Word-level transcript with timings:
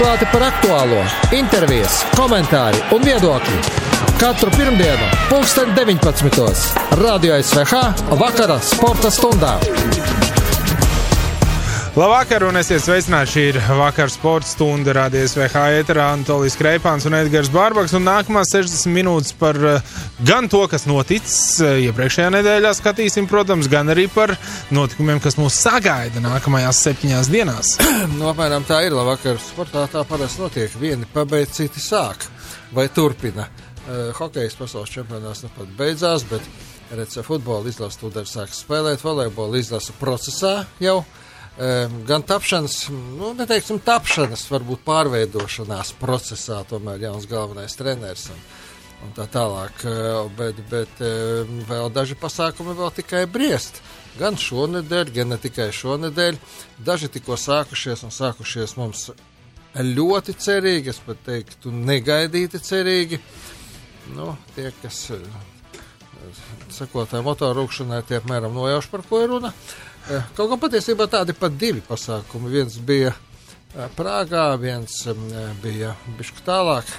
Atklāti 0.00 0.26
par 0.32 0.42
aktuālo, 0.46 1.00
intervijas, 1.36 1.98
komentāri 2.14 2.80
un 2.96 3.04
viedokļi. 3.04 3.58
Katru 4.16 4.48
pirmdienu, 4.54 5.10
pulksten 5.28 5.76
19. 5.76 6.96
Radio 7.02 7.36
SVH 7.36 8.16
vakara 8.16 8.56
sporta 8.64 9.12
stundā. 9.12 9.58
Labvakar, 11.98 12.44
un 12.46 12.54
esiet 12.54 12.84
sveicināti. 12.84 13.32
Šī 13.32 13.42
ir 13.50 13.56
vakar 13.74 14.12
sporta 14.14 14.46
stunda. 14.46 14.92
Rādījis 14.94 15.32
VH 15.34 15.62
ēterā 15.80 16.04
Antolijas 16.14 16.54
Kreipāns 16.54 17.02
un 17.08 17.16
Edgars 17.18 17.48
Bārbaks. 17.50 17.96
Un 17.98 18.04
nākamās 18.06 18.52
60 18.54 18.92
minūtes 18.94 19.32
par 19.34 19.56
uh, 19.58 19.96
gan 20.22 20.46
to, 20.46 20.60
kas 20.70 20.84
noticis 20.86 21.58
uh, 21.58 21.72
iepriekšējā 21.88 22.28
nedēļā, 22.36 22.70
skatīsim, 22.78 23.26
protams, 23.26 23.66
gan 23.72 23.90
arī 23.90 24.04
par 24.14 24.36
notikumiem, 24.70 25.18
kas 25.24 25.34
mūs 25.40 25.56
sagaida 25.64 26.22
nākamajās 26.22 26.78
septiņās 26.86 27.30
dienās. 27.34 27.72
nu, 28.20 28.28
apmēram 28.30 28.68
tā 28.68 28.84
ir. 28.86 28.94
Labvakar, 28.94 29.40
sportā 29.42 29.88
tā 29.90 30.04
parasti 30.06 30.44
notiek. 30.44 30.76
Vieni 30.78 31.10
pabeidz, 31.10 31.56
citi 31.58 31.82
sāk 31.82 32.28
vai 32.76 32.86
turpina. 32.94 33.48
Uh, 33.80 34.12
Hokejas 34.20 34.54
pasaules 34.60 34.94
čempionāts 34.94 35.42
nu 35.42 35.50
pat 35.56 35.74
beidzās, 35.74 36.22
bet 36.30 36.46
redz, 36.94 37.18
futbola 37.26 37.66
izlase 37.66 37.98
tūdaļ 38.04 38.30
sāk 38.30 38.54
spēlēt, 38.54 39.02
volejbola 39.02 39.58
izlase 39.58 39.98
procesā 39.98 40.60
jau 40.78 41.00
gan 42.06 42.22
tapšanas, 42.22 42.88
nu, 43.18 43.32
neteiksim, 43.36 43.80
tapšanas, 43.84 44.46
varbūt 44.50 44.84
pārveidošanās 44.86 45.92
procesā, 46.00 46.62
tomēr 46.68 47.08
jauns 47.08 47.26
galvenais 47.30 47.76
treneris. 47.76 48.28
Un, 48.32 48.44
un 49.06 49.14
tā 49.16 49.26
tālāk, 49.30 49.84
bet, 50.38 50.60
bet 50.70 51.02
vēl 51.68 51.90
daži 51.92 52.16
pasākumi 52.20 52.76
vēl 52.78 52.94
tikai 53.00 53.26
briest. 53.30 53.82
Gan 54.18 54.38
šonadēļ, 54.40 55.12
gan 55.14 55.34
ne 55.34 55.38
tikai 55.40 55.70
šonadēļ. 55.74 56.38
Daži 56.86 57.10
tikko 57.12 57.38
sākušies 57.38 58.06
un 58.06 58.14
sākušies 58.14 58.76
mums 58.78 59.10
ļoti 59.74 60.34
cerīgi, 60.40 60.90
es 60.90 60.98
pat 61.04 61.20
teiktu, 61.26 61.70
negaidīti 61.70 62.58
cerīgi. 62.62 63.20
Nu, 64.16 64.32
tie, 64.56 64.72
kas 64.82 65.04
sekotāji 66.74 67.24
motorūkšanai, 67.24 68.02
tie 68.08 68.18
apmēram 68.18 68.56
nojauš, 68.56 68.90
par 68.90 69.04
ko 69.06 69.22
ir 69.22 69.30
runa. 69.30 69.52
Uh, 69.54 69.89
kaut 70.36 70.50
gan 70.50 70.60
patiesībā 70.62 71.06
tādi 71.10 71.36
pat 71.38 71.54
divi 71.58 71.82
pasākumi. 71.86 72.50
Viens 72.50 72.78
bija 72.86 73.12
eh, 73.12 73.86
Prāgā, 73.96 74.48
viens 74.60 74.96
eh, 75.06 75.22
bija 75.62 75.94
bišku 76.18 76.42
tālāk. 76.46 76.90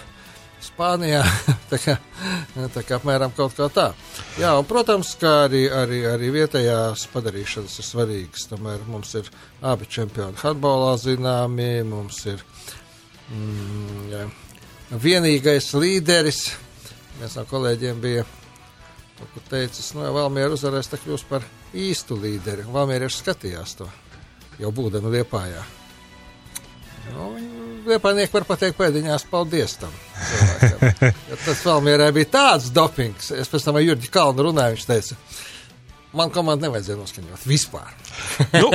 Spānijā. 0.62 1.24
tā, 1.72 1.80
kā, 1.82 1.96
tā 2.76 2.84
kā 2.86 3.00
apmēram 3.00 3.34
kaut 3.34 3.56
kā 3.58 3.68
tā. 3.74 3.88
Jā, 4.40 4.54
un, 4.60 4.68
protams, 4.70 5.16
kā 5.20 5.32
arī, 5.48 5.64
arī, 5.74 6.04
arī 6.10 6.30
vietējās 6.36 7.08
padarīšanas 7.14 7.80
ir 7.82 7.88
svarīgas. 7.88 8.46
Tomēr 8.52 8.84
mums 8.90 9.16
ir 9.18 9.30
abi 9.66 9.90
čempioni 9.90 10.38
handbolā 10.44 10.94
zināmi, 11.02 11.72
mums 11.90 12.22
ir 12.30 12.44
mm, 13.34 14.04
jā, 14.14 14.28
vienīgais 15.02 15.72
līderis. 15.74 16.44
Viens 17.18 17.38
no 17.38 17.48
kolēģiem 17.50 17.98
bija 18.02 18.28
teicis, 19.50 19.92
nu, 19.96 20.06
ja 20.06 20.14
Valmiera 20.14 20.54
uzvarēs, 20.56 20.90
tad 20.90 21.02
kļūs 21.04 21.26
par 21.30 21.46
īstu 21.78 22.18
līderi. 22.20 22.66
Valmierieši 22.72 23.22
skatījās 23.22 23.78
to 23.80 23.88
jau 24.62 24.72
būdami 24.76 25.12
Liepājā. 25.18 25.64
Nu, 27.12 27.32
Liepājnieki 27.88 28.36
var 28.36 28.46
pateikt 28.46 28.78
pēdiņās 28.78 29.26
paldies 29.32 29.78
tam. 29.82 29.94
Ja 31.32 31.38
tas 31.46 31.64
Valmierē 31.66 32.12
bija 32.14 32.28
tāds 32.30 32.70
dopings. 32.76 33.32
Es 33.34 33.50
pēc 33.50 33.64
tam 33.66 33.80
ar 33.80 33.86
Jurģi 33.86 34.12
Kalnu 34.14 34.46
runāju, 34.46 34.76
viņš 34.76 34.86
teica, 34.90 35.16
man 36.18 36.32
komandu 36.34 36.68
nevajadzēja 36.68 37.00
noskaņot 37.00 37.46
vispār. 37.48 37.92
nu, 38.58 38.70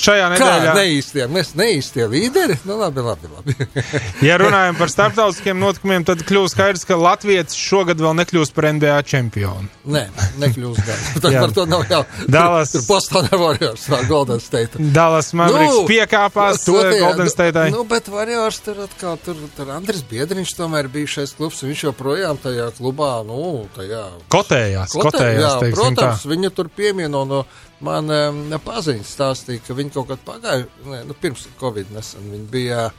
šajā 0.00 0.28
nedēļā 0.32 0.74
neīstie, 0.76 1.26
mēs 1.32 1.52
neīstie 1.58 2.06
līderi. 2.08 2.56
Nu, 2.68 2.78
labi, 2.80 3.04
labi, 3.04 3.30
labi. 3.32 3.56
ja 4.28 4.38
runājam 4.40 4.78
par 4.80 4.92
starptautiskiem 4.92 5.60
notikumiem, 5.60 6.06
tad 6.08 6.24
kļūst 6.28 6.56
skaidrs, 6.56 6.86
ka 6.88 6.98
Latvijas 7.00 7.56
šogad 7.58 8.00
vēl 8.02 8.16
nekļūst 8.22 8.56
par 8.56 8.68
NBA 8.72 8.98
čempionu. 9.08 9.68
Nē, 9.92 10.06
nekļūst 10.42 10.84
gan. 10.88 11.04
Par 11.36 11.54
to 11.56 11.66
nav 11.68 11.84
jau. 11.90 12.02
Dallas. 12.30 12.72
Tur 12.74 12.86
Bostonā 12.88 13.40
Warriors 13.40 13.86
vai 13.92 14.02
Golden 14.08 14.40
State. 14.42 14.80
Dallas 14.94 15.32
Mavericks 15.36 15.80
nu, 15.82 15.84
piekāpās 15.90 16.64
to, 16.66 16.76
tie, 16.78 17.00
Golden 17.02 17.30
State. 17.32 17.66
Nu, 17.74 17.84
bet 17.88 18.08
Warriors 18.12 18.60
tur 18.64 18.82
atkal, 18.86 19.18
tur, 19.22 19.38
tur 19.56 19.72
Andris 19.74 20.04
Biedriņš 20.08 20.54
tomēr 20.58 20.88
bija 20.92 21.16
šais 21.18 21.34
klubs, 21.36 21.62
viņš 21.66 21.86
joprojām 21.88 22.40
tajā 22.42 22.70
klubā, 22.78 23.12
nu, 23.26 23.66
tajā. 23.76 24.04
Kotējās, 24.32 24.94
kotējās, 24.94 25.08
kotējās 25.08 25.42
jā, 25.42 25.52
teiksim, 25.62 25.78
protams, 25.78 26.24
tā. 26.24 26.32
viņa 26.32 26.52
tur 26.56 26.61
piemieno 26.70 27.24
no 27.28 27.42
man 27.82 28.10
um, 28.10 28.42
paziņas 28.64 29.14
stāstīja, 29.16 29.64
ka 29.66 29.76
viņi 29.78 29.94
kaut 29.94 30.10
kad 30.12 30.22
pagājuši, 30.26 31.02
nu, 31.08 31.16
pirms 31.20 31.48
Covid 31.60 31.90
nesen 31.94 32.30
viņi 32.30 32.48
bija 32.52 32.90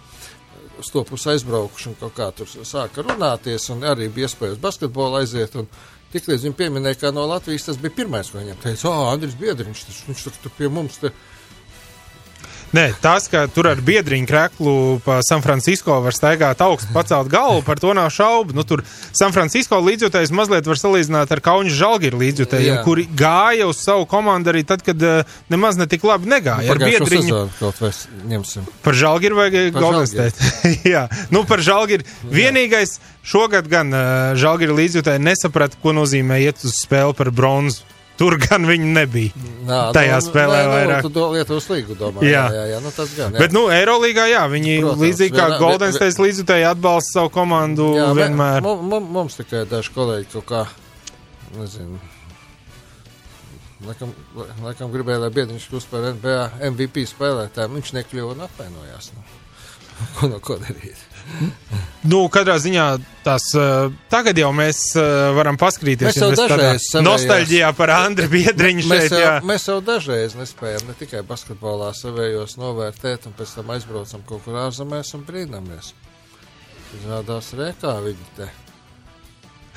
uz 0.79 0.89
to 0.91 1.03
pusi 1.07 1.29
aizbraukuši 1.33 1.91
un 1.91 1.97
kaut 1.99 2.15
kā 2.17 2.29
tur 2.35 2.49
sāka 2.49 3.03
runāties, 3.05 3.69
un 3.73 3.85
arī 3.87 4.09
bija 4.13 4.29
iespēja 4.29 4.57
uz 4.57 4.63
basketbolu 4.63 5.21
aiziet. 5.21 5.55
Tiklīdz 6.13 6.45
viņi 6.45 6.57
pieminēja, 6.57 6.99
ka 7.01 7.11
no 7.13 7.25
Latvijas 7.29 7.69
tas 7.69 7.79
bija 7.81 7.95
pirmais, 8.03 8.29
ko 8.29 8.41
viņam 8.41 8.59
teica, 8.61 8.89
ah, 8.91 9.13
Andris 9.13 9.37
Biedriņš, 9.39 9.85
tas, 9.87 10.01
viņš 10.09 10.25
tur, 10.27 10.35
tur 10.43 10.53
pie 10.57 10.69
mums. 10.69 10.99
Te, 11.01 11.09
Nē, 12.73 12.87
tas, 13.01 13.27
ka 13.29 13.43
tur 13.53 13.67
ar 13.69 13.77
biedriņu 13.85 14.25
kreklu 14.25 14.71
pa 15.05 15.19
San 15.21 15.43
Francisco 15.45 15.93
var 16.01 16.15
staigāt 16.15 16.61
augstu, 16.65 16.89
pacelt 16.95 17.29
galvu, 17.29 17.61
par 17.67 17.77
to 17.77 17.93
nav 17.93 18.09
šaubu. 18.13 18.55
Nu, 18.57 18.65
tur 18.65 18.81
San 19.13 19.29
Francisco 19.35 19.77
līdzjutējs 19.77 20.33
mazliet 20.33 20.65
var 20.65 20.81
salīdzināt 20.81 21.35
ar 21.35 21.41
Kauņu 21.45 21.69
žalgiru 21.77 22.17
līdzjutējiem, 22.23 22.79
kuri 22.87 23.05
gāja 23.13 23.69
uz 23.69 23.83
savu 23.85 24.07
komandu 24.09 24.49
arī 24.49 24.65
tad, 24.65 24.81
kad 24.85 25.05
uh, 25.05 25.37
nemaz 25.53 25.77
ne 25.77 25.85
tik 25.91 26.05
labi 26.07 26.31
negāja. 26.33 26.65
Nu, 26.65 26.73
par 26.73 26.81
biedriņu 26.81 27.45
ņemsim. 28.33 28.67
Par 28.81 28.97
žalgiru 28.97 29.37
vai 29.37 29.49
Golden 29.69 30.09
State? 30.09 30.53
Jā, 30.95 31.05
nu 31.29 31.45
par 31.45 31.61
žalgiru. 31.61 32.09
Vienīgais 32.25 32.97
šogad 33.21 33.69
gan 33.69 33.93
uh, 33.93 34.33
žalgiru 34.33 34.81
līdzjutēji 34.81 35.21
nesaprata, 35.21 35.77
ko 35.77 35.93
nozīmē 35.93 36.41
iet 36.41 36.65
uz 36.65 36.73
spēli 36.81 37.13
par 37.21 37.29
bronzu. 37.29 37.85
Tur 38.13 38.35
gan 38.37 38.67
viņi 38.69 38.89
nebija. 38.93 39.43
Nā, 39.65 39.79
Tajā 39.95 40.19
nu, 40.19 40.25
spēlē 40.27 40.57
nē, 40.59 40.63
nu, 40.63 40.73
vairāk. 40.73 41.07
Tu 41.15 41.25
Lietuvas 41.33 41.67
līgu 41.71 41.97
domā. 41.97 42.21
Jā, 42.27 42.43
jā, 42.53 42.63
jā, 42.75 42.81
nu 42.83 42.91
tas 42.93 43.13
gan. 43.17 43.33
Jā. 43.33 43.41
Bet, 43.41 43.55
nu, 43.55 43.65
Eirolīgā, 43.73 44.27
jā, 44.29 44.43
viņi 44.51 44.75
Protams, 44.83 45.01
līdzīgi 45.01 45.37
kā 45.37 45.47
Golden 45.57 45.95
State 45.95 46.21
līdzutēji 46.21 46.67
atbalsta 46.69 47.17
savu 47.17 47.33
komandu 47.33 47.89
jā, 47.97 48.11
vienmēr. 48.19 48.61
Mums, 48.65 49.07
mums 49.17 49.39
tikai 49.41 49.63
daži 49.69 49.95
kolēģi 49.95 50.29
kaut 50.35 50.45
kā, 50.51 50.61
nezinu, 51.57 51.97
laikam, 53.87 54.13
laikam 54.63 54.93
gribēja, 54.93 55.23
lai 55.25 55.31
biedriņš 55.33 55.69
kļūst 55.71 55.89
par 55.91 56.11
NBA 56.13 56.43
MVP 56.69 57.07
spēlētājiem. 57.09 57.79
Viņš 57.79 57.95
nekļuva 57.97 58.37
un 58.37 58.45
apvainojās. 58.45 59.09
Nu. 59.17 59.25
ko 60.17 60.29
no 60.31 60.39
ko 60.43 60.59
darīt? 60.61 61.09
Nu, 62.03 62.25
katrā 62.31 62.57
ziņā 62.59 62.85
tās 63.23 63.45
uh, 63.55 63.93
tagad 64.11 64.37
jau 64.37 64.49
mēs 64.55 64.79
uh, 64.99 65.31
varam 65.37 65.55
paskatīties. 65.59 66.09
Mēs 66.09 66.19
jau 66.19 66.31
dažreiz 66.35 66.87
nostalģijā 67.05 67.69
par 67.77 67.93
Andriu 67.95 68.31
Biedriņu 68.33 68.83
mēs 68.89 69.05
šeit. 69.05 69.15
Jau, 69.15 69.21
jā. 69.23 69.35
mēs 69.47 69.67
jau 69.69 69.77
dažreiz 69.85 70.35
nespējam 70.35 70.89
ne 70.89 70.97
tikai 70.99 71.23
basketbolā 71.27 71.93
savējos 71.95 72.57
novērtēt 72.59 73.29
un 73.29 73.37
pēc 73.39 73.55
tam 73.59 73.71
aizbraucam 73.77 74.25
kaut 74.27 74.43
kur 74.43 74.59
ārzemēs 74.65 75.15
un 75.15 75.23
brīnamies. 75.29 75.93
Izrādās 76.99 77.53
rēkā 77.57 77.95
viņi 78.03 78.29
te. 78.37 78.51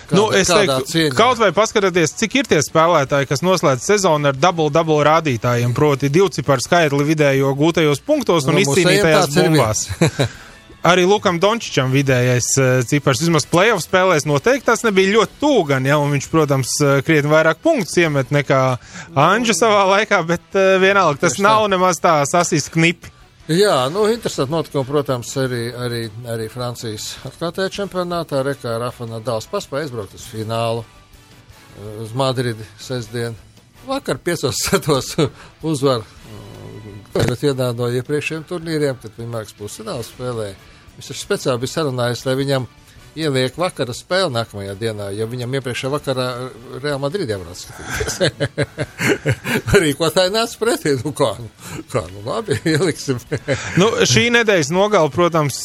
Kāda, 0.06 0.18
nu, 0.20 0.26
es 0.38 0.50
teiktu, 0.50 0.86
cieņā? 0.92 1.12
kaut 1.18 1.40
vai 1.42 1.50
paskatieties, 1.56 2.14
cik 2.20 2.38
ir 2.40 2.48
tie 2.50 2.62
spēlētāji, 2.62 3.28
kas 3.30 3.42
noslēdz 3.42 3.86
sezonu 3.90 4.30
ar 4.30 4.38
dubult-dubult 4.38 5.02
rādītājiem, 5.08 5.74
proti, 5.76 6.10
divu 6.14 6.30
ciparu 6.34 6.62
skaitli 6.62 7.06
vidējo 7.08 7.50
gūtajos 7.58 8.02
punktos 8.06 8.46
un 8.46 8.58
nu, 8.58 8.64
izcīnītajās 8.64 9.32
bumbās. 9.34 9.86
Arī 10.86 11.02
Lukam 11.08 11.40
Dončičam 11.42 11.90
vidējais 11.90 12.52
uh, 12.60 12.68
cipars, 12.86 13.24
vismaz 13.24 13.46
playoff 13.50 13.82
spēlēs, 13.82 14.26
noteikti 14.28 14.68
tas 14.68 14.84
nebija 14.86 15.16
ļoti 15.16 15.40
tūgan, 15.40 15.88
ja, 15.88 15.98
un 15.98 16.14
viņš, 16.14 16.28
protams, 16.30 16.76
uh, 16.84 17.00
krietni 17.06 17.32
vairāk 17.32 17.58
punktus 17.64 17.96
iemet 17.98 18.30
nekā 18.34 18.60
Anģa 19.18 19.56
savā 19.58 19.82
laikā, 19.96 20.22
bet 20.28 20.54
uh, 20.54 20.76
vienalga 20.82 21.24
tas 21.24 21.34
Tieši 21.34 21.46
nav 21.48 21.64
tā. 21.64 21.72
nemaz 21.74 21.98
tā 22.04 22.20
sasīs 22.30 22.70
knipi. 22.70 23.10
Jā, 23.46 23.86
nu, 23.94 24.08
interesanti 24.10 24.50
notikumi, 24.50 24.82
protams, 24.88 25.28
arī, 25.38 25.68
arī, 25.70 26.00
arī 26.26 26.48
Francijas 26.50 27.12
atklātajā 27.28 27.70
čempionātā. 27.76 28.40
Rekā 28.42 28.72
Rafa 28.82 29.06
Nadals 29.06 29.46
paspēja 29.46 29.86
aizbraukt 29.86 30.16
uz 30.18 30.24
finālu 30.26 30.82
uz 32.02 32.10
Madridi 32.18 32.66
sestdien. 32.82 33.36
Vakar 33.86 34.18
piecos 34.18 34.58
setos 34.64 35.12
uzvar, 35.70 36.02
bet 37.14 37.44
iedā 37.46 37.70
no 37.76 37.86
iepriekšējiem 37.86 38.48
turnīriem, 38.50 38.98
kad 38.98 39.14
vienmēr 39.14 39.46
pusfinālu 39.54 40.02
spēlēja. 40.08 40.58
Viņš 40.96 41.12
ir 41.12 41.20
speciāli 41.20 41.62
bija 41.62 41.76
sarunājis, 41.76 42.24
lai 42.26 42.34
viņam 42.42 42.66
ieliek 43.16 43.56
vakara 43.58 43.94
spēli 43.96 44.32
nākamajā 44.34 44.74
dienā, 44.78 45.08
jo 45.16 45.26
viņam 45.30 45.56
iepriekšējā 45.58 45.92
vakarā 45.92 46.26
Real 46.82 47.00
Madrid 47.02 47.30
jau 47.30 47.40
varētu 47.42 47.60
skatīties. 47.62 48.16
Arī 49.76 49.92
ko 49.98 50.10
tā 50.14 50.26
nāca 50.32 50.60
pretī, 50.60 50.94
nu 51.00 51.12
kā, 51.16 51.32
nu, 51.40 51.48
kā, 51.92 52.02
nu 52.12 52.24
labi, 52.26 52.58
ieliksim. 52.74 53.20
nu, 53.80 53.90
šī 54.08 54.28
nedēļas 54.36 54.72
nogala, 54.74 55.10
protams, 55.12 55.62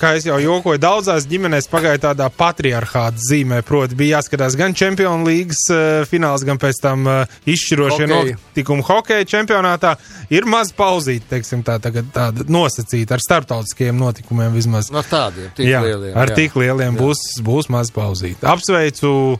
kā 0.00 0.14
es 0.18 0.28
jau 0.28 0.38
jokoju, 0.42 0.80
daudzās 0.82 1.28
ģimenēs 1.30 1.70
pagāja 1.72 2.02
tādā 2.08 2.28
patriarchāta 2.36 3.20
zīmē, 3.30 3.62
proti 3.66 3.98
bija 3.98 4.18
jāskatās 4.18 4.56
gan 4.58 4.76
Čempionu 4.76 5.28
līgas 5.28 5.64
fināls, 6.10 6.44
gan 6.46 6.60
pēc 6.60 6.82
tam 6.82 7.08
izšķirošie 7.48 8.08
notikumi 8.10 8.84
hokeja 8.86 9.28
čempionātā. 9.36 9.96
Ir 10.32 10.46
maz 10.48 10.72
pauzīt, 10.76 11.26
teiksim 11.30 11.64
tā, 11.66 11.78
tagad 11.82 12.08
tāda 12.14 12.46
nosacīta 12.52 13.16
ar 13.16 13.24
starptautiskiem 13.24 13.98
notikumiem 13.98 14.54
vismaz. 14.54 14.90
No 14.92 15.02
tādiem, 15.06 15.50
tik 15.56 15.68
jā, 15.68 15.82
lieliem. 15.84 16.14
Ar 16.18 16.32
jā. 16.32 16.38
tik 16.40 16.56
lieliem 16.60 16.81
spēlēm 16.82 16.98
būs, 16.98 17.20
būs 17.44 17.70
maz 17.70 17.92
pauzīt. 17.94 18.42
Apsveicu 18.42 19.38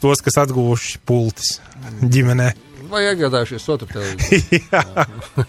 tos, 0.00 0.22
kas 0.24 0.40
atguvuši 0.42 0.98
pultis 1.06 1.60
ģimenē. 2.02 2.52
Vai 2.90 3.04
iegādājušies 3.06 3.68
otru 3.70 3.86
televizoru? 3.92 5.44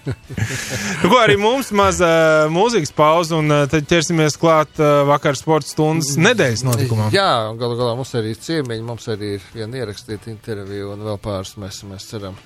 nu, 1.02 1.10
ko 1.10 1.18
arī 1.18 1.40
mums 1.42 1.72
maza 1.74 2.12
mūzikas 2.54 2.94
pauze, 2.94 3.34
un 3.34 3.50
tad 3.72 3.88
ķersimies 3.90 4.38
klāt 4.38 4.82
vakar 5.10 5.40
sporta 5.40 5.72
stundas 5.72 6.14
nedēļas 6.22 6.66
notikumam. 6.68 7.10
Jā, 7.16 7.50
galu 7.58 7.80
galā 7.80 7.96
mums 7.98 8.14
arī 8.20 8.36
ir 8.36 8.44
ciemiņi, 8.46 8.86
mums 8.86 9.10
arī 9.10 9.38
ir 9.40 9.48
viena 9.56 9.82
ierakstīta 9.82 10.30
intervija, 10.30 10.92
un 10.94 11.02
vēl 11.08 11.18
pāris 11.24 11.56
mēs, 11.58 11.82
mēs 11.90 12.12
ceram 12.12 12.38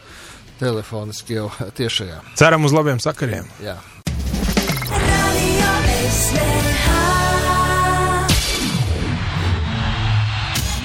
telefoniski 0.61 1.41
jau 1.41 1.49
tiešajā. 1.75 2.21
Ceram 2.39 2.63
uz 2.63 2.77
labiem 2.77 3.03
sakariem. 3.03 3.51
Jā. 3.65 3.75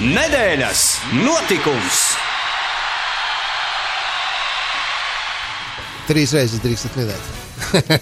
Nedēļas 0.01 0.79
notikums! 1.13 1.97
Trīs 6.07 6.33
reizes 6.33 6.63
drīkstat 6.63 6.95
minēt. 6.97 7.27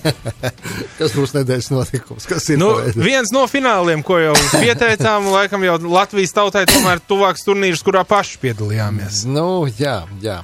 Kas 1.02 1.12
būs 1.12 1.36
nedēļas 1.36 1.68
notikums? 1.74 2.30
Kas 2.30 2.48
ir 2.54 2.62
nu, 2.62 2.70
pareizi? 2.78 3.04
viens 3.04 3.34
no 3.36 3.44
fināliem, 3.52 4.00
ko 4.08 4.16
jau 4.24 4.38
pieteicām, 4.64 5.28
laikam 5.34 5.68
jau 5.68 5.76
Latvijas 5.92 6.32
tautai 6.38 6.64
tomēr 6.72 7.04
tuvāks 7.04 7.44
turnīrs, 7.44 7.84
kurā 7.84 8.06
paši 8.08 8.40
piedalījāmies. 8.46 9.26
Nu, 9.28 9.68
jā, 9.68 10.00
jā. 10.24 10.40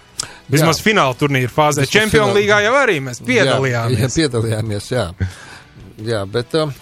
Vismaz 0.51 0.83
fināla 0.83 1.15
turnīra 1.15 1.55
fāzē. 1.55 1.87
Čempionu 1.87 2.35
līgā 2.35 2.59
jau 2.67 2.75
arī 2.81 2.99
mēs 3.07 3.23
piedalījāmies. 3.23 4.03
Jā, 4.03 4.11
jā 4.11 4.15
piedalījāmies, 4.19 4.91
jā. 4.91 5.07
jā 6.03 6.25
bet, 6.35 6.59
uh, 6.59 6.75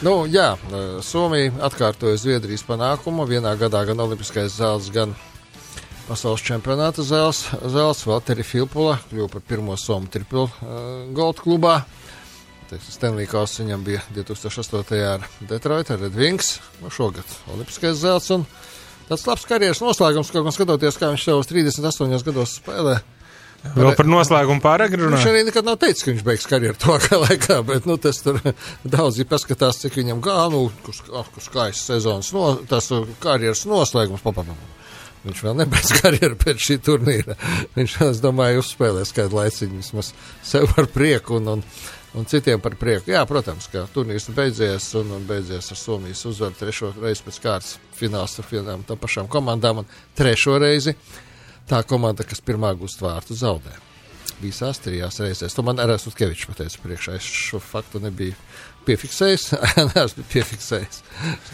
Nu, 0.00 0.24
jā, 0.30 0.54
Somija 1.04 1.52
atkārtoja 1.66 2.18
Zviedrijas 2.20 2.64
panākumu. 2.64 3.26
Vienā 3.28 3.52
gadā 3.60 3.82
gan 3.88 4.00
Olimpiskais 4.00 4.54
zelts, 4.56 4.88
gan 4.94 5.12
pasaules 6.08 6.42
čempionāta 6.42 7.04
zelts. 7.06 7.44
zelts 7.70 8.06
Valtteri 8.08 8.46
Filpula 8.46 8.96
kļuva 9.10 9.28
par 9.34 9.44
pirmo 9.46 9.76
Somu 9.78 10.08
triplu 10.10 10.48
uh, 10.48 11.04
goldu 11.14 11.44
klubā. 11.44 11.80
Stanley 12.70 13.26
Kauss 13.26 13.58
viņam 13.60 13.84
bija 13.86 14.02
2008. 14.14 14.98
ar 15.02 15.24
Detroit, 15.42 15.90
ar 15.90 16.02
Red 16.02 16.18
Wings. 16.18 16.58
Nu, 16.80 16.90
šogad 16.90 17.26
Olimpiskais 17.52 17.98
zelts 17.98 18.30
un 18.34 18.46
tāds 19.08 19.26
labs 19.26 19.46
karjeras 19.46 19.82
noslēgums, 19.82 20.30
kaut 20.30 20.46
gan 20.46 20.54
skatoties, 20.54 20.98
kā 20.98 21.10
viņš 21.10 21.26
savus 21.26 21.50
38 21.50 22.28
gados 22.30 22.60
spēlē. 22.60 23.00
Vēl 23.60 23.92
par 23.92 24.08
noslēgumu 24.08 24.62
pārāk 24.64 24.94
runā. 24.96 25.18
Viņš 25.18 25.26
arī 25.28 25.42
nekad 25.44 25.66
nav 25.68 25.76
teicis, 25.82 26.04
ka 26.04 26.14
viņš 26.14 26.24
beigs 26.24 26.48
karjeru 26.48 26.78
to 26.80 26.96
kā 27.04 27.18
laikā, 27.26 27.58
bet, 27.68 27.86
nu, 27.88 27.98
tas 28.00 28.22
tur 28.24 28.40
daudzi 28.88 29.26
paskatās, 29.28 29.82
cik 29.82 29.98
viņam 30.00 30.22
gā, 30.24 30.38
nu, 30.52 30.64
kurš, 30.86 31.02
skaists 31.44 31.92
sezonas, 31.92 32.32
no, 32.36 32.54
tas 32.70 32.88
karjeras 33.20 33.66
noslēgums, 33.68 34.24
papapam. 34.24 34.58
Viņš 35.26 35.44
vēl 35.44 35.56
nebeidz 35.60 35.92
karjeru 36.00 36.40
pēc 36.40 36.66
šī 36.66 36.78
turnīra. 36.88 37.36
Viņš, 37.76 38.00
es 38.08 38.24
domāju, 38.24 38.64
uzspēlēs 38.64 39.12
kādu 39.16 39.42
laiciņu 39.42 39.80
vismaz 39.82 40.14
sev 40.40 40.70
par 40.72 40.88
prieku 40.88 41.36
un, 41.36 41.56
un, 41.58 41.64
un 42.16 42.28
citiem 42.30 42.64
par 42.64 42.78
prieku. 42.80 43.12
Jā, 43.12 43.26
protams, 43.28 43.68
ka 43.72 43.84
turnīrs 43.92 44.30
beidzies 44.36 44.88
un, 44.96 45.12
un 45.18 45.28
beidzies 45.28 45.68
ar 45.74 45.80
Somijas 45.84 46.24
uzvaru 46.32 46.56
trešo 46.56 46.94
reizi 46.96 47.28
pēc 47.28 47.42
kārtas 47.44 47.76
fināls 48.00 48.40
ar 48.40 48.48
vienām 48.48 48.88
tam 48.88 49.00
pašām 49.02 49.28
komandām 49.28 49.84
un 49.84 49.92
trešo 50.16 50.56
reizi 50.62 50.96
tā 51.70 51.84
komanda, 51.86 52.26
kas 52.26 52.42
pirmā 52.42 52.72
gūst 52.78 53.02
vārtu, 53.04 53.36
zaudē. 53.38 53.76
Visās 54.40 54.80
trijās 54.80 55.18
reizēs. 55.20 55.52
To 55.52 55.62
man 55.66 55.80
arī 55.82 55.98
Sutkevičs 56.00 56.48
pateica 56.48 56.80
priekšā. 56.80 57.18
Es 57.18 57.26
šo 57.28 57.58
faktu 57.60 58.00
nebiju 58.00 58.32
piefiksējis. 58.86 59.50
Esmu 60.04 60.24
piefiksējis. 60.32 61.02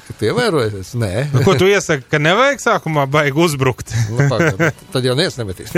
Ka 0.07 0.15
tu 0.15 0.29
ievērojies? 0.29 0.93
Nē. 1.01 1.11
Nu, 1.33 1.43
ko 1.47 1.57
tu 1.59 1.67
iesaki, 1.67 2.07
ka 2.13 2.21
nevajag 2.23 2.63
sākumā 2.63 3.09
baigi 3.11 3.43
uzbrukt? 3.43 3.91
nu, 4.13 4.29
pagaid, 4.31 4.79
tad 4.95 5.09
jau 5.09 5.17
neviens 5.19 5.39
nemetīs. 5.41 5.75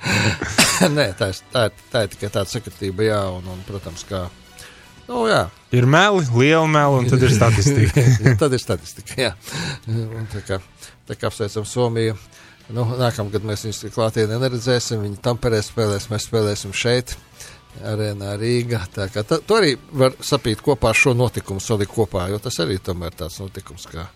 Nē, 0.98 1.06
tā 1.20 1.30
ir, 1.30 1.40
tā, 1.54 1.68
ir, 1.68 1.86
tā 1.92 2.04
ir 2.04 2.12
tikai 2.16 2.32
tāda 2.32 2.50
sakritība, 2.50 3.06
jā, 3.06 3.22
un, 3.36 3.46
un 3.54 3.62
protams, 3.68 4.02
kā. 4.08 4.24
Nu, 5.06 5.24
jā. 5.30 5.44
Ir 5.76 5.86
meli, 5.90 6.26
liela 6.34 6.66
meli, 6.70 7.04
un 7.04 7.10
tad 7.10 7.22
ir 7.22 7.34
statistika. 7.34 8.02
tad 8.42 8.58
ir 8.58 8.62
statistika, 8.62 9.16
jā. 9.28 9.32
Un 9.86 10.26
tā 10.32 10.42
kā, 10.46 10.58
tā 11.06 11.18
kā 11.18 11.30
apsveicam 11.30 11.68
Somiju 11.68 12.18
Nu, 12.74 12.84
nākamgad 13.00 13.46
mēs 13.46 13.66
viņus 13.66 13.90
klātienē 13.94 14.38
neredzēsim. 14.42 15.02
Viņi 15.06 15.20
tamperē 15.24 15.60
spēlēs, 15.64 16.10
mēs 16.12 16.28
spēlēsim 16.28 16.74
šeit. 16.76 17.16
Arēnā 17.86 18.34
Rīgā. 18.40 18.80
Tā 18.90 19.06
to 19.22 19.56
arī 19.56 19.76
var 19.94 20.16
sapīt 20.26 20.62
kopā 20.64 20.90
ar 20.90 20.98
šo 20.98 21.12
notikumu, 21.14 21.62
salikt 21.62 21.94
kopā, 21.94 22.26
jo 22.32 22.40
tas 22.42 22.58
arī 22.64 22.80
tomēr 22.82 23.14
tāds 23.14 23.38
notikums, 23.38 23.86
kā 23.90 24.08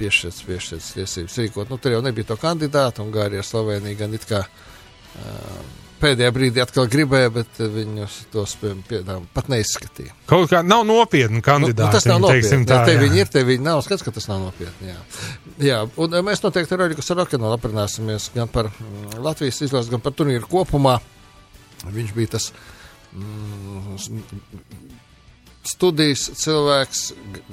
piešķirts, 0.00 0.44
piešķirts 0.48 0.92
tiesības 0.96 1.36
rīkot. 1.42 1.72
Nu, 1.72 1.78
tur 1.80 1.96
jau 1.96 2.02
nebija 2.04 2.30
to 2.32 2.38
kandidātu, 2.40 3.04
un 3.04 3.12
Gārija 3.14 3.44
Slovenija 3.44 4.00
gan 4.00 4.16
it 4.16 4.24
kā 4.28 4.42
uh, 4.46 5.60
pēdējā 6.00 6.32
brīdī 6.34 6.62
atkal 6.62 6.88
gribēja, 6.90 7.30
bet 7.34 7.60
viņus 7.60 8.16
tos 8.32 8.54
piedām 8.60 9.26
pat 9.34 9.50
neizskatīja. 9.52 10.14
Kaut 10.30 10.50
kā 10.50 10.62
nav 10.66 10.84
nopietni 10.88 11.42
kandidāti. 11.44 11.80
Nu, 11.80 11.88
nu, 11.88 11.96
tas 11.96 12.08
nav 12.08 12.22
nopietni. 12.24 12.68
Tā, 12.68 12.82
te 12.88 12.96
jā. 12.96 13.02
viņi 13.02 13.22
ir, 13.22 13.32
te 13.32 13.42
viņi 13.46 13.66
nav. 13.66 13.82
Skats, 13.86 14.04
ka 14.06 14.14
tas 14.14 14.28
nav 14.30 14.44
nopietni. 14.44 14.92
Jā, 14.92 15.00
jā 15.68 15.80
un 16.02 16.16
mēs 16.26 16.44
noteikti 16.44 16.76
ar 16.76 16.86
Oļiku 16.86 17.04
Sarokinu 17.04 17.50
aprunāsimies 17.54 18.30
gan 18.36 18.52
par 18.52 18.70
mm, 18.72 19.18
Latvijas 19.24 19.62
izlases, 19.66 19.90
gan 19.92 20.04
par 20.04 20.16
turnīru 20.16 20.48
kopumā. 20.50 20.98
Viņš 21.86 22.14
bija 22.16 22.36
tas 22.36 22.50
mm, 23.12 23.98
studijas 25.66 26.28
cilvēks, 26.42 27.04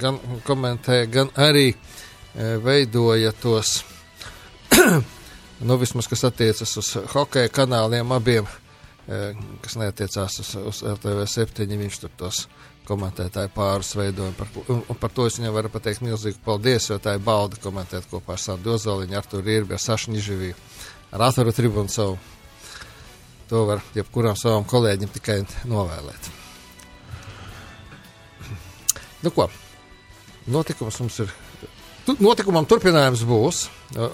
gan 0.02 0.20
komentēja, 0.48 1.10
gan 1.12 1.34
arī 1.40 1.72
veidoja 2.34 3.34
tos 3.38 3.84
nu, 5.64 5.78
vismaz 5.82 6.08
kas 6.12 6.26
attiecas 6.28 6.76
uz 6.80 6.92
hokeja 7.14 7.52
kanāliem 7.54 8.12
abiem, 8.16 8.48
e, 9.08 9.22
kas 9.64 9.78
neatiecās 9.80 10.40
uz, 10.44 10.52
uz 10.60 10.84
LTV 10.94 11.26
7, 11.30 11.78
viņš 11.84 12.00
tur 12.04 12.14
tos 12.20 12.44
komentētāju 12.88 13.52
pāris 13.56 13.94
veidojumu. 13.96 14.36
Par, 14.38 14.50
un, 14.68 14.84
un 14.92 15.00
par 15.00 15.14
to 15.16 15.28
es 15.30 15.40
viņam 15.40 15.56
varu 15.56 15.72
pateikt 15.72 16.04
milzīgu 16.04 16.42
paldies, 16.44 16.90
jo 16.92 17.00
tā 17.02 17.16
ir 17.16 17.24
bauda 17.24 17.60
komentēt 17.64 18.10
kopā 18.12 18.36
ar 18.36 18.44
Sandu 18.44 18.76
Ozoliņu, 18.76 19.18
Arturu 19.18 19.56
Irbi, 19.56 19.78
ar 19.78 19.84
Sašu 19.84 20.12
Niživiju, 20.12 20.58
ar 21.16 21.28
Atvaru 21.30 21.56
Tribunu 21.56 21.92
savu. 21.92 22.20
To 23.52 23.66
var 23.70 23.84
jebkuram 23.96 24.36
savam 24.40 24.66
kolēģim 24.68 25.12
tikai 25.14 25.42
novēlēt. 25.70 26.32
Nu 29.24 29.32
ko, 29.32 29.48
notikums 30.52 31.00
mums 31.00 31.20
ir 31.24 31.32
Notikumam 32.20 32.66
turpinājums 32.68 33.22
būs. 33.28 33.66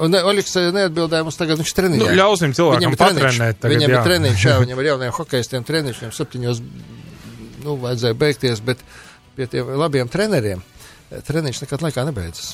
Un 0.04 0.14
Oļegs 0.14 0.58
neatbildēja 0.76 1.26
mums 1.26 1.40
tagad, 1.40 1.58
viņš 1.62 1.72
trenē. 1.78 1.98
Nu, 1.98 2.10
ļausim 2.14 2.54
cilvēkam 2.54 2.98
patrenēt. 3.00 3.62
Tagad, 3.64 3.76
viņam 3.76 3.90
jā. 3.90 3.96
ir 3.96 4.10
treniņš, 4.10 4.44
jā, 4.46 4.58
viņam 4.62 4.82
ir 4.82 4.90
jauniem 4.92 5.14
hokejistiem 5.16 5.66
treniņš, 5.66 6.02
viņam 6.04 6.18
septiņos, 6.18 6.60
nu, 7.66 7.78
vajadzēja 7.82 8.20
beigties, 8.20 8.62
bet 8.66 8.84
pie 9.40 9.50
tiem 9.50 9.72
labiem 9.80 10.12
treneriem 10.12 10.62
treniņš 11.10 11.64
nekad 11.66 11.86
laikā 11.86 12.06
nebeidzas. 12.10 12.54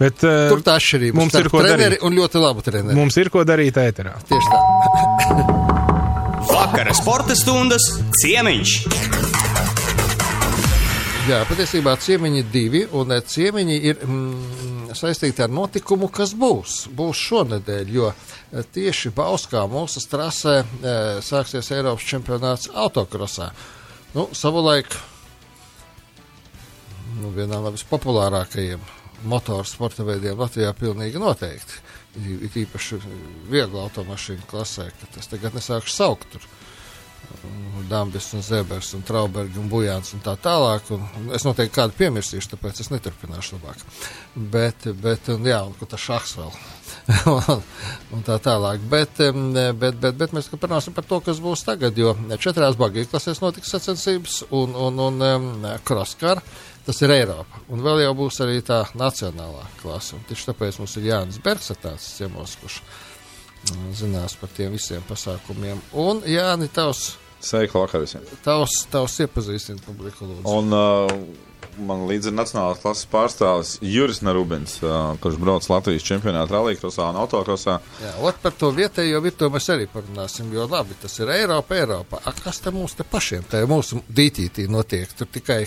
Bet, 0.00 0.22
uh, 0.24 0.48
Tur 0.48 0.62
tā 0.64 0.78
atšķirība. 0.80 1.16
Mums 1.18 1.36
ir 1.36 1.50
ko 1.52 1.60
darīt. 1.64 1.98
Un 2.06 2.16
ļoti 2.16 2.40
labu 2.40 2.64
treneri. 2.64 2.96
Mums 2.96 3.18
ir 3.20 3.28
ko 3.32 3.44
darīt 3.44 3.76
ēterā. 3.80 4.16
Tieši 4.30 4.54
tā. 4.54 5.58
Vakara 6.50 6.96
sporta 6.96 7.36
stundas 7.36 7.84
ciemiņš. 8.22 9.19
Jā, 11.30 11.44
patiesībā 11.46 11.92
ciemiņi 12.02 12.40
divi, 12.50 12.80
un 12.98 13.12
eh, 13.14 13.20
ciemiņi 13.22 13.74
ir 13.86 14.00
mm, 14.02 14.88
saistīti 14.98 15.44
ar 15.44 15.52
notikumu, 15.54 16.08
kas 16.10 16.32
būs. 16.34 16.88
Būs 16.96 17.20
šonadēļ, 17.28 17.92
jo 17.94 18.08
eh, 18.10 18.64
tieši 18.74 19.12
Bauskā 19.14 19.62
mūsu 19.70 20.02
trasē 20.10 20.56
e, 20.58 20.94
sāksies 21.22 21.70
Eiropas 21.76 22.08
čempionāts 22.10 22.72
autokrosā. 22.74 23.52
Nu, 24.16 24.26
savulaik 24.34 24.96
nu, 27.20 27.30
vienā 27.36 27.60
no 27.62 27.70
vispopulārākajiem 27.76 28.82
motorsporta 29.30 30.08
veidiem 30.08 30.40
Latvijā 30.40 30.74
pilnīgi 30.74 31.22
noteikti. 31.22 31.78
Ir 32.26 32.58
īpaši 32.64 32.98
viegla 33.52 33.86
automašīna 33.86 34.50
klasē, 34.50 34.90
ka 34.98 35.14
tas 35.14 35.30
tagad 35.30 35.54
nesākšu 35.54 35.94
saukt 35.94 36.34
tur 36.34 36.50
Un 38.96 39.02
Traubergi 39.06 39.58
un 39.58 39.68
Bujāns 39.70 40.12
un 40.14 40.22
tā 40.22 40.36
tālāk. 40.38 40.92
Un 40.94 41.32
es 41.34 41.46
noteikti 41.46 41.74
kādu 41.74 41.96
piemirsīšu, 41.98 42.52
tāpēc 42.52 42.82
es 42.84 42.90
neturpināšu 42.92 43.58
labāk. 43.58 43.82
Bet, 44.52 44.86
bet 45.02 45.30
un, 45.34 45.48
jā, 45.48 45.58
un 45.66 45.74
tas 45.90 46.04
šahs 46.04 46.36
vēl. 46.38 46.54
un 48.14 48.24
tā 48.26 48.38
tālāk. 48.42 48.84
Bet, 48.92 49.18
bet, 49.18 50.00
bet, 50.00 50.16
bet 50.22 50.36
mēs 50.36 50.50
parunāsim 50.54 50.94
par 50.94 51.08
to, 51.10 51.20
kas 51.26 51.42
būs 51.42 51.66
tagad, 51.66 51.98
jo 51.98 52.14
četrās 52.38 52.78
bagīju 52.80 53.10
klasēs 53.10 53.42
notiks 53.42 53.74
sacensības 53.74 54.42
un, 54.50 54.76
un, 54.86 55.04
un 55.08 55.28
um, 55.30 55.52
kroskar. 55.86 56.42
Tas 56.86 57.02
ir 57.04 57.12
Eiropa. 57.12 57.60
Un 57.70 57.82
vēl 57.84 58.06
jau 58.06 58.14
būs 58.22 58.40
arī 58.42 58.62
tā 58.66 58.80
nacionālā 58.98 59.66
klase. 59.82 60.16
Un 60.16 60.24
tieši 60.28 60.48
tāpēc 60.48 60.80
mums 60.80 60.96
ir 60.96 61.10
Jānis 61.10 61.42
Bergs, 61.44 61.68
tāds 61.82 62.06
ciemos, 62.16 62.56
kurš 62.62 62.80
zinās 63.96 64.36
par 64.40 64.52
tiem 64.56 64.76
visiem 64.76 65.02
pasākumiem. 65.08 65.82
Un 66.00 66.22
Jāni, 66.28 66.70
tavs 66.72 67.14
Sveiki, 67.40 67.72
vakar 67.72 68.02
visiem. 68.04 68.24
Tavs, 68.44 68.82
tavs 68.92 69.14
iepazīstina 69.24 69.80
publiku 69.86 70.26
lūdzu. 70.28 70.42
Un 70.50 70.74
uh, 70.76 71.12
man 71.80 72.02
līdzi 72.08 72.28
ir 72.28 72.34
nacionālās 72.36 72.82
klases 72.82 73.08
pārstāvis 73.08 73.70
Juris 73.80 74.20
Narubins, 74.20 74.74
uh, 74.84 75.14
kurš 75.22 75.38
brauc 75.40 75.64
Latvijas 75.70 76.04
čempionāta 76.04 76.52
rallykrosā 76.52 77.06
un 77.08 77.20
autokrosā. 77.22 77.78
Jā, 78.02 78.12
ot 78.28 78.42
par 78.42 78.52
to 78.60 78.68
vietējo 78.76 79.22
virtuvi 79.24 79.54
mēs 79.56 79.70
arī 79.72 79.86
parunāsim, 79.88 80.50
jo 80.52 80.66
labi, 80.68 80.98
tas 81.00 81.16
ir 81.22 81.32
Eiropa, 81.32 81.78
Eiropa. 81.80 82.20
A, 82.28 82.34
kas 82.36 82.60
te 82.60 82.72
mums 82.74 82.98
te 82.98 83.08
pašiem, 83.08 83.46
te 83.48 83.62
mūsu 83.70 84.02
dītītī 84.04 84.66
notiek? 84.68 85.08
Tur 85.16 85.30
tikai 85.32 85.62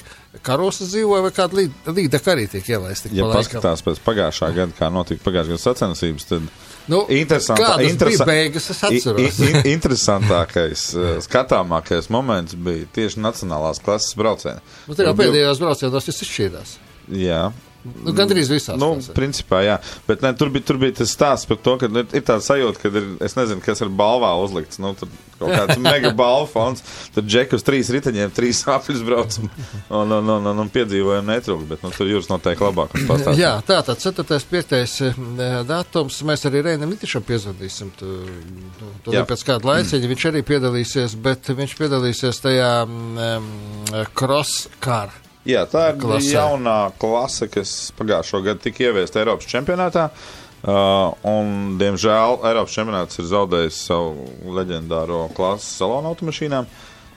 karosa 0.46 0.86
dzīvoja 0.86 1.26
vai 1.26 1.34
kāda 1.34 1.66
līda 1.90 2.22
arī 2.36 2.46
tiek 2.54 2.70
ielaisti? 2.76 3.16
Ja 3.18 3.32
paskatās 3.34 3.82
pēc 3.86 4.04
pagājušā 4.06 4.54
gada, 4.54 4.78
kā 4.78 4.94
notika 4.94 5.26
pagājušā 5.26 5.56
gada 5.56 5.66
sacensības, 5.66 6.30
tad 6.30 6.54
Nu, 6.92 7.04
Interesantā, 7.08 7.78
interesa 7.88 8.26
beigas, 8.28 8.66
beigas, 8.84 9.38
in, 9.40 9.60
interesantākais, 9.72 10.90
eh, 11.00 11.20
skatāmākais 11.24 12.10
moments 12.12 12.58
bija 12.60 12.90
tieši 12.98 13.22
nacionālās 13.24 13.80
klases 13.84 14.18
braucieni. 14.20 14.60
Nu, 14.90 14.98
jau 14.98 15.14
pēdējās 15.16 15.62
braucienos 15.64 16.10
tas 16.10 16.26
izšķīrās. 16.26 16.76
Jā, 17.20 17.46
Nu, 17.84 18.14
Gan 18.16 18.32
arī 18.32 18.46
visās. 18.48 18.78
Nu, 18.80 18.94
tās. 18.96 19.10
principā, 19.16 19.60
jā. 19.66 19.76
Bet 20.08 20.22
ne, 20.24 20.32
tur, 20.40 20.48
bija, 20.54 20.64
tur 20.70 20.78
bija 20.80 20.96
tas 21.02 21.12
stāsts 21.12 21.48
par 21.50 21.58
to, 21.60 21.76
ka 21.82 21.90
nu, 21.92 22.06
ir 22.16 22.24
tāds 22.24 22.48
sajūta, 22.48 22.80
ka 22.80 22.92
ir, 22.92 23.08
es 23.28 23.36
nezinu, 23.36 23.60
kas 23.64 23.84
ir 23.84 23.92
balvā 23.92 24.30
uzlikts. 24.40 24.80
Nu, 24.80 24.94
tur 24.96 25.12
kaut 25.40 25.52
kāds 25.52 25.82
mega 25.84 26.14
balvu 26.16 26.48
fonds. 26.54 26.86
Tur 27.16 27.26
džekus 27.28 27.66
trīs 27.68 27.92
riteņiem, 27.92 28.32
trīs 28.36 28.62
apļus 28.76 29.04
brauc 29.04 29.36
un, 29.42 29.52
un, 30.00 30.16
un, 30.20 30.32
un, 30.54 30.62
un 30.64 30.72
piedzīvojam 30.72 31.28
netrūk. 31.28 31.66
Bet 31.74 31.84
nu, 31.84 31.92
tur 31.96 32.08
jūras 32.12 32.32
noteikti 32.32 32.64
labāk. 32.64 32.96
Jā, 33.40 33.58
tā 33.68 33.82
tad 33.84 34.00
4. 34.00 34.40
5. 34.54 35.04
datums. 35.68 36.22
Mēs 36.28 36.48
arī 36.48 36.64
Reinam 36.70 36.94
Mitišam 36.94 37.26
piezvanīsim. 37.28 37.92
Tu, 38.00 38.14
tu, 38.80 38.94
tu 39.10 39.26
pēc 39.34 39.46
kāda 39.50 39.74
laiciņa 39.74 40.14
viņš 40.14 40.30
arī 40.32 40.46
piedalīsies, 40.48 41.20
bet 41.28 41.52
viņš 41.52 41.76
piedalīsies 41.82 42.42
tajā 42.48 42.72
um, 42.88 43.52
cross 44.16 44.70
car 44.84 45.12
Jā, 45.44 45.66
tā 45.68 45.90
ir 45.92 46.00
klasē. 46.00 46.38
jaunā 46.38 46.78
klase, 47.00 47.50
kas 47.52 47.92
pagājušo 47.98 48.40
gadu 48.46 48.64
tika 48.64 48.86
ieviesta 48.88 49.20
Eiropas 49.20 49.50
čempionātā. 49.52 50.08
Uh, 50.64 51.12
un, 51.28 51.76
diemžēl 51.80 52.38
Eiropas 52.48 52.76
čempionāts 52.78 53.20
ir 53.20 53.28
zaudējis 53.28 53.82
savu 53.90 54.30
leģendāro 54.56 55.26
klases 55.36 55.74
salonu 55.82 56.14
automašīnām. 56.14 56.70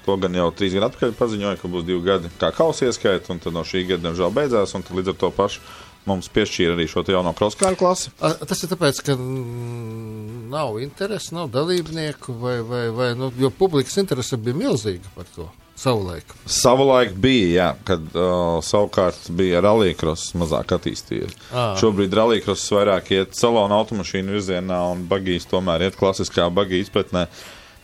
To 0.06 0.16
gan 0.22 0.34
jau 0.34 0.48
trīs 0.54 0.74
gadu 0.74 0.88
atpakaļ 0.88 1.14
paziņoja, 1.18 1.58
ka 1.60 1.70
būs 1.70 1.86
divi 1.86 2.02
gadi 2.02 2.30
kā 2.40 2.50
kausa 2.54 2.88
ieskaita, 2.88 3.30
un 3.34 3.42
tad 3.42 3.54
no 3.54 3.62
šī 3.66 3.84
gada, 3.86 4.08
diemžēl, 4.08 4.34
beidzās. 4.34 4.74
Līdz 4.74 5.12
ar 5.14 5.20
to 5.22 5.30
pašu 5.34 5.62
mums 6.06 6.30
piešķīra 6.30 6.74
arī 6.76 6.86
šo 6.90 7.02
jauno 7.10 7.34
kroskāru 7.34 7.78
klasi. 7.78 8.10
A, 8.22 8.32
tas 8.46 8.62
ir 8.62 8.70
tāpēc, 8.70 9.02
ka 9.06 9.16
nav 9.18 10.78
interesi, 10.82 11.34
nav 11.34 11.50
dalībnieku, 11.54 12.34
vai, 12.42 12.58
vai, 12.66 12.84
vai 12.94 13.12
nu, 13.18 13.30
jo 13.38 13.50
publikas 13.54 13.98
interese 14.02 14.38
bija 14.38 14.58
milzīga 14.58 15.14
par 15.14 15.30
to. 15.34 15.48
Savulaik. 15.76 16.30
Savulaik 16.48 17.12
bija, 17.20 17.48
jā, 17.52 17.66
kad 17.84 18.04
uh, 18.16 18.58
savukārt 18.64 19.28
bija 19.36 19.60
rallija-kross 19.60 20.32
mazāk 20.40 20.72
attīstījies. 20.78 21.34
À. 21.52 21.66
Šobrīd 21.80 22.14
rallija-kross 22.16 22.72
vairāk 22.72 23.10
iet 23.12 23.36
salona 23.36 23.76
automašīnu 23.82 24.38
virzienā 24.38 24.78
un 24.94 25.04
bagijas 25.10 25.44
tomēr 25.50 25.84
iet 25.84 25.98
klasiskā 26.00 26.48
bagija 26.56 26.86
izpratnē. 26.86 27.26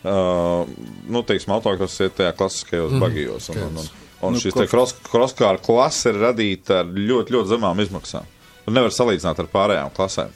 Uh, 0.03 0.65
nu, 1.05 1.21
teiksim, 1.21 1.53
autokross 1.53 2.01
iet 2.01 2.17
tajā 2.17 2.33
klasiskajos 2.39 2.95
mm. 2.95 3.03
bagijos. 3.05 3.51
Un, 3.53 3.61
un, 3.67 3.77
un, 3.83 3.91
un 4.25 4.35
nu, 4.35 4.41
šis 4.41 4.57
te 4.57 4.65
crosskāra 4.73 5.61
klase 5.61 6.15
ir 6.15 6.21
radīta 6.25 6.81
ar 6.81 6.89
ļoti, 6.89 7.37
ļoti 7.37 7.51
zemām 7.53 7.83
izmaksām. 7.85 8.25
Tu 8.65 8.73
nevar 8.73 8.95
salīdzināt 8.95 9.43
ar 9.43 9.51
pārējām 9.53 9.93
klasēm. 9.93 10.33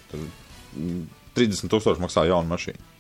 30 1.38 1.74
tūkstoši 1.74 2.06
maksā 2.06 2.28
jauna 2.30 2.54
mašīna. 2.54 2.97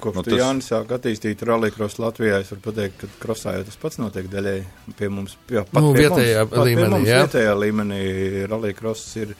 Kopš 0.00 0.16
nu, 0.16 0.24
tas... 0.26 0.38
Jānis 0.40 0.68
sāk 0.70 0.92
attīstīt 0.96 1.42
rallycross 1.46 2.00
Latvijā, 2.00 2.40
es 2.42 2.50
varu 2.54 2.64
pateikt, 2.64 3.02
ka 3.02 3.22
krosā 3.22 3.54
jau 3.58 3.64
tas 3.68 3.78
pats 3.80 4.00
notiek 4.00 4.28
daļēji 4.32 4.94
pie 4.98 5.08
mums. 5.12 5.36
Jā, 5.52 5.64
pat 5.68 5.84
nu, 5.84 5.92
pie 5.94 6.06
vietējā 6.06 6.44
mums, 6.46 6.60
līmenī, 6.66 6.82
pie 6.82 6.92
mums 6.94 7.10
jā. 7.10 7.18
vietējā 7.24 7.56
līmenī 7.60 8.02
rallycross 8.50 9.16
ir 9.20 9.34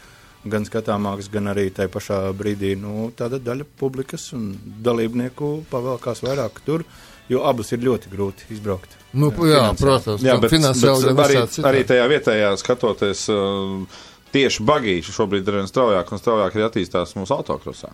gan 0.51 0.65
skatāmāks, 0.65 1.29
gan 1.33 1.51
arī 1.53 1.67
tajā 1.77 1.93
pašā 1.93 2.21
brīdī, 2.37 2.75
nu, 2.81 3.11
tāda 3.17 3.41
daļa 3.45 3.67
publikas 3.81 4.31
un 4.37 4.53
dalībnieku 4.85 5.51
pavēlkās 5.73 6.23
vairāk 6.25 6.63
tur, 6.65 6.85
jo 7.31 7.43
abas 7.47 7.73
ir 7.77 7.83
ļoti 7.85 8.13
grūti 8.13 8.49
izbraukt. 8.55 8.97
Nu, 9.13 9.33
jā, 9.45 9.59
jā 9.59 9.75
protams, 9.81 10.25
jā, 10.25 10.39
bet, 10.41 10.55
bet 10.55 11.27
arī, 11.27 11.43
arī 11.73 11.83
tajā 11.89 12.07
vietējā 12.15 12.55
skatoties, 12.61 13.27
uh, 13.35 14.01
tieši 14.33 14.65
bagīši 14.71 15.17
šobrīd 15.19 15.49
ir 15.49 15.61
vien 15.61 15.69
straujāk 15.69 16.15
un 16.15 16.23
straujāk 16.23 16.57
arī 16.57 16.67
attīstās 16.71 17.17
mūsu 17.19 17.37
autokrosā 17.37 17.93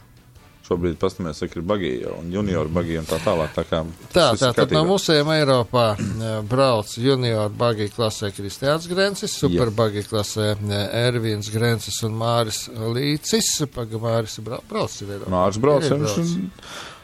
šobrīd 0.67 0.99
cik 1.37 1.57
ir 1.59 1.65
bagīja 1.67 2.15
un 2.17 2.33
junioru 2.35 2.73
bagīja 2.75 3.03
un 3.03 3.09
tā 3.09 3.19
tālāk. 3.23 3.53
Tā, 3.57 3.65
kā, 3.69 3.83
tā, 4.15 4.27
tā 4.41 4.51
tad 4.57 4.75
no 4.75 4.83
musējiem 4.89 5.31
Eiropā 5.37 5.87
e, 5.97 6.33
brauc 6.49 6.91
junioru 6.99 7.55
bagīja 7.59 7.95
klasē 7.95 8.33
Kristiāns 8.35 8.89
Grencis, 8.91 9.37
superbagīja 9.41 10.11
klasē 10.11 10.51
e, 10.57 10.83
Ervīns 11.07 11.51
Grencis 11.55 12.03
un 12.07 12.19
Māris 12.19 12.67
Līcis. 12.97 13.53
Paga 13.75 14.01
Māris 14.03 14.39
brauc, 14.43 14.67
brauc 14.71 14.99
ir 15.01 15.15
Eiropā. 15.17 15.33
Māris 15.37 15.61
brauc, 15.63 15.87
ir, 15.87 15.97
viņš 16.03 16.27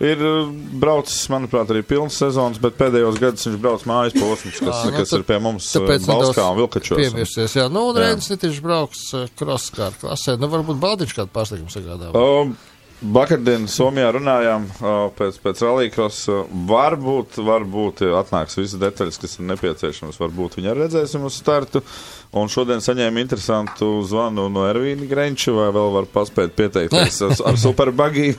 ir 0.02 0.25
e, 0.26 0.33
braucis, 0.83 1.21
manuprāt, 1.33 1.71
arī 1.71 1.85
pilnas 1.87 2.19
sezonas, 2.19 2.61
bet 2.62 2.76
pēdējos 2.81 3.21
gadus 3.23 3.47
viņš 3.49 3.62
brauc 3.62 3.87
mājas 3.88 4.19
posms, 4.19 4.59
kas, 4.59 4.83
nu, 4.88 4.97
kas 4.97 5.14
ir 5.19 5.26
pie 5.28 5.38
mums 5.42 5.71
Balskā 6.09 6.49
un 6.50 6.59
Vilkačos. 6.59 6.99
Piemirsies, 6.99 7.57
jā. 7.61 7.69
Nu, 7.73 7.87
un 7.92 8.02
Reinis 8.02 8.31
netieši 8.33 8.64
brauks 8.64 9.07
kroskār 9.38 9.95
klasē. 10.00 10.37
Nu, 10.40 10.50
varbūt 10.52 10.83
Baldiņš 10.83 11.16
kādu 11.21 11.35
pārsteigumu 11.35 11.73
sagādā. 11.73 12.11
Um, 12.19 12.57
Vakardien 13.02 13.64
Somijā 13.66 14.12
runājām 14.14 14.68
pēc, 15.18 15.38
pēc 15.42 15.62
rallija 15.64 16.06
varbūt, 16.71 17.38
varbūt 17.42 18.02
atnāks 18.14 18.54
visas 18.61 18.78
detaļas, 18.78 19.18
kas 19.18 19.38
ir 19.38 19.49
nepieciešamas. 19.49 20.21
Varbūt 20.23 20.61
viņu 20.61 20.75
redzēsim 20.78 21.25
uz 21.26 21.35
startu. 21.40 21.82
Un 22.38 22.49
šodien 22.49 22.80
saņēmu 22.80 23.21
interesantu 23.21 23.88
zvanu 24.09 24.47
no 24.52 24.68
Ervīna 24.68 25.09
Grenča, 25.11 25.52
vai 25.52 25.68
vēl 25.75 25.90
var 25.99 26.06
paspēt 26.14 26.54
pieteikties 26.56 27.18
ar, 27.26 27.59
superbagiju. 27.61 28.38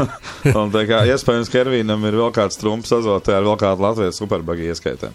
un 0.60 0.74
tā 0.74 0.84
kā 0.90 1.00
iespējams, 1.08 1.50
ka 1.50 1.64
Ervīnam 1.64 2.04
ir 2.04 2.20
vēl 2.20 2.34
kāds 2.36 2.60
trumps 2.60 2.92
azotē 2.94 3.38
ar 3.38 3.48
vēl 3.48 3.56
kādu 3.64 3.88
Latvijas 3.88 4.20
superbagiju 4.20 4.74
ieskaitē. 4.74 5.10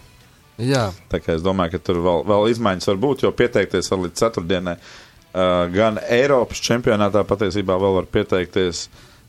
Jā. 0.60 0.90
Tā 1.08 1.22
kā 1.24 1.38
es 1.38 1.46
domāju, 1.46 1.78
ka 1.78 1.84
tur 1.88 2.02
vēl, 2.04 2.26
vēl 2.28 2.50
izmaiņas 2.52 2.90
var 2.92 3.00
būt, 3.06 3.24
jo 3.24 3.32
pieteikties 3.32 3.94
var 3.94 4.02
līdz 4.04 4.20
ceturtdienai. 4.20 4.76
Uh, 5.30 5.68
gan 5.70 6.00
Eiropas 6.10 6.58
čempionātā 6.66 7.22
patiesībā 7.28 7.76
vēl 7.78 8.00
var 8.00 8.08
pieteikties, 8.10 8.88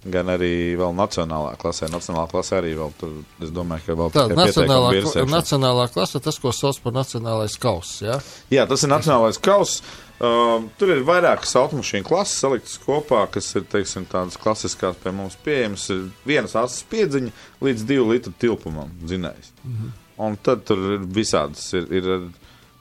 gan 0.08 0.30
arī 0.32 0.78
vēl 0.80 0.94
nacionālā 0.96 1.56
klasē. 1.60 1.90
Nacionālā 1.92 2.24
klasē 2.30 2.56
arī 2.62 2.70
vēl 2.78 2.94
tur, 2.96 3.18
es 3.44 3.50
domāju, 3.52 3.84
ka 3.84 3.96
vēl 4.00 4.14
tāda 4.14 4.38
nacionālā, 4.38 4.94
kla 5.04 5.26
nacionālā 5.28 5.88
klase, 5.92 6.22
tas, 6.24 6.38
ko 6.40 6.54
sauc 6.56 6.80
par 6.80 6.96
nacionālais 6.96 7.58
kauss, 7.60 8.00
jā? 8.06 8.16
Jā, 8.52 8.64
tas 8.70 8.86
ir 8.86 8.92
nacionālais 8.94 9.40
kauss. 9.44 9.82
Uh, 10.20 10.66
tur 10.80 10.90
ir 10.92 11.04
vairākas 11.08 11.54
automašīnu 11.56 12.04
klases 12.04 12.40
saliktas 12.42 12.80
kopā, 12.80 13.22
kas 13.32 13.46
ir, 13.56 13.64
teiksim, 13.72 14.04
tādas 14.08 14.36
klasiskās 14.40 14.98
pie 15.00 15.12
mums 15.16 15.36
pieejamas. 15.44 15.86
Ir 15.92 16.10
vienas 16.28 16.56
asas 16.60 16.84
piedziņa 16.92 17.32
līdz 17.64 17.86
divu 17.88 18.10
litru 18.12 18.32
tilpumam 18.40 18.92
dzinējs. 19.04 19.52
Mm 19.64 19.76
-hmm. 19.76 19.96
Un 20.20 20.36
tad 20.36 20.64
tur 20.68 20.80
ir 20.96 21.06
visādas, 21.08 21.72
ir, 21.72 21.88
ir 21.92 22.28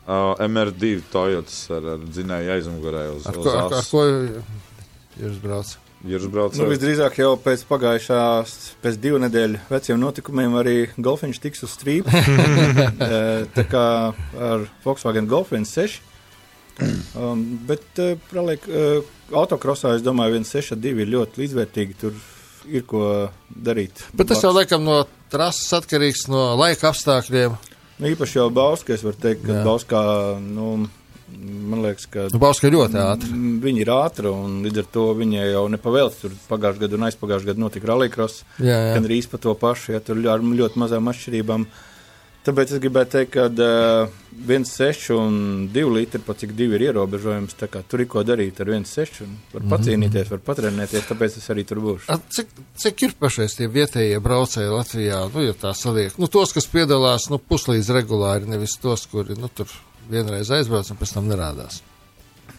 Uh, 0.09 0.33
MR2 0.41 1.03
Toyotas 1.13 1.67
ar, 1.69 1.85
ar 1.93 2.01
dzinēju 2.01 2.55
aizmugurē 2.55 3.03
uz, 3.13 3.27
ar, 3.29 3.35
uz 3.37 3.45
ko, 3.45 3.51
ar, 3.53 3.75
ar 3.77 3.85
ko 3.85 4.05
jūs 5.21 5.37
braucat? 5.43 6.57
Nu, 6.57 6.69
visdrīzāk 6.71 7.19
jau 7.19 7.33
pēc 7.43 7.65
pagājušās, 7.67 8.53
pēc 8.81 8.97
divu 9.03 9.19
nedēļu 9.19 9.59
veciem 9.67 9.99
notikumiem 9.99 10.55
arī 10.57 10.75
golfiņš 10.95 11.41
tiks 11.43 11.65
uz 11.67 11.75
strīpu. 11.75 12.23
tā 13.57 13.65
kā 13.67 13.85
ar 14.49 14.65
Volkswagen 14.85 15.27
Golf 15.29 15.51
1.6. 15.53 15.99
Um, 17.19 17.43
bet, 17.67 17.85
uh, 17.99 18.15
praliek, 18.31 18.63
uh, 18.71 19.03
autokrosā, 19.35 19.97
es 19.99 20.05
domāju, 20.05 20.39
1.6.2 20.39 21.03
ir 21.03 21.11
ļoti 21.11 21.43
līdzvērtīgi. 21.43 21.97
Tur 21.99 22.15
ir 22.69 22.85
ko 22.87 23.03
darīt. 23.49 24.05
Bet 24.15 24.31
tas 24.31 24.43
jau 24.45 24.53
laikam 24.55 24.85
no 24.87 25.01
trases 25.31 25.67
atkarīgs 25.75 26.27
no 26.31 26.53
laika 26.59 26.89
apstākļiem. 26.93 27.57
Nu, 27.99 28.07
īpaši 28.07 28.39
jau 28.39 28.47
Bauskā, 28.53 28.95
es 28.95 29.03
varu 29.03 29.19
teikt, 29.19 29.43
ka. 29.47 29.61
Bauskā 29.67 30.01
nu, 30.39 30.87
Man 31.39 31.83
liekas, 31.83 32.07
ka. 32.09 32.25
Nu, 32.33 32.39
Bauska 32.41 32.71
ļoti 32.73 32.97
ātri. 32.99 33.35
Viņi 33.63 33.83
ir 33.83 33.91
ātri, 33.93 34.29
un 34.31 34.59
līdz 34.65 34.81
ar 34.81 34.87
to 34.93 35.03
viņai 35.17 35.43
jau 35.51 35.65
nepavēlts. 35.71 36.23
Tur 36.23 36.33
pagājušajā 36.49 36.83
gadā 36.85 36.97
un 36.97 37.05
aizpagājušajā 37.09 37.51
gadā 37.51 37.63
notika 37.63 37.89
rallycross. 37.91 38.43
Gan 38.95 39.05
arī 39.05 39.19
pa 39.29 39.39
to 39.41 39.53
pašu, 39.59 39.93
ja 39.93 40.01
tur 40.03 40.19
ar 40.31 40.41
ļoti 40.41 40.81
mazām 40.81 41.11
atšķirībām. 41.11 41.67
Tāpēc 42.49 42.71
es 42.73 42.81
gribētu 42.81 43.13
teikt, 43.13 43.35
ka 43.35 43.43
uh, 43.45 44.13
1,6 44.39 45.11
un 45.13 45.35
2 45.69 45.91
litri, 45.93 46.21
pat 46.25 46.39
cik 46.41 46.55
divi 46.57 46.79
ir 46.79 46.87
ierobežojums, 46.87 47.53
tā 47.59 47.67
kā 47.69 47.83
tur 47.85 48.01
ir 48.01 48.09
ko 48.09 48.23
darīt 48.25 48.61
ar 48.63 48.71
1,6 48.73 49.19
un 49.25 49.35
var 49.51 49.61
mhm. 49.61 49.73
pacīnīties, 49.75 50.31
var 50.33 50.41
patrenēties, 50.47 51.05
tāpēc 51.11 51.37
es 51.37 51.45
arī 51.53 51.67
tur 51.69 51.83
būšu. 51.83 52.09
A, 52.09 52.17
cik, 52.33 52.49
cik 52.81 53.05
ir 53.05 53.13
pašais 53.21 53.59
tie 53.59 53.69
vietējie 53.69 54.17
braucēji 54.25 54.73
Latvijā, 54.73 55.21
nu, 55.35 55.45
ja 55.45 55.57
tā 55.61 55.75
saliek, 55.77 56.17
nu, 56.17 56.31
tos, 56.31 56.55
kas 56.55 56.69
piedalās, 56.71 57.29
nu, 57.29 57.37
puslīdz 57.37 57.93
regulāri, 57.99 58.49
nevis 58.49 58.79
tos, 58.81 59.05
kuri, 59.11 59.37
nu, 59.37 59.51
tur 59.53 59.69
vienreiz 60.09 60.49
aizbrauc 60.55 60.89
un 60.89 60.97
pēc 61.03 61.13
tam 61.19 61.29
nerādās. 61.29 61.83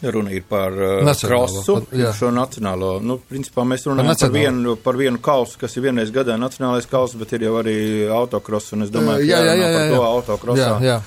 Runa 0.00 0.32
ir 0.32 0.44
par 0.48 0.72
uh, 0.72 1.10
krosu, 1.20 1.74
šo 2.16 2.30
nacionālo. 2.32 2.94
Nu, 3.04 3.18
principā 3.28 3.66
mēs 3.68 3.84
runājam 3.84 4.08
par, 4.08 4.20
par, 4.22 4.32
vienu, 4.32 4.74
par 4.80 4.96
vienu 4.96 5.20
kausu, 5.20 5.58
kas 5.60 5.76
ir 5.76 5.84
vienreiz 5.84 6.12
gadā 6.14 6.38
nacionālais 6.40 6.88
kauss, 6.88 7.18
bet 7.20 7.34
ir 7.36 7.44
jau 7.44 7.58
arī 7.60 7.76
autokross, 8.08 8.72
un 8.76 8.86
es 8.86 8.92
domāju, 8.94 9.28
jā, 9.28 9.36
ka 9.36 9.50
jā, 9.50 9.56
jā, 9.58 9.66
jā, 9.66 9.76
par 9.76 9.92
to 9.92 10.06
autokrosā. 10.08 10.70
Jā, 10.80 10.80
jā. 10.88 10.98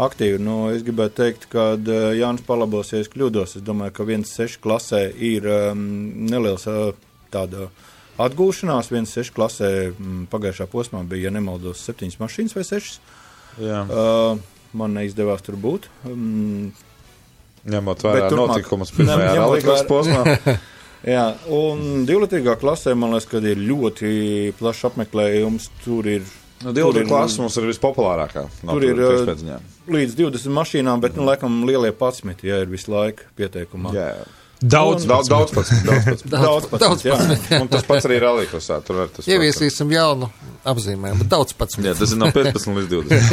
Aktīvi. 0.00 0.40
Nu, 0.40 0.56
es 0.72 0.80
gribētu 0.86 1.18
teikt, 1.18 1.46
ka 1.52 1.74
uh, 1.76 2.00
Jānis 2.16 2.46
palabos, 2.46 2.94
ja 2.94 3.02
es 3.04 3.12
kļūdos. 3.12 3.58
Es 3.60 3.66
domāju, 3.66 3.92
ka 3.98 4.08
1.6 4.08 4.56
klasē 4.64 5.02
ir 5.12 5.44
um, 5.44 5.82
neliels 6.30 6.64
uh, 6.70 6.94
tāda 7.34 7.68
atgūšanās. 8.20 8.88
1.6 8.88 9.34
klasē 9.36 9.72
um, 9.90 10.22
pagājušā 10.32 10.70
posmā 10.72 11.04
bija, 11.04 11.28
ja 11.28 11.36
nemaldos, 11.36 11.84
septiņas 11.84 12.22
mašīnas 12.22 12.56
vai 12.56 12.64
sešas. 12.64 13.02
Jā. 13.60 13.82
Uh, 13.84 14.62
man 14.72 14.96
neizdevās 14.96 15.44
tur 15.44 15.60
būt. 15.60 15.90
Um, 16.08 16.70
Ņemot 17.68 18.04
vērā 18.06 18.28
notikumus 18.32 18.92
pirmajā 18.96 19.32
rallycross 19.36 19.86
posmā. 19.88 20.36
Jā, 21.14 21.30
un 21.48 22.04
divlitrīgā 22.08 22.58
klasē, 22.60 22.92
man 22.98 23.14
liekas, 23.14 23.28
ka 23.30 23.40
ir 23.40 23.60
ļoti 23.64 24.10
plašs 24.58 24.90
apmeklējums. 24.90 25.70
Tur 25.84 26.08
ir. 26.12 26.26
Nu, 26.60 26.74
Divlitrīgā 26.76 27.08
klase 27.08 27.40
mums 27.40 27.56
ir 27.56 27.70
vispopulārākā. 27.70 28.44
No 28.68 28.76
tur 28.76 28.84
ir 28.84 28.98
līdz 29.90 30.18
20 30.18 30.52
mašīnām, 30.58 31.00
bet, 31.00 31.16
nu, 31.16 31.24
laikam, 31.28 31.62
lielie 31.68 31.88
11, 31.94 32.44
ja 32.44 32.60
ir 32.60 32.68
visu 32.68 32.92
laiku 32.92 33.30
pieteikumā. 33.40 33.94
Jā, 33.96 34.10
jā. 34.18 34.28
Daudz, 34.60 35.06
daudz, 35.08 35.28
daudz 35.28 35.52
pats. 35.56 35.70
Daudz 35.84 36.04
pats. 36.04 36.24
daudz 36.28 36.66
pats, 36.68 36.82
daudz 36.84 37.04
jā. 37.06 37.14
jā. 37.48 37.60
Un 37.62 37.68
tas 37.72 37.84
pats 37.88 38.04
arī 38.04 38.18
ralīkosā. 38.20 38.76
Tur 38.84 38.98
var 39.00 39.12
tas. 39.14 39.24
Ieviesīsim 39.30 39.88
jaunu 39.94 40.28
apzīmējumu, 40.68 41.24
daudz 41.32 41.54
pats. 41.56 41.78
Jā, 41.80 41.94
tas 41.96 42.12
ir 42.12 42.20
no 42.20 42.28
15 42.36 42.76
līdz 42.76 42.90
20. 42.92 43.32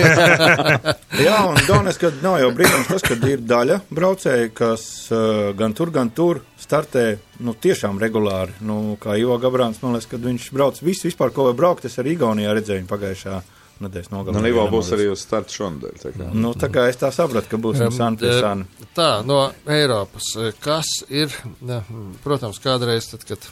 jā, 1.27 1.35
un 1.49 1.59
galvenais, 1.67 1.99
ka 1.99 2.13
nav 2.21 2.39
jau 2.39 2.53
brīnums 2.55 2.87
tas, 2.93 3.03
ka 3.03 3.19
ir 3.27 3.43
daļa 3.43 3.81
braucēji, 3.91 4.53
kas 4.55 4.87
uh, 5.11 5.51
gan 5.59 5.75
tur, 5.75 5.91
gan 5.91 6.13
tur 6.15 6.39
startē, 6.63 7.05
nu, 7.43 7.57
tiešām 7.59 7.99
regulāri. 7.99 8.55
Nu, 8.63 8.95
kā 9.01 9.19
Ivo 9.19 9.35
Gabrāns, 9.43 9.83
man 9.83 9.97
liekas, 9.97 10.07
kad 10.15 10.23
viņš 10.23 10.47
brauc 10.55 10.79
visu 10.79 11.09
vispār, 11.09 11.35
ko 11.35 11.49
var 11.49 11.59
braukt, 11.59 11.91
es 11.91 11.99
arī 11.99 12.15
Igaunijā 12.15 12.55
redzēju 12.55 12.87
pagājušajā 12.87 13.43
nedēļas 13.83 14.11
nogalē. 14.13 14.35
Nu, 14.37 14.43
Nīvo 14.45 14.65
būs 14.71 14.91
arī 14.95 15.09
uz 15.11 15.23
starta 15.25 15.53
šonadēļ. 15.53 15.95
Tā 16.03 16.11
kā. 16.15 16.29
Nu, 16.33 16.53
tā 16.57 16.69
kā 16.73 16.87
es 16.91 16.99
tā 17.01 17.11
sapratu, 17.15 17.51
ka 17.51 17.59
būs 17.61 17.81
um, 17.85 17.93
Santa 17.95 18.25
pie 18.25 18.35
Santa. 18.41 18.87
Tā, 18.97 19.09
no 19.27 19.39
Eiropas, 19.69 20.29
kas 20.63 20.93
ir, 21.09 21.33
ne, 21.65 21.81
protams, 22.23 22.61
kādreiz, 22.63 23.09
tad, 23.13 23.25
kad 23.27 23.49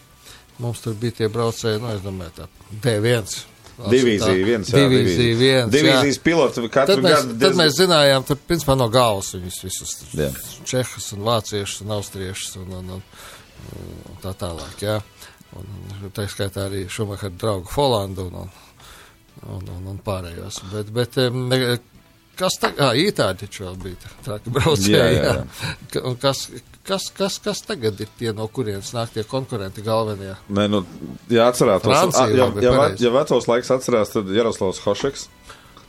mums 0.62 0.82
tur 0.84 0.96
bija 1.00 1.22
tie 1.22 1.30
braucēji, 1.32 1.84
nu, 1.84 1.92
es 1.96 2.06
domāju, 2.06 2.34
tā 2.40 2.50
D1. 2.86 3.36
Divīzija 3.76 4.44
viens, 4.48 4.70
jā, 4.72 4.80
divīzija 4.86 5.36
viens. 5.36 5.72
Divīzijas 5.74 6.20
pilots 6.24 6.60
katru 6.72 6.96
tad 6.96 7.02
mēs, 7.04 7.16
gadu. 7.18 7.34
Diez... 7.34 7.42
Tad 7.44 7.58
mēs 7.60 7.74
zinājām, 7.76 8.28
tur, 8.28 8.38
principā, 8.48 8.76
no 8.80 8.88
galvas 8.92 9.34
viņus 9.36 9.58
visus. 9.66 9.96
Jā. 10.16 10.30
Čehus 10.68 11.10
un 11.18 11.26
vāciešus 11.28 11.84
un 11.84 11.92
austriešus 11.98 12.56
un, 12.62 12.70
un, 12.80 12.94
un, 12.96 13.04
un 14.14 14.22
tā 14.24 14.32
tālāk, 14.40 14.86
jā. 14.86 14.96
Un, 15.60 15.68
tā 16.16 16.24
skaitā 16.32 16.70
arī 16.70 16.86
Šumacher 16.92 17.36
draugu 17.36 17.68
Folandu 17.72 18.30
un, 18.30 18.46
un 18.46 18.65
un, 19.44 19.68
un, 19.78 19.92
un 19.94 20.00
pārējos. 20.06 20.62
Bet, 20.72 20.94
bet 20.96 21.20
kas 22.40 22.58
tagad, 22.62 22.82
ah, 22.84 22.96
ītādi 22.98 23.50
vēl 23.60 23.78
bija 23.84 24.14
traki 24.26 24.54
braucēji, 24.56 24.96
jā, 24.96 25.06
jā, 25.14 25.36
jā. 25.38 26.16
Kas, 26.22 26.46
kas, 26.88 27.08
kas, 27.16 27.40
kas 27.44 27.64
tagad 27.68 28.02
ir 28.04 28.12
tie, 28.20 28.32
no 28.36 28.48
kurienes 28.52 28.92
nāk 28.96 29.14
tie 29.16 29.26
konkurenti 29.28 29.86
galvenie? 29.86 30.36
Nē, 30.50 30.68
nu, 30.72 30.84
jā, 31.32 31.48
atcerētos. 31.48 31.90
Francija, 31.92 32.30
ja, 32.34 32.52
ja, 32.60 32.76
ja, 32.76 32.92
ja 33.08 33.16
vecos 33.16 33.50
laiks 33.52 33.74
atcerās, 33.78 34.14
tad 34.16 34.32
Jaroslavs 34.36 34.84
Hošeks. 34.86 35.30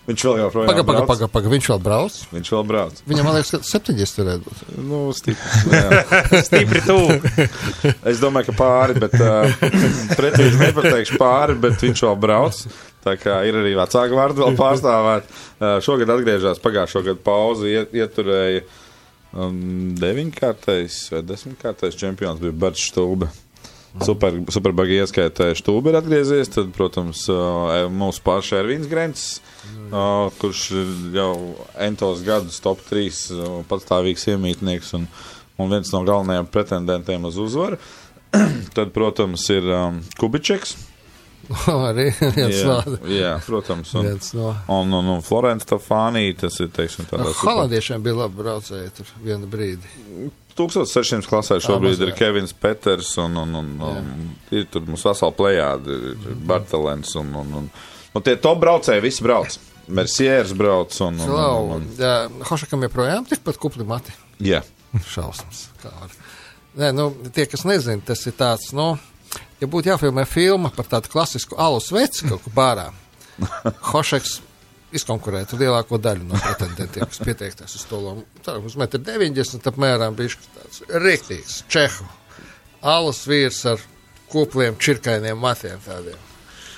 Viņš 0.07 0.23
vēl 0.23 0.37
joprojām 0.39 0.69
paga, 0.71 0.83
paga, 0.87 1.01
paga, 1.03 1.27
paga, 1.35 1.51
viņš 1.51 1.69
vēl 1.73 1.81
brauc. 1.83 2.17
Viņš 2.31 2.51
vēl 2.55 2.67
brauc. 2.69 2.99
Viņam, 3.11 3.27
man 3.27 3.35
liekas, 3.35 3.49
ka 3.51 3.59
70 3.67 4.21
varētu 4.21 4.45
būt. 4.45 4.61
Nu, 4.87 5.01
stipri. 5.19 6.43
stipri 6.47 6.83
tuvu. 6.87 7.17
es 8.07 8.23
domāju, 8.23 8.53
ka 8.53 8.55
pāri, 8.61 9.01
bet 9.03 9.17
uh, 9.19 9.65
precīzi 10.21 10.61
nepateikšu 10.63 11.19
pāri, 11.19 11.59
bet 11.67 11.83
viņš 11.83 12.05
vēl 12.07 12.21
brauc. 12.23 12.63
Tā 13.07 13.15
kā 13.21 13.39
ir 13.47 13.55
arī 13.61 13.77
vecāka 13.79 14.19
vārda 14.19 14.43
vēl 14.43 14.57
pārstāvēt. 14.59 15.29
Šogad 15.87 16.11
atgriežas 16.17 16.59
pagājušo 16.63 17.05
gadu 17.07 17.23
pauzi, 17.23 17.71
iet, 17.77 17.93
ieturēja 17.95 18.65
um, 19.37 19.93
deviņkārtais 20.01 20.97
vai 21.15 21.21
desmitkārtais 21.27 21.99
čempions 22.01 22.43
bija 22.43 22.57
Berts 22.67 22.89
Štūbe. 22.91 23.31
Super, 24.05 24.35
superbagi 24.53 24.99
ieskaitējuši 25.01 25.63
Tūbi 25.65 25.89
ir 25.89 25.97
atgriezies, 25.97 26.51
tad, 26.53 26.69
protams, 26.77 27.23
uh, 27.33 27.87
mūsu 27.89 28.21
paša 28.27 28.59
Ervīns 28.61 28.91
Grants, 28.91 29.23
kurš 30.43 30.65
ir 30.77 30.91
jau 31.15 31.31
entos 31.87 32.21
gadus 32.27 32.59
top 32.61 32.83
3 32.91 33.07
uh, 33.07 33.47
patstāvīgs 33.71 34.27
iemītnieks 34.35 34.93
un, 34.99 35.07
un 35.57 35.73
viens 35.73 35.95
no 35.95 36.03
galvenajiem 36.05 36.51
pretendentiem 36.53 37.25
uz 37.31 37.41
uzvaru. 37.41 37.81
tad, 38.77 38.93
protams, 38.93 39.47
ir 39.55 39.71
Kubičeks 40.21 40.77
arī 41.89 42.09
viens 42.35 42.57
jā, 42.57 42.79
no. 42.87 42.97
Jā, 43.11 43.35
protams. 43.47 43.93
Un, 43.99 44.09
no. 44.39 44.51
un, 44.73 44.97
un, 44.99 45.13
un 45.17 45.23
Florence 45.27 45.69
Tafānī, 45.69 46.29
tas 46.39 46.59
ir, 46.63 46.73
teiksim, 46.75 47.07
tādā. 47.11 47.29
No, 47.29 47.37
Holandiešiem 47.43 48.03
bija 48.05 48.23
labi 48.25 48.43
braucēji 48.43 48.93
tur 48.99 49.13
vienu 49.25 49.51
brīdi. 49.51 49.93
1600 50.57 51.29
klasē 51.29 51.59
šobrīd 51.61 52.01
ir 52.01 52.15
Kevins 52.17 52.55
Peters 52.57 53.13
un, 53.21 53.37
un, 53.43 53.59
un, 53.61 53.73
un 53.85 54.13
ir 54.57 54.65
tur 54.73 54.87
mums 54.89 55.05
vesela 55.05 55.35
plējāda, 55.37 55.97
ir 55.97 56.17
mm. 56.17 56.45
Bartelens 56.49 57.13
un, 57.21 57.35
un, 57.43 57.57
un, 57.61 57.73
un 58.17 58.25
tie 58.25 58.39
top 58.41 58.63
braucēji 58.65 59.05
visi 59.05 59.27
brauc. 59.27 59.59
Merciers 59.87 60.55
brauc 60.57 60.97
un. 61.05 61.21
un, 61.21 61.31
un, 61.31 61.75
un, 61.77 61.85
un. 62.01 62.41
Hošakam 62.49 62.89
joprojām 62.89 63.29
tikpat 63.29 63.61
kupli 63.63 63.87
mati. 63.87 64.17
Jā. 64.43 64.65
Šausmas. 65.13 65.69
Kā 65.83 65.93
var. 66.01 66.17
Nē, 66.77 66.91
nu, 66.93 67.11
tie, 67.33 67.47
kas 67.49 67.65
nezina, 67.69 68.03
tas 68.05 68.21
ir 68.29 68.35
tāds, 68.37 68.73
nu, 68.77 68.95
ja 69.61 69.69
būtu 69.71 69.93
jāfilmē 69.93 70.27
filma 70.29 70.73
par 70.75 70.89
tādu 70.91 71.13
klasisku 71.13 71.59
alus 71.61 71.91
veci 71.95 72.29
kaut 72.29 72.45
kur 72.45 72.57
bārā, 72.57 72.91
Hošeks 73.93 74.41
izkonkurētu 74.97 75.59
lielāko 75.61 75.99
daļu 76.01 76.29
no 76.29 76.39
pretendentiem, 76.41 77.09
kas 77.11 77.21
pieteikties 77.25 77.75
uz 77.79 77.85
to 77.89 78.01
lomu. 78.01 78.25
Tā 78.45 78.57
uz 78.63 78.77
1,90 78.79 79.59
m 79.59 79.73
apmēram 79.73 80.17
bija 80.17 80.39
tāds 80.57 80.85
rīktīgs 80.89 81.65
čehu. 81.73 82.07
Alus 82.87 83.25
vīrs 83.29 83.65
ar 83.73 83.83
kopliem, 84.31 84.79
čirkainiem 84.81 85.39
matiem 85.41 85.83
tādiem. 85.85 86.23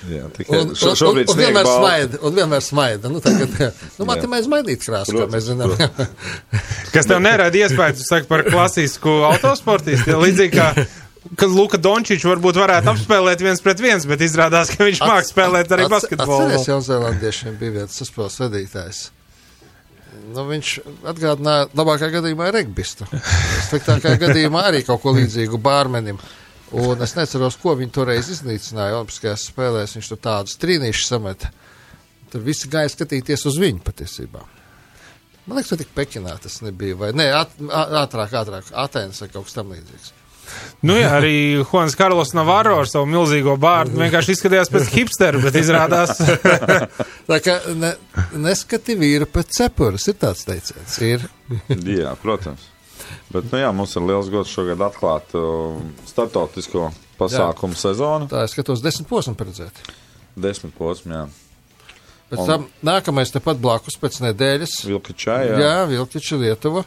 Jā, 0.07 0.29
tikai 0.31 0.61
un, 0.61 0.69
šo, 0.79 0.93
šobrīd 0.95 1.27
un, 1.27 1.33
un, 1.33 1.39
vienmēr 1.43 1.67
smaida, 1.67 2.19
un 2.23 2.35
vienmēr 2.37 2.63
smaida. 2.63 3.09
Nu, 3.11 3.19
tagad, 3.23 3.51
nu, 3.99 4.07
mati 4.07 4.29
mēs 4.31 4.47
maidīt 4.51 4.85
krāsu, 4.85 5.17
kā 5.17 5.27
mēs 5.31 5.49
zinām. 5.49 5.73
Kas 6.93 7.09
tev 7.09 7.19
nerada 7.23 7.59
iespēju, 7.59 7.97
tu 7.99 8.07
saki 8.07 8.29
par 8.31 8.45
klasisku 8.47 9.19
autosportistu, 9.27 10.15
līdzīgi 10.23 10.55
kā 10.55 10.69
ka 11.39 11.47
Luka 11.49 11.79
Dončičs 11.81 12.27
varbūt 12.27 12.59
varētu 12.59 12.89
apspēlēt 12.93 13.43
viens 13.43 13.63
pret 13.63 13.81
viens, 13.83 14.07
bet 14.09 14.23
izrādās, 14.25 14.71
ka 14.73 14.87
viņš 14.87 15.03
māks 15.05 15.31
spēlēt 15.33 15.71
arī 15.75 15.87
basketbolu. 15.91 16.49
Atceries, 16.49 16.67
Jaunzēlandiešiem 16.71 17.57
bija 17.59 17.79
viens 17.81 17.97
saspēles 18.01 18.37
vadītājs. 18.43 19.05
Nu, 20.29 20.43
viņš 20.49 20.73
atgādināja 21.09 21.69
labākā 21.77 22.09
gadījumā 22.13 22.51
regbistu. 22.53 23.07
Sliktākā 23.69 24.15
gadījumā 24.23 24.67
arī 24.69 24.83
kaut 24.85 25.01
ko 25.03 25.13
līdzīgu 25.17 25.59
bārmenim. 25.63 26.19
Un 26.79 27.01
es 27.01 27.15
neceros, 27.17 27.57
ko 27.57 27.73
viņi 27.79 27.93
toreiz 27.95 28.29
iznīcināja 28.29 28.99
Olimpiskajās 28.99 29.47
spēlēs. 29.49 29.95
Viņš 29.97 30.11
tur 30.11 30.21
tādus 30.21 30.59
trīnīšus 30.61 31.09
sameta. 31.09 31.49
Tur 32.29 32.45
visi 32.45 32.69
gāja 32.69 32.91
skatīties 32.93 33.47
uz 33.49 33.57
viņu 33.57 33.81
patiesībā. 33.85 34.43
Man 35.47 35.57
liekas, 35.57 35.71
ka 35.71 35.79
tik 35.81 35.95
Pekinā 35.97 36.35
tas 36.43 36.59
nebija. 36.61 36.97
Vai 36.99 37.09
ne, 37.17 37.25
ātrāk, 37.33 38.35
ātrāk, 38.37 38.69
Atēnas 38.77 39.23
vai 39.23 39.31
kaut 39.33 39.47
kas 39.49 39.57
tam 39.57 39.73
līdzīgs. 39.73 40.11
Nu 40.85 40.95
jā, 40.95 41.09
arī 41.17 41.33
Juans 41.59 41.95
Karlos 41.99 42.31
Navarro 42.37 42.77
ar 42.79 42.87
savu 42.87 43.09
milzīgo 43.11 43.57
bārdu 43.59 43.99
vienkārši 43.99 44.37
izskatījās 44.37 44.71
pēc 44.71 44.91
hipsteru, 44.93 45.41
bet 45.43 45.57
izrādās. 45.59 46.21
Tā 47.29 47.39
kā 47.43 47.57
ne, 47.75 47.93
neskati 48.39 48.95
vīru 48.99 49.27
pēc 49.27 49.51
cepures, 49.59 50.07
ir 50.07 50.19
tāds 50.21 50.45
teiciens. 50.47 50.95
Ir. 51.03 51.25
jā, 51.99 52.13
protams. 52.23 52.69
Bet, 53.29 53.49
nu 53.51 53.59
jā, 53.59 53.69
mums 53.75 53.95
ir 53.97 54.05
liels 54.07 54.29
gods 54.31 54.53
šogad 54.53 54.81
atklāt 54.87 55.35
uh, 55.37 55.77
startautisko 56.09 56.89
pasākumu 57.19 57.75
jā. 57.75 57.83
sezonu. 57.83 58.29
Tā, 58.31 58.45
es 58.47 58.55
skatos 58.55 58.81
desmit 58.85 59.09
posmu 59.09 59.35
paredzēti. 59.37 59.85
Desmit 60.39 60.73
posmu, 60.77 61.13
jā. 61.13 61.25
Pēc 62.29 62.41
Un... 62.43 62.49
tam 62.49 62.65
nākamais 62.85 63.33
tepat 63.33 63.59
blakus 63.61 63.97
pēc 63.99 64.21
nedēļas. 64.27 64.79
Vilkičā, 64.87 65.37
jā. 65.49 65.59
Jā, 65.59 65.75
Vilkiča 65.89 66.39
Lietuva. 66.39 66.85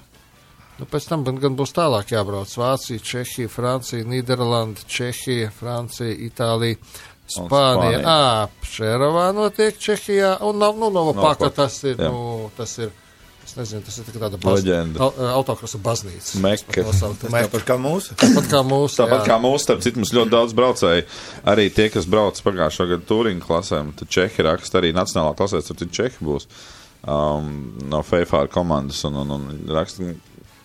Nu, 0.83 0.89
pēc 0.91 1.05
tam 1.07 1.23
gan 1.23 1.55
būs 1.55 1.71
tālāk 1.77 2.11
jābrauc 2.11 2.51
Vācija, 2.59 2.99
Čehija, 2.99 3.51
Francija, 3.53 4.03
Nīderlanda, 4.03 4.83
Čehija, 4.91 5.53
Francija, 5.55 6.11
Itālija. 6.27 6.81
Spānija, 7.33 8.01
ā, 8.03 8.49
Šerovā 8.67 9.29
notiek 9.33 9.79
Čehijā, 9.79 10.35
un 10.45 10.59
nav, 10.61 10.75
nu, 10.77 10.91
Novopaka 10.93 11.47
no, 11.47 11.53
tas 11.55 11.79
ir, 11.87 11.95
jā. 11.95 12.11
nu, 12.11 12.51
tas 12.59 12.75
ir 12.83 12.91
Es 13.43 13.57
nezinu, 13.59 13.83
tas 13.83 13.97
ir 13.99 14.07
tāda 14.15 14.39
leģenda. 14.39 15.09
Autokrasa 15.35 15.81
baznīca. 15.83 16.39
Meka. 16.41 16.85
Tāpat 17.19 17.65
kā 17.67 17.75
mūsu. 17.81 18.15
Tāpat 18.21 18.47
kā 18.49 18.61
mūsu. 18.65 18.99
Tāpat 19.01 19.25
kā 19.27 19.39
mūsu, 19.43 19.63
starp 19.65 19.83
citu, 19.83 19.99
mums 19.99 20.13
ļoti 20.15 20.33
daudz 20.33 20.55
braucēji. 20.57 21.05
Arī 21.51 21.67
tie, 21.75 21.89
kas 21.93 22.07
brauc 22.09 22.39
pagājušā 22.47 22.87
gada 22.93 23.05
Turinga 23.09 23.45
klasēm, 23.45 23.91
tad 23.99 24.13
Čehi 24.15 24.47
raksta 24.47 24.79
arī 24.79 24.93
nacionālā 24.95 25.35
klasē, 25.37 25.61
tad 25.67 25.83
Čehi 25.91 26.23
būs 26.23 26.47
um, 27.03 27.51
no 27.91 28.05
Feifāra 28.07 28.49
komandas 28.53 29.03
un, 29.11 29.19
un, 29.25 29.35
un 29.37 29.75
raksta 29.75 30.15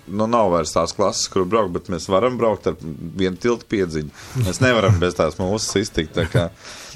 nu, 0.07 0.27
nav 0.31 0.51
vairs 0.53 0.73
tās 0.75 0.93
klases, 0.95 1.27
kur 1.31 1.45
braukt, 1.49 1.73
bet 1.75 1.91
mēs 1.93 2.07
varam 2.11 2.37
braukt 2.39 2.69
ar 2.71 2.77
vienu 2.81 3.37
tiltu 3.41 3.67
piedziņu. 3.69 4.11
Mēs 4.45 4.61
nevaram 4.63 4.97
bez 5.01 5.17
tās 5.17 5.37
mūsu 5.39 5.83
iztikt. 5.83 6.15
Tā 6.17 6.25
kā, 6.31 6.47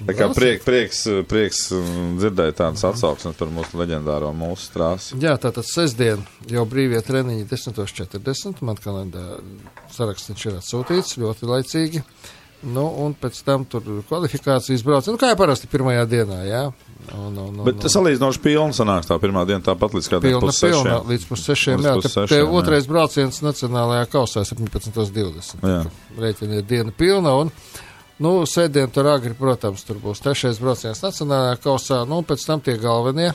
tā 0.08 0.16
kā 0.18 0.30
priek, 0.36 0.64
prieks, 0.66 1.04
prieks 1.30 1.64
dzirdēt 1.72 2.60
tādas 2.62 2.86
atsauksmes 2.92 3.40
par 3.40 3.54
mūsu 3.54 3.80
leģendāro 3.82 4.34
mūsu 4.38 4.70
strāsi. 4.70 5.22
Jā, 5.22 5.38
tātad 5.42 5.68
sestdien 5.68 6.26
jau 6.52 6.66
brīvie 6.70 7.02
treniņi 7.06 7.48
10.40. 7.52 8.64
Man 8.68 8.80
kalendārā 8.82 9.40
saraksts 9.94 10.34
ir 10.36 10.60
atsūtīts 10.60 11.20
ļoti 11.22 11.50
laicīgi. 11.50 12.06
Nu, 12.62 12.84
un 13.02 13.16
pēc 13.18 13.40
tam 13.46 13.64
tur 13.66 13.82
kvalifikācijas 14.06 14.84
brauc. 14.86 15.08
Nu, 15.10 15.18
kā 15.18 15.32
jau 15.32 15.38
parasti 15.40 15.70
pirmajā 15.72 16.04
dienā, 16.10 16.44
jā. 16.46 16.66
Un, 17.12 17.38
un, 17.38 17.60
un, 17.60 17.62
Bet 17.66 17.82
tas 17.84 17.96
salīdzinoši 17.98 18.42
pilns 18.44 18.80
sanāks 18.80 19.10
tā 19.10 19.18
pirmā 19.20 19.44
diena, 19.50 19.64
tāpat 19.66 19.98
līdz 19.98 20.10
kādiem 20.14 20.38
pilna, 20.38 20.54
pilna, 20.54 20.98
līdz 21.10 21.28
pussešiem. 21.28 21.84
Jā, 21.84 21.96
te, 22.04 22.12
te 22.30 22.42
otrais 22.46 22.86
jā. 22.86 22.92
brauciens 22.92 23.42
nacionālajā 23.44 24.08
kausā 24.14 24.44
17.20. 24.48 25.66
Rēķina 26.22 26.60
ir 26.62 26.68
diena 26.70 26.94
pilna 26.96 27.34
un, 27.42 27.52
nu, 28.24 28.34
sēdien 28.48 28.94
tur 28.94 29.10
agri, 29.12 29.34
protams, 29.38 29.84
tur 29.88 30.00
būs 30.04 30.24
trešais 30.24 30.62
brauciens 30.64 31.04
nacionālajā 31.04 31.58
kausā, 31.66 32.04
nu, 32.08 32.22
un 32.22 32.30
pēc 32.30 32.46
tam 32.48 32.64
tie 32.64 32.78
galvenie 32.80 33.32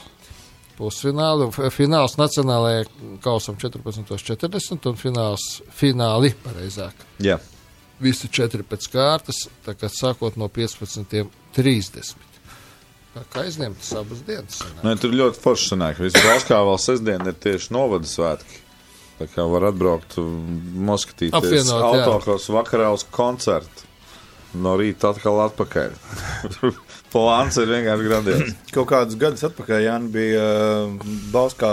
pusfināli, 0.77 1.51
fināls 1.73 2.17
nacionālajā 2.21 2.87
kausam 3.25 3.59
14.40 3.61 4.89
un 4.91 5.01
fināls, 5.01 5.47
fināli, 5.75 6.33
pareizāk. 6.45 7.07
Jā. 7.25 7.41
Visi 8.01 8.29
četri 8.29 8.65
pēc 8.67 8.91
kārtas, 8.93 9.47
tā 9.65 9.73
kā 9.77 9.89
sākot 9.93 10.37
no 10.41 10.51
15.30. 10.53 12.36
Kā 13.33 13.47
aizņemtas 13.47 13.91
abas 13.97 14.21
dienas? 14.27 14.61
Nē, 14.83 14.91
nu, 14.91 15.01
tur 15.01 15.15
ļoti 15.17 15.41
forši 15.41 15.73
sanāk. 15.73 16.01
Visbāzkā 16.05 16.59
vēl 16.69 16.79
sestdien 16.83 17.25
ir 17.25 17.37
tieši 17.41 17.73
novada 17.73 18.09
svētki. 18.11 18.63
Tā 19.17 19.29
kā 19.33 19.47
var 19.49 19.71
atbraukt, 19.71 20.19
noskatīties 20.21 21.71
autokros 21.73 22.51
vakarā 22.53 22.91
uz 22.93 23.07
koncertu. 23.09 23.87
No 24.57 24.77
rīta 24.79 25.11
atkal 25.13 25.41
atpakaļ. 25.47 25.97
Plāns 27.13 27.57
ir 27.61 27.71
vienkārši 27.71 28.07
grandios. 28.07 28.55
Kaut 28.73 28.89
kādus 28.91 29.19
gadus 29.21 29.45
atpakaļ 29.49 29.83
Jānis 29.85 30.13
bija 30.13 30.45
uh, 30.45 31.11
Bauskā 31.33 31.71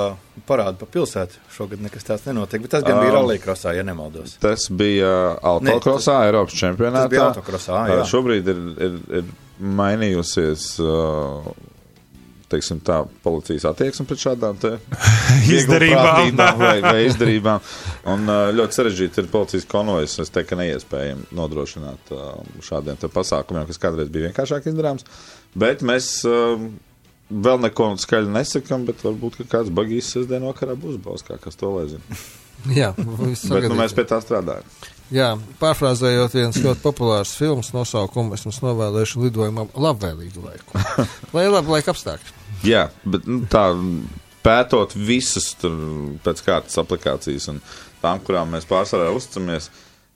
parāda 0.47 0.75
pa 0.79 0.88
pilsētu. 0.91 1.39
Šogad 1.53 1.84
nekas 1.84 2.08
tāds 2.08 2.25
nenotiek, 2.27 2.63
bet 2.63 2.75
tas 2.77 2.86
gan 2.88 2.97
um, 2.97 3.03
bija 3.03 3.15
rallija 3.17 3.56
ja 3.75 3.86
nemaldos. 3.88 4.38
Tas 4.43 4.67
bija 4.71 5.13
autokrosā, 5.39 6.21
Eiropas 6.27 6.56
čempionātā. 6.60 7.06
Tas 7.06 7.13
bija 7.13 7.25
autokrosā, 7.29 7.86
jā. 7.91 7.99
Uh, 7.99 8.08
šobrīd 8.10 8.51
ir, 8.51 8.62
ir, 8.88 8.99
ir 9.19 9.32
mainījusies. 9.59 10.73
Uh, 10.81 11.53
teiksim, 12.53 12.79
tā, 12.85 12.99
policijas 13.25 13.65
attieksme 13.65 14.05
pret 14.05 14.21
šādām 14.21 14.59
izdarībām. 15.57 16.35
vai, 16.59 16.75
vai 16.83 16.99
izdarībām. 17.07 17.63
Un 18.13 18.29
ļoti 18.59 18.77
sarežģīti 18.77 19.23
ir 19.23 19.29
policijas 19.33 19.65
konvojas. 19.69 20.19
Es 20.21 20.33
teiktu, 20.33 20.51
ka 20.53 20.59
neiespējami 20.61 21.29
nodrošināt 21.33 22.13
šādiem 22.67 23.01
pasākumiem, 23.07 23.65
kas 23.69 23.81
kādreiz 23.81 24.11
bija 24.13 24.29
vienkāršāk 24.29 24.69
izdarāms. 24.69 25.07
Bet 25.57 25.81
mēs 25.85 26.11
vēl 27.33 27.61
neko 27.63 27.89
skaļi 28.01 28.31
nesakām, 28.33 28.87
bet 28.89 29.03
varbūt 29.05 29.43
kāds 29.51 29.73
bagīs 29.73 30.11
sestdien 30.13 30.45
vakarā 30.45 30.77
būs 30.79 30.99
balss, 31.01 31.25
kā 31.25 31.39
kas 31.41 31.57
to 31.59 31.73
lai 31.73 31.87
zina. 31.95 32.21
Jā, 32.79 32.93
bet 32.95 33.67
nu, 33.67 33.75
mēs 33.75 33.95
pie 33.97 34.05
tā 34.07 34.19
strādājam. 34.23 34.67
Jā, 35.11 35.33
pārfrāzējot 35.59 36.35
viens 36.37 36.57
ļoti 36.63 36.81
populārs 36.83 37.33
filmas 37.35 37.73
nosaukumu, 37.75 38.37
es 38.37 38.45
jums 38.45 38.61
novēlēšu 38.63 39.25
lidojumam 39.25 39.71
labvēlīgu 39.75 40.43
laiku. 40.45 40.83
Lai 41.35 41.47
labi 41.49 41.73
laika 41.75 41.91
apstākļi. 41.91 42.35
Jā, 42.63 42.85
bet 43.03 43.27
nu, 43.27 43.41
tā 43.51 43.65
pētot 44.43 44.95
visas 44.95 45.51
tur 45.59 45.75
pēc 46.23 46.43
kārtas 46.45 46.79
aplikācijas 46.79 47.49
un 47.51 47.59
tām, 48.03 48.21
kurām 48.23 48.55
mēs 48.55 48.67
pārsvarā 48.69 49.09
uzticamies, 49.15 49.69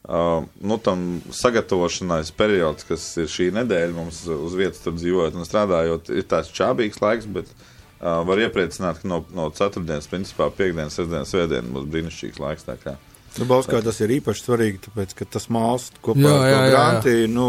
uh, 0.08 0.46
nu, 0.64 0.78
tam 0.84 1.06
sagatavošanās 1.36 2.32
periods, 2.40 2.88
kas 2.88 3.10
ir 3.20 3.28
šī 3.32 3.50
nedēļa 3.60 3.96
mums 3.96 4.24
uz 4.32 4.56
vietas 4.60 4.88
dzīvojot 4.88 5.36
un 5.36 5.48
strādājot, 5.48 6.14
ir 6.16 6.28
tāds 6.32 6.54
čābīgs 6.56 7.04
laiks, 7.04 7.28
bet 7.28 7.52
uh, 7.52 8.24
var 8.28 8.40
iepriecināt, 8.48 9.04
ka 9.04 9.12
no, 9.12 9.22
no 9.36 9.50
ceturtdienas, 9.52 10.08
principā 10.12 10.48
piekdienas, 10.56 10.96
sestdienas, 10.96 11.36
svētdienas 11.36 11.76
būs 11.76 11.92
brīnišķīgs 11.92 12.44
laiks. 12.44 12.68
Tā 12.68 12.80
kā 12.82 12.98
Nu, 13.38 13.46
Bauskā 13.50 13.80
tas 13.86 14.00
ir 14.02 14.14
īpaši 14.18 14.44
svarīgi, 14.44 14.80
tāpēc, 14.88 15.14
ka 15.18 15.28
tas 15.38 15.48
māls 15.54 15.90
kopā 16.06 16.24
jā, 16.24 16.38
jā, 16.50 16.58
ar 16.58 16.72
granti, 16.74 17.14
nu, 17.32 17.48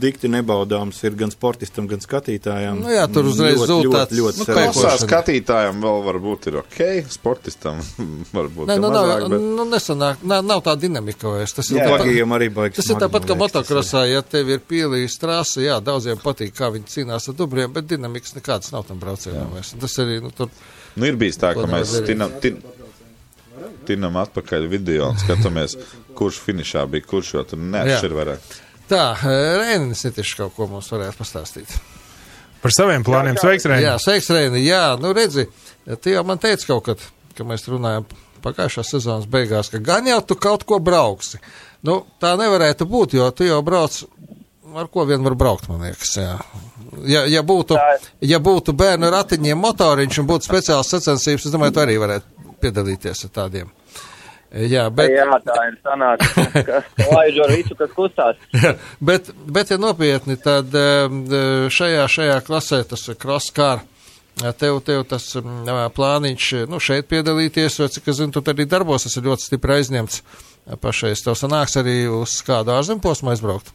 dikti 0.00 0.30
nebaudāms 0.32 1.00
ir 1.04 1.16
gan 1.18 1.32
sportistam, 1.32 1.88
gan 1.90 2.02
skatītājam. 2.04 2.80
Nu, 2.84 2.92
jā, 2.94 3.04
tur 3.12 3.28
uzreiz 3.30 3.58
ļoti, 3.60 3.76
ļoti, 3.86 3.94
tāds, 3.96 4.16
ļoti, 4.20 4.40
ļoti 4.40 4.56
nu, 4.56 4.56
klasā 4.56 4.94
skatītājam 5.04 5.84
vēl 5.84 6.02
varbūt 6.08 6.48
ir 6.50 6.58
ok, 6.62 6.80
sportistam 7.12 7.82
varbūt 8.36 8.70
Nē, 8.70 8.78
nu, 8.80 8.88
mazāk, 8.88 9.24
nav, 9.24 9.34
bet... 9.34 9.46
nu, 9.60 9.68
nesanāk, 9.74 10.24
nav, 10.32 10.44
nav 10.50 10.64
tā 10.66 10.76
dinamika 10.80 11.34
vairs. 11.34 11.54
Tas 11.56 11.70
jā, 11.70 11.78
ir 11.78 11.90
tāpat, 11.90 12.34
arī 12.38 12.50
baigs. 12.56 12.80
Tas 12.80 12.90
ir 12.92 13.00
tāpat, 13.04 13.28
kā 13.28 13.36
motokrosā, 13.38 14.04
ja 14.10 14.24
tev 14.26 14.52
ir 14.54 14.64
pielīs 14.64 15.18
trasa, 15.20 15.62
jā, 15.64 15.78
daudziem 15.84 16.20
patīk, 16.22 16.54
kā 16.56 16.70
viņi 16.74 16.92
cīnās 16.96 17.30
ar 17.30 17.38
dubriem, 17.38 17.72
bet 17.74 17.88
dinamikas 17.90 18.36
nekādas 18.38 18.72
nav 18.74 18.86
tam 18.88 19.00
braucienam 19.02 19.52
vairs. 19.54 19.74
Tas 19.80 19.96
arī, 20.02 20.20
nu, 20.24 20.32
tur. 20.34 20.52
Nu, 20.96 21.06
ir 21.06 21.18
bijis 21.20 21.38
tā, 21.40 21.52
ka 21.54 21.66
mēs 21.70 21.92
tinam, 22.06 22.32
tin, 22.42 22.58
tinam 23.88 24.18
atpakaļ 24.20 24.66
video 24.70 25.10
un 25.12 25.20
skatāmies, 25.20 25.76
kurš 26.18 26.40
finišā 26.46 26.84
bija, 26.90 27.06
kurš 27.10 27.34
jau 27.36 27.46
tur 27.52 27.62
neatšķir 27.62 28.16
vairāk. 28.16 28.52
Tā, 28.90 29.04
Rēnis 29.22 30.02
Nitišs 30.06 30.36
kaut 30.38 30.56
ko 30.56 30.66
mums 30.70 30.90
varētu 30.90 31.20
pastāstīt. 31.20 31.76
Par 32.60 32.74
saviem 32.74 33.04
plāniem. 33.06 33.38
Sveiks, 33.40 33.64
Rēni! 33.70 33.86
Jā, 33.86 33.94
sveiks, 34.02 34.28
Rēni! 34.34 34.64
Jā, 34.66 34.82
nu 35.00 35.14
redzi, 35.16 35.46
tu 36.02 36.12
jau 36.12 36.24
man 36.28 36.40
teici 36.42 36.68
kaut 36.68 36.84
kad, 36.90 37.04
ka 37.38 37.46
mēs 37.48 37.64
runājam 37.70 38.08
pagājušā 38.44 38.84
sezonas 38.84 39.28
beigās, 39.30 39.70
ka 39.72 39.80
gan 39.84 40.08
jau 40.08 40.18
tu 40.26 40.36
kaut 40.40 40.66
ko 40.68 40.80
brauksi. 40.82 41.40
Nu, 41.86 42.02
tā 42.20 42.34
nevarētu 42.40 42.88
būt, 42.88 43.16
jo 43.16 43.30
tu 43.36 43.46
jau 43.46 43.60
brauc, 43.64 43.96
ar 44.76 44.90
ko 44.92 45.06
vien 45.08 45.24
var 45.24 45.36
braukt, 45.40 45.70
man 45.70 45.86
liekas, 45.86 46.12
jā. 46.18 46.34
Ja, 47.06 47.22
ja, 47.30 47.40
būtu, 47.46 47.78
ja 48.26 48.40
būtu 48.42 48.74
bērnu 48.76 49.08
ratiņiem 49.14 49.60
motoriņš 49.62 50.20
un 50.20 50.28
būtu 50.28 50.50
speciāls 50.50 50.90
sacensības, 50.90 51.46
es 51.46 51.54
domāju, 51.54 51.76
tu 51.76 51.84
arī 51.84 51.96
varētu 52.02 52.49
piedalīties 52.62 53.26
ar 53.26 53.34
tādiem. 53.34 53.70
Jā, 54.50 54.88
bet... 54.90 55.12
Jā, 55.14 55.26
tā 55.46 55.56
ir 55.68 55.76
sanāca, 55.78 56.44
ka 56.66 56.80
laiž 57.12 57.36
ar 57.44 57.52
visu, 57.54 57.76
kas 57.78 57.92
kustās. 57.94 58.40
bet, 59.08 59.30
bet, 59.46 59.70
ja 59.70 59.78
nopietni, 59.78 60.34
tad 60.42 60.74
šajā, 61.70 62.08
šajā 62.10 62.40
klasē 62.48 62.82
tas 62.90 63.06
kroskār, 63.22 63.84
tev, 64.58 64.80
tev 64.86 65.04
tas 65.10 65.28
plāniņš, 65.94 66.48
nu, 66.70 66.82
šeit 66.82 67.06
piedalīties, 67.12 67.78
jo, 67.78 67.86
cik 67.94 68.10
es 68.10 68.18
zinu, 68.18 68.34
tu 68.34 68.42
arī 68.50 68.66
darbos, 68.66 69.06
tas 69.06 69.20
ir 69.20 69.28
ļoti 69.30 69.46
stipri 69.46 69.78
aizņemts 69.78 70.24
pašais. 70.82 71.22
Tev 71.22 71.38
sanāks 71.38 71.78
arī 71.78 72.00
uz 72.10 72.40
kādu 72.46 72.74
ārzemposmu 72.74 73.30
aizbraukt? 73.30 73.70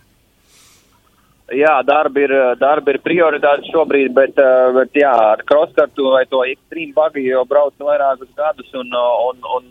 Jā, 1.54 1.76
darbi 1.86 2.24
ir, 2.26 2.32
darbi 2.58 2.96
ir 2.96 3.04
prioritāte 3.06 3.68
šobrīd, 3.70 4.16
bet, 4.18 4.34
eh, 4.42 4.72
bet 4.74 4.98
jā, 4.98 5.12
ar 5.14 5.44
crosskartu 5.46 6.10
vai 6.10 6.24
to 6.26 6.40
ekstrīmu 6.42 6.96
bagi 6.96 7.28
jau 7.28 7.44
brauc 7.46 7.74
vairākus 7.78 8.32
gadus 8.34 8.72
un, 8.74 8.90
un, 8.90 9.44
un, 9.58 9.68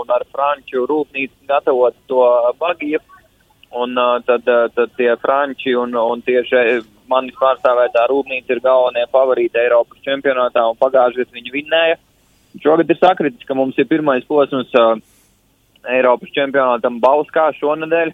un 0.00 0.12
ar 0.12 0.24
franču 0.28 0.84
rūpnīcu 0.84 1.48
gatavot 1.48 1.96
to 2.06 2.26
bagiju. 2.60 3.00
Un 3.74 3.96
tad, 4.26 4.44
tad 4.44 4.92
tie 4.98 5.16
franči 5.18 5.72
un, 5.74 5.96
un 5.98 6.20
tieši 6.22 6.84
manis 7.10 7.34
pārstāvētā 7.40 8.04
rūpnīca 8.10 8.52
ir 8.54 8.60
galvenie 8.62 9.06
favorīti 9.10 9.58
Eiropas 9.64 10.04
čempionātā 10.04 10.62
un 10.68 10.76
pagājušajā 10.78 11.32
viņi 11.32 11.54
vinnēja. 11.56 11.96
Šogad 12.62 12.92
ir 12.92 13.00
sakritis, 13.00 13.48
ka 13.48 13.56
mums 13.58 13.80
ir 13.80 13.88
pirmais 13.90 14.28
posms 14.28 14.76
Eiropas 15.88 16.36
čempionātam 16.36 17.00
Bauskā 17.02 17.48
šonadēļ 17.56 18.12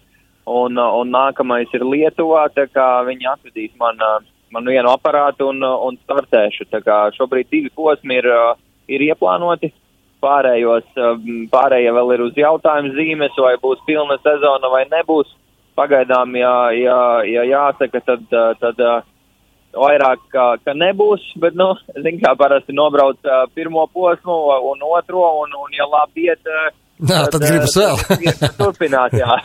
un, 0.50 0.78
uh, 0.78 0.96
un 1.00 1.12
nākamais 1.14 1.70
ir 1.76 1.84
Lietuvā, 1.86 2.48
tā 2.54 2.66
kā 2.70 2.86
viņi 3.06 3.28
atvedīs 3.32 3.74
man, 3.80 4.00
uh, 4.02 4.18
man 4.54 4.66
vienu 4.66 4.90
aparātu 4.92 5.50
un, 5.52 5.62
uh, 5.64 5.76
un 5.86 5.98
startēšu. 6.04 6.68
Tā 6.72 6.82
kā 6.86 7.02
šobrīd 7.16 7.50
divi 7.52 7.70
posmi 7.76 8.18
ir, 8.20 8.28
ir 8.90 9.06
ieplānoti, 9.10 9.72
pārējos, 10.20 10.88
pārējie 11.52 11.92
vēl 11.96 12.14
ir 12.16 12.24
uz 12.26 12.40
jautājumu 12.42 12.90
zīmes, 12.96 13.38
vai 13.40 13.54
būs 13.62 13.80
pilna 13.86 14.18
sezona 14.24 14.72
vai 14.72 14.84
nebūs. 14.90 15.30
Pagaidām, 15.78 16.34
ja, 16.36 16.52
ja, 16.76 16.98
ja 17.24 17.44
jāsaka, 17.46 18.02
tad, 18.04 18.26
tad 18.60 18.82
vairāk, 19.72 20.26
ka, 20.34 20.46
ka 20.66 20.74
nebūs, 20.76 21.22
bet, 21.40 21.56
nu, 21.56 21.70
zin 22.04 22.18
kā 22.20 22.34
parasti 22.36 22.74
nobrauc 22.76 23.22
pirmo 23.54 23.86
posmu 23.94 24.36
un 24.72 24.84
otro, 24.90 25.22
un, 25.44 25.54
un 25.56 25.78
ja 25.78 25.86
labi 25.88 26.26
iet, 26.26 26.52
Jā, 27.00 27.22
tad, 27.24 27.38
tad 27.38 27.46
gribas 27.46 27.76
vēl. 27.80 28.00
turpināt, 28.60 29.14
jā. 29.16 29.36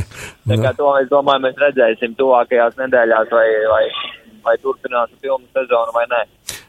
Tā 0.50 0.58
kā 0.58 0.72
to 0.78 0.90
es 0.98 1.08
domāju, 1.12 1.44
mēs 1.46 1.60
redzēsim 1.62 2.16
tuvākajās 2.18 2.74
nedēļās, 2.80 3.30
vai, 3.30 3.46
vai, 3.70 3.84
vai 4.48 4.56
turpināsim 4.62 5.20
pilnu 5.22 5.46
sezonu 5.54 5.94
vai 5.94 6.08
nē. 6.10 6.24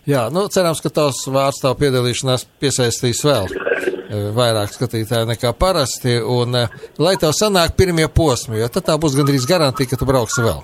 Jā, 0.05 0.27
nu 0.29 0.45
cerams, 0.53 0.83
ka 0.85 0.91
tavs 0.93 1.23
vārds 1.33 1.63
tavu 1.63 1.79
piedalīšanās 1.81 2.45
piesaistīs 2.61 3.23
vēl 3.25 3.47
e, 3.49 4.19
vairāk 4.37 4.75
skatītāju 4.75 5.31
nekā 5.31 5.55
parasti, 5.57 6.19
un 6.21 6.61
e, 6.61 6.65
lai 7.01 7.15
tev 7.17 7.33
sanāk 7.33 7.73
pirmie 7.79 8.05
posmi, 8.13 8.59
jo 8.61 8.69
tad 8.69 8.85
tā 8.91 8.99
būs 9.01 9.17
gandrīz 9.17 9.49
garantija, 9.49 9.89
ka 9.89 9.97
tu 9.97 10.05
brauksi 10.05 10.45
vēl. 10.45 10.61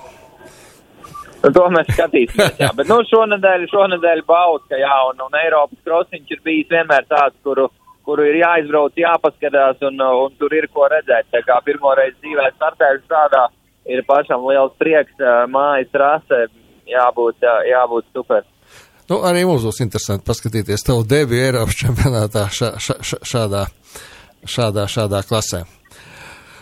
Nu, 1.41 1.49
to 1.49 1.65
mēs 1.73 1.89
skatīsimies, 1.89 2.59
jā. 2.61 2.69
Bet, 2.77 2.85
nu, 2.91 2.99
šonadēļ, 3.09 3.65
šonadēļ 3.73 4.21
baudu, 4.29 4.61
ka 4.69 4.77
jā, 4.77 4.93
un, 5.09 5.25
un 5.25 5.41
Eiropas 5.41 5.81
krosiņš 5.87 6.35
ir 6.35 6.43
bijis 6.45 6.69
vienmēr 6.69 7.09
tāds, 7.09 7.33
kuru, 7.41 7.65
kuru 8.05 8.25
ir 8.29 8.39
jāizbrauc, 8.41 8.95
jāpaskatās, 8.97 9.81
un, 9.87 9.99
un 10.01 10.37
tur 10.39 10.53
ir 10.57 10.67
ko 10.73 10.87
redzēt. 10.91 11.29
Tā 11.33 11.43
kā 11.47 11.59
pirmoreiz 11.65 12.15
dzīvē 12.19 12.47
startēs 12.55 13.03
tādā, 13.11 13.47
ir 13.89 14.03
pašam 14.07 14.45
liels 14.47 14.73
prieks, 14.81 15.13
mājas 15.51 15.99
rase, 16.03 16.45
jābūt, 16.89 17.37
jā, 17.45 17.57
jābūt 17.71 18.07
super. 18.15 18.47
Nu, 19.11 19.19
arī 19.27 19.43
mums 19.47 19.65
būs 19.67 19.81
interesanti 19.83 20.27
paskatīties 20.27 20.85
tavu 20.87 21.03
debiju 21.03 21.43
Eiropas 21.49 21.77
čempionātā 21.81 22.45
šā, 22.55 22.73
šā, 22.79 22.97
šādā, 23.27 23.65
šādā, 24.47 24.87
šādā 24.87 25.23
klasē. 25.27 25.65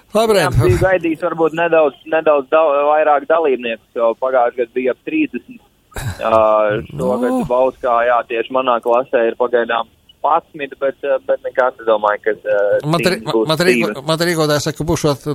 Labi, 0.09 0.39
Jā, 0.39 0.49
bija 0.55 0.77
gaidījis 0.81 1.21
varbūt 1.21 1.53
nedaudz, 1.53 1.99
nedaudz 2.09 2.47
da 2.49 2.63
vairāk 2.87 3.27
dalībnieku, 3.29 3.83
jo 3.93 4.07
pagājušajā 4.17 4.65
gadā 4.65 4.73
bija 4.73 4.95
ap 4.95 5.03
30. 5.05 5.59
Uh, 5.99 6.79
šogad 6.97 7.35
no. 7.35 7.43
Bauskā, 7.49 7.93
jā, 8.07 8.17
tieši 8.31 8.55
manā 8.57 8.79
klasē 8.81 9.27
ir 9.29 9.37
pagaidām 9.37 9.85
11, 10.23 10.75
bet, 10.81 11.03
bet 11.27 11.43
nekās 11.47 11.77
nedomāju, 11.79 12.21
ka. 12.25 12.33
Uh, 12.43 14.03
man 14.09 14.23
rīkotāji 14.27 14.63
saka, 14.65 14.77
ka 14.77 14.87
būšot 14.89 15.27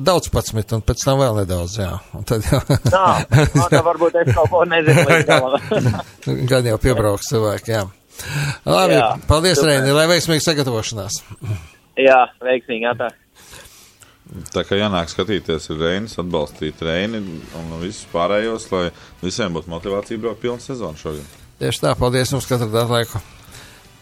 daudz 0.00 0.30
11 0.32 0.76
un 0.78 0.84
pēc 0.88 1.04
tam 1.04 1.20
vēl 1.20 1.40
nedaudz, 1.42 1.76
jā. 1.82 1.92
Un 2.16 2.26
tad 2.28 2.46
jau. 2.48 2.60
Nā, 2.94 3.06
nā, 3.28 3.66
tā 3.72 3.82
varbūt 3.84 4.20
es 4.22 4.32
kaut 4.36 4.52
ko 4.52 4.62
nezinu. 4.68 5.04
Gan 6.50 6.68
jau 6.72 6.78
piebrauks 6.80 7.32
cilvēki, 7.32 7.74
jā. 7.76 7.86
Labi, 8.68 8.96
jā, 8.96 9.08
paldies, 9.28 9.60
Reini, 9.64 9.92
lai 9.96 10.06
veiksmīgi 10.10 10.44
sagatavošanās. 10.44 11.20
Jā, 12.00 12.20
veiksmīgi, 12.44 12.88
atā. 12.90 13.10
Tā 14.54 14.62
kā 14.62 14.78
jānāk 14.78 15.10
skatīties 15.10 15.72
ar 15.72 15.80
Reinas, 15.80 16.14
atbalstīt 16.20 16.80
Reini 16.86 17.20
un 17.58 17.74
visus 17.80 18.06
pārējos, 18.12 18.68
lai 18.72 18.86
visiem 19.24 19.56
būtu 19.56 19.72
motivācija 19.72 20.22
braukt 20.22 20.44
pilnu 20.44 20.62
sezonu 20.62 21.00
šogad. 21.00 21.36
Tieši 21.60 21.84
tā, 21.84 21.96
paldies 21.98 22.32
jums 22.32 22.48
katru 22.48 22.70
dienu 22.70 22.94
laiku 22.94 23.20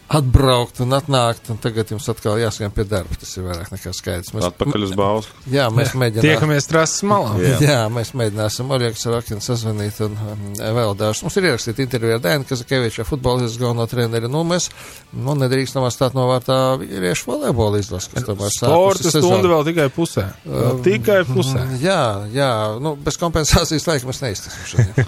atbraukt 0.09 0.81
un 0.81 0.95
atnākt, 0.97 1.51
un 1.53 1.59
tagad 1.61 1.91
jums 1.93 2.07
atkal 2.09 2.39
jāskan 2.41 2.73
pie 2.73 2.85
darba. 2.89 3.17
Tas 3.21 3.35
ir 3.37 3.45
vairāk 3.45 3.69
nekā 3.75 3.93
skaidrs. 3.97 4.33
Mēs, 4.33 4.47
Atpakaļ 4.49 4.87
uz 4.87 4.95
Bausku. 4.97 5.43
Jā, 5.53 5.67
mēs 5.75 5.93
mēģinām. 6.01 6.25
Tiekamies 6.25 6.69
trases 6.71 7.05
malā. 7.09 7.35
Jā. 7.43 7.59
jā, 7.61 7.83
mēs 7.93 8.15
mēģināsim 8.17 8.73
Oļegs 8.73 9.05
ar 9.11 9.19
Akinu 9.19 9.45
sazvanīt 9.45 10.01
un 10.07 10.17
um, 10.17 10.47
vēl 10.57 10.95
dažus. 10.99 11.23
Mums 11.27 11.37
ir 11.37 11.51
ierakstīta 11.51 11.85
intervija 11.85 12.17
ar 12.17 12.25
Dēnu 12.25 12.49
Kazakeviča, 12.49 13.07
futbolistas 13.09 13.61
galveno 13.61 13.85
treneri. 13.91 14.33
Nu, 14.33 14.45
mēs, 14.49 14.71
nu, 15.13 15.37
nedrīkstam 15.43 15.85
atstāt 15.89 16.17
no 16.17 16.25
vārtā 16.33 16.59
vīriešu 16.81 17.29
volejbola 17.29 17.85
izlases, 17.85 18.09
kas 18.15 18.29
tomēr 18.29 18.49
sākas. 18.55 18.73
Sporta 18.73 19.13
stunda 19.13 19.53
vēl 19.53 19.69
tikai 19.69 19.91
pusē. 19.93 20.31
Um, 20.49 20.81
tikai 20.89 21.21
pusē. 21.29 21.69
Jā, 21.85 22.03
jā, 22.33 22.53
nu, 22.81 22.97
bez 22.97 23.21
kompensācijas 23.21 23.91
laika 23.93 24.09
mēs 24.09 24.25
neiztiksim 24.25 24.73
šodien. 24.73 25.05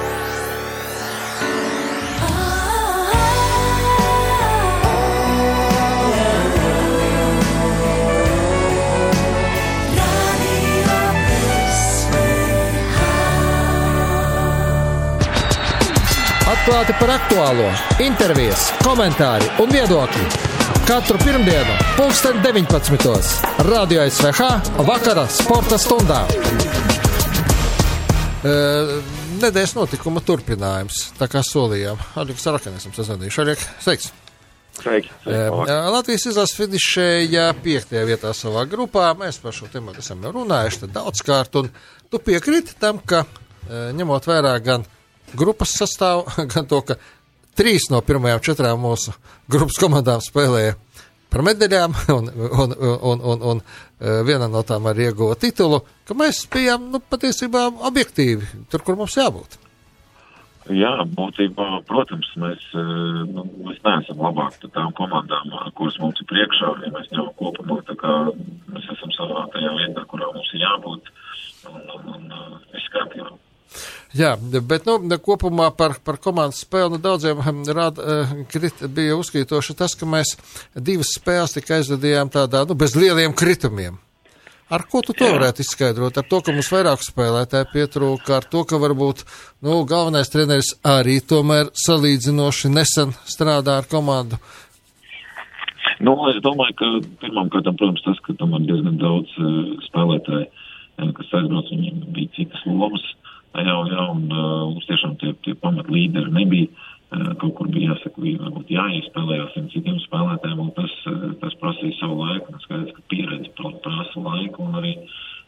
Atklāti 16.60 16.92
par 17.00 17.08
aktuālo, 17.14 17.66
intervijas, 18.04 18.66
komentāri 18.84 19.46
un 19.62 19.70
viedokļi. 19.72 20.26
Katru 20.84 21.16
pirmdienu, 21.22 21.72
pulksten 21.96 22.42
19. 22.44 23.30
Radio 23.64 24.02
SVH 24.04 24.74
vakara 24.84 25.24
sporta 25.32 25.78
stundā. 25.80 26.18
E, 28.44 28.52
nedēļas 29.40 29.72
notikuma 29.78 30.20
turpinājums, 30.20 31.00
tā 31.16 31.30
kā 31.32 31.40
solījām. 31.48 32.04
Aļiks 32.20 32.44
Sarakanis 32.44 32.84
esam 32.84 32.96
sazvanījuši. 32.98 33.42
Aļik, 33.46 33.66
sveiks! 33.80 34.12
Sveiki. 34.82 35.16
E, 35.32 35.42
Latvijas 35.96 36.28
izlases 36.28 36.60
finišēja 36.60 37.48
piektajā 37.64 38.04
vietā 38.12 38.36
savā 38.36 38.68
grupā. 38.68 39.14
Mēs 39.16 39.40
par 39.40 39.56
šo 39.56 39.72
tēmu 39.72 39.96
esam 39.96 40.28
jau 40.28 40.36
runājuši 40.42 40.92
daudzkārt, 40.92 41.62
un 41.64 41.72
tu 42.12 42.20
piekriti 42.20 42.76
tam, 42.76 43.00
ka 43.00 43.24
ņemot 43.96 44.28
vērā 44.28 44.58
gan 44.60 44.84
grupas 45.38 45.74
sastāvu, 45.78 46.26
gan 46.52 46.68
to, 46.70 46.82
ka 46.86 46.98
trīs 47.58 47.90
no 47.92 48.02
pirmajām 48.04 48.42
četrām 48.44 48.82
mūsu 48.84 49.14
grupas 49.50 49.80
komandām 49.80 50.22
spēlēja 50.24 50.76
par 51.30 51.44
medaļām, 51.46 51.94
un, 52.16 52.28
un, 52.34 52.76
un, 53.12 53.24
un, 53.32 53.42
un 53.52 53.64
viena 54.26 54.48
no 54.50 54.64
tām 54.66 54.88
arī 54.90 55.10
ieguva 55.10 55.38
titulu, 55.38 55.82
ka 56.08 56.16
mēs 56.18 56.42
bijām 56.50 56.90
nu, 56.90 57.00
patiesībā 57.12 57.68
objektīvi 57.90 58.66
tur, 58.70 58.82
kur 58.86 58.98
mums 58.98 59.14
jābūt. 59.18 59.60
Jā, 60.70 60.90
būtībā, 61.16 61.66
protams, 61.88 62.28
mēs, 62.38 62.66
nu, 63.32 63.46
mēs 63.66 63.78
neesam 63.82 64.20
labāki 64.22 64.60
par 64.66 64.72
tām 64.76 64.92
komandām, 64.98 65.54
kuras 65.78 65.96
mums 66.02 66.20
ir 66.22 66.28
priekšā, 66.30 66.74
ja 66.84 66.92
mēs 66.94 67.08
ņemam 67.10 67.32
kopumā, 67.40 67.80
kā 67.98 68.16
mēs 68.70 68.90
esam 68.94 69.14
savā 69.16 69.46
tajā 69.54 69.72
vietā, 69.78 70.04
kurā 70.10 70.28
mums 70.34 70.52
ir 70.54 70.62
jābūt, 70.66 71.10
un, 71.72 71.80
un, 71.96 72.12
un 72.14 72.60
viss 72.74 72.92
kārtībā. 72.94 73.32
Jā, 74.16 74.32
bet 74.66 74.88
nu, 74.88 74.96
kopumā 75.22 75.68
par, 75.78 75.94
par 76.02 76.18
komandas 76.18 76.64
spēli 76.64 76.96
nu, 76.96 76.98
daudziem 77.02 77.42
rāda, 77.70 78.02
eh, 78.02 78.32
krit, 78.50 78.82
bija 78.90 79.18
uzkrītoši 79.20 79.76
tas, 79.78 79.94
ka 79.94 80.08
mēs 80.10 80.34
divas 80.74 81.12
spēles 81.14 81.54
tikai 81.54 81.78
aizvadījām 81.78 82.32
tādā, 82.34 82.64
nu, 82.66 82.74
bez 82.74 82.96
lieliem 82.98 83.36
kritumiem. 83.38 84.00
Ar 84.70 84.84
ko 84.86 85.02
tu 85.02 85.14
to 85.14 85.26
Jā. 85.26 85.34
varētu 85.34 85.62
izskaidrot? 85.64 86.18
Ar 86.18 86.26
to, 86.30 86.40
ka 86.46 86.54
mums 86.54 86.70
vairāk 86.70 87.02
spēlētāji 87.02 87.70
pietrūka, 87.72 88.36
ar 88.36 88.44
to, 88.50 88.62
ka 88.66 88.78
varbūt 88.78 89.24
nu, 89.66 89.80
galvenais 89.86 90.30
treneris 90.30 90.76
arī 90.86 91.18
tomēr 91.22 91.70
salīdzinoši 91.74 92.70
nesen 92.70 93.14
strādā 93.26 93.80
ar 93.82 93.88
komandu. 93.90 94.38
Nu, 96.02 96.14
es 96.30 96.38
domāju, 96.42 96.76
ka 96.78 96.90
pirmām 97.22 97.50
kārtām, 97.50 97.78
protams, 97.78 98.02
tas, 98.06 98.22
ka 98.26 98.34
tam 98.38 98.54
ir 98.58 98.68
diezgan 98.70 98.98
daudz 99.02 99.34
uh, 99.42 99.74
spēlētāju, 99.90 100.46
uh, 100.46 101.10
kas 101.18 101.34
aizbrauc, 101.40 101.74
viņiem 101.74 102.06
bija 102.14 102.30
citas 102.38 102.62
lomas. 102.70 103.02
Uh, 103.02 103.19
Jā, 103.58 103.74
jā, 103.90 104.04
un 104.12 104.28
mums 104.30 104.86
tiešām 104.86 105.16
tie, 105.20 105.34
tie 105.44 105.56
pamat 105.58 105.90
līderi 105.90 106.32
nebija. 106.34 106.70
Kaut 107.40 107.56
kur 107.58 107.66
bija 107.74 107.90
jāsaka, 107.90 108.22
varbūt 108.22 108.68
jāiespēlējās 108.70 109.56
ar 109.58 109.64
citiem 109.72 109.96
spēlētājiem, 110.04 110.60
un 110.62 110.68
tas, 110.76 110.92
tas 111.40 111.56
prasīja 111.58 111.96
savu 111.98 112.20
laiku. 112.20 112.54
Skaidrs, 112.62 112.92
ka 112.94 113.02
pieredze 113.10 113.50
prasa 113.58 114.22
laiku, 114.22 114.68
un 114.68 114.78
arī 114.78 114.92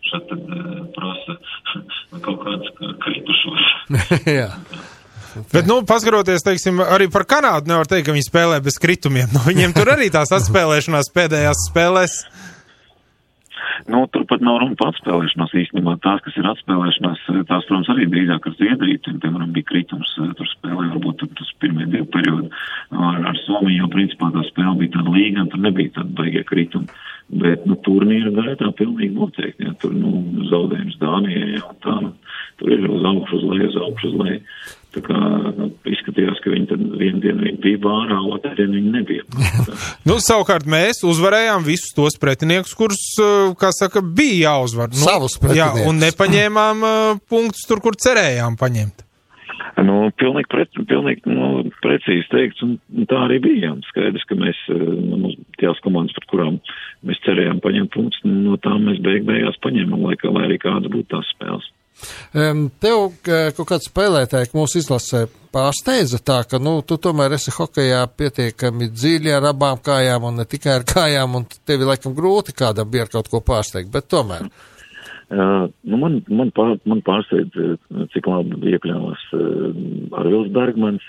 šeit 0.09 0.27
tad 0.33 0.51
prasa 0.97 1.39
kaut 2.27 2.43
kādus 2.43 2.75
kritušos. 3.05 3.71
jā. 4.41 4.51
Bet, 5.53 5.65
nu, 5.65 5.79
paskaroties, 5.89 6.45
teiksim, 6.45 6.83
arī 6.85 7.07
par 7.13 7.25
Kanādu 7.29 7.71
nevar 7.71 7.89
teikt, 7.89 8.09
ka 8.09 8.15
viņi 8.17 8.27
spēlē 8.27 8.59
bez 8.65 8.77
kritumiem. 8.83 9.31
Nu, 9.33 9.41
viņiem 9.47 9.73
tur 9.77 9.89
arī 9.95 10.11
tās 10.13 10.33
atspēlēšanās 10.35 11.09
pēdējās 11.15 11.69
spēlēs 11.71 12.19
Nu, 13.91 14.05
turpat 14.15 14.43
nav 14.45 14.61
runa 14.63 14.77
par 14.79 14.93
atspēlēšanos 14.93 15.55
īstenībā. 15.63 15.97
Tās, 16.05 16.23
kas 16.25 16.37
ir 16.39 16.49
atspēlēšanās, 16.51 17.23
tās, 17.49 17.67
protams, 17.69 17.91
arī 17.93 18.09
drīzāk 18.11 18.49
ar 18.49 18.57
Zviedriju, 18.59 19.01
un, 19.13 19.21
piemēram, 19.25 19.55
bija 19.57 19.69
kritums, 19.71 20.13
eh, 20.19 20.35
tur 20.39 20.51
spēlēja 20.51 20.93
varbūt 20.97 21.25
tas 21.39 21.55
pirmie 21.63 21.89
divi 21.93 22.07
periodi. 22.15 22.51
Ar, 22.91 23.23
ar 23.33 23.41
Somiju 23.45 23.85
jau, 23.85 23.91
principā, 23.93 24.31
tā 24.35 24.45
spēle 24.49 24.77
bija 24.83 24.97
tāda 24.99 25.17
līga, 25.17 25.45
un 25.45 25.51
tur 25.53 25.65
nebija 25.65 25.97
tāda 25.99 26.15
baigie 26.21 26.45
kritumi. 26.49 27.03
Bet, 27.33 27.67
nu, 27.67 27.79
turnīra 27.87 28.33
gaitā 28.37 28.69
pilnīgi 28.77 29.15
noteikti, 29.17 29.65
ja 29.65 29.73
tur, 29.81 29.95
nu, 29.97 30.21
zaudējums 30.51 30.99
Dānijai, 31.01 31.55
ja, 31.57 31.65
un 31.71 31.79
tā, 31.85 31.99
nu, 32.05 32.13
tur 32.61 32.75
ir 32.75 32.89
uz 32.91 33.05
augšu, 33.09 33.39
uz 33.39 33.45
leju, 33.49 33.69
uz 33.71 33.83
augšu, 33.87 34.11
uz 34.11 34.19
leju. 34.21 34.41
Tā 34.93 35.01
kā 35.07 35.19
nu, 35.57 35.71
izskatījās, 35.89 36.41
ka 36.45 36.51
viņi 36.53 36.67
tad 36.69 36.83
vienu 37.01 37.21
dienu 37.23 37.47
viņi 37.47 37.61
bija 37.65 37.81
bārā, 37.81 38.19
otru 38.29 38.53
dienu 38.59 38.77
viņi 38.77 38.91
nebija. 38.93 39.25
nu, 40.09 40.19
savukārt 40.21 40.69
mēs 40.69 41.01
uzvarējām 41.09 41.65
visus 41.65 41.95
tos 41.97 42.19
pretiniekus, 42.21 42.75
kurus, 42.77 43.01
eh, 43.17 43.55
kā 43.61 43.73
saka, 43.73 44.05
bija 44.05 44.51
jāuzvar. 44.51 44.93
Nu, 44.93 45.01
Savus 45.01 45.39
pretiniekus. 45.41 45.81
Jā, 45.81 45.89
un 45.89 46.03
nepaņēmām 46.03 46.85
uh, 46.85 47.23
punktus 47.33 47.65
tur, 47.69 47.81
kur 47.85 47.97
cerējām 47.97 48.61
paņemt. 48.61 49.07
Nu, 49.81 50.11
pilnīgi, 50.21 50.49
pret, 50.53 50.77
pilnīgi 50.89 51.33
nu, 51.33 51.49
precīzi 51.81 52.29
teikts, 52.31 52.61
un 52.67 53.07
tā 53.09 53.25
arī 53.25 53.39
bija. 53.43 53.73
Skaidrs, 53.89 54.27
ka 54.29 54.37
mēs, 54.37 54.59
eh, 54.69 54.89
nu, 55.09 55.33
tās 55.63 55.81
komandas, 55.87 56.15
par 56.19 56.29
kurām 56.35 56.59
mēs 57.09 57.25
cerējām 57.25 57.63
paņemt 57.65 57.97
punktus, 57.97 58.21
no 58.29 58.61
tām 58.61 58.85
mēs 58.91 59.01
beig 59.05 59.25
beigās 59.29 59.57
paņēmām, 59.65 60.05
lai, 60.05 60.19
lai 60.37 60.51
arī 60.51 60.61
kādas 60.61 60.93
būtu 60.93 61.15
tās 61.17 61.33
spēles. 61.33 61.73
Tev 62.83 63.03
kaut 63.23 63.69
kāds 63.69 63.89
spēlētāji, 63.91 64.51
mūsu 64.57 64.81
izlasē 64.81 65.27
pārsteidza 65.53 66.19
tā, 66.25 66.41
ka, 66.49 66.61
nu, 66.63 66.79
tu 66.87 66.99
tomēr 67.03 67.37
esi 67.37 67.53
hokejā 67.55 68.03
pietiekami 68.19 68.89
dziļi 68.93 69.35
ar 69.37 69.51
abām 69.53 69.81
kājām 69.85 70.29
un 70.31 70.41
ne 70.41 70.47
tikai 70.49 70.79
ar 70.79 70.87
kājām, 70.89 71.39
un 71.39 71.49
tevi 71.69 71.89
laikam 71.89 72.17
grūti 72.17 72.57
kādam 72.57 72.91
bija 72.91 73.09
kaut 73.13 73.31
ko 73.33 73.43
pārsteigt, 73.45 73.93
bet 73.93 74.09
tomēr. 74.13 74.49
Uh, 75.33 75.71
nu 75.89 75.97
man, 75.97 76.19
man, 76.29 76.51
pār, 76.53 76.75
man 76.89 77.01
pārsteidz, 77.07 77.55
cik 78.13 78.27
labi 78.29 78.75
iekļāvās 78.75 79.23
uh, 79.33 79.71
Arvils 80.21 80.51
Bergmans 80.53 81.07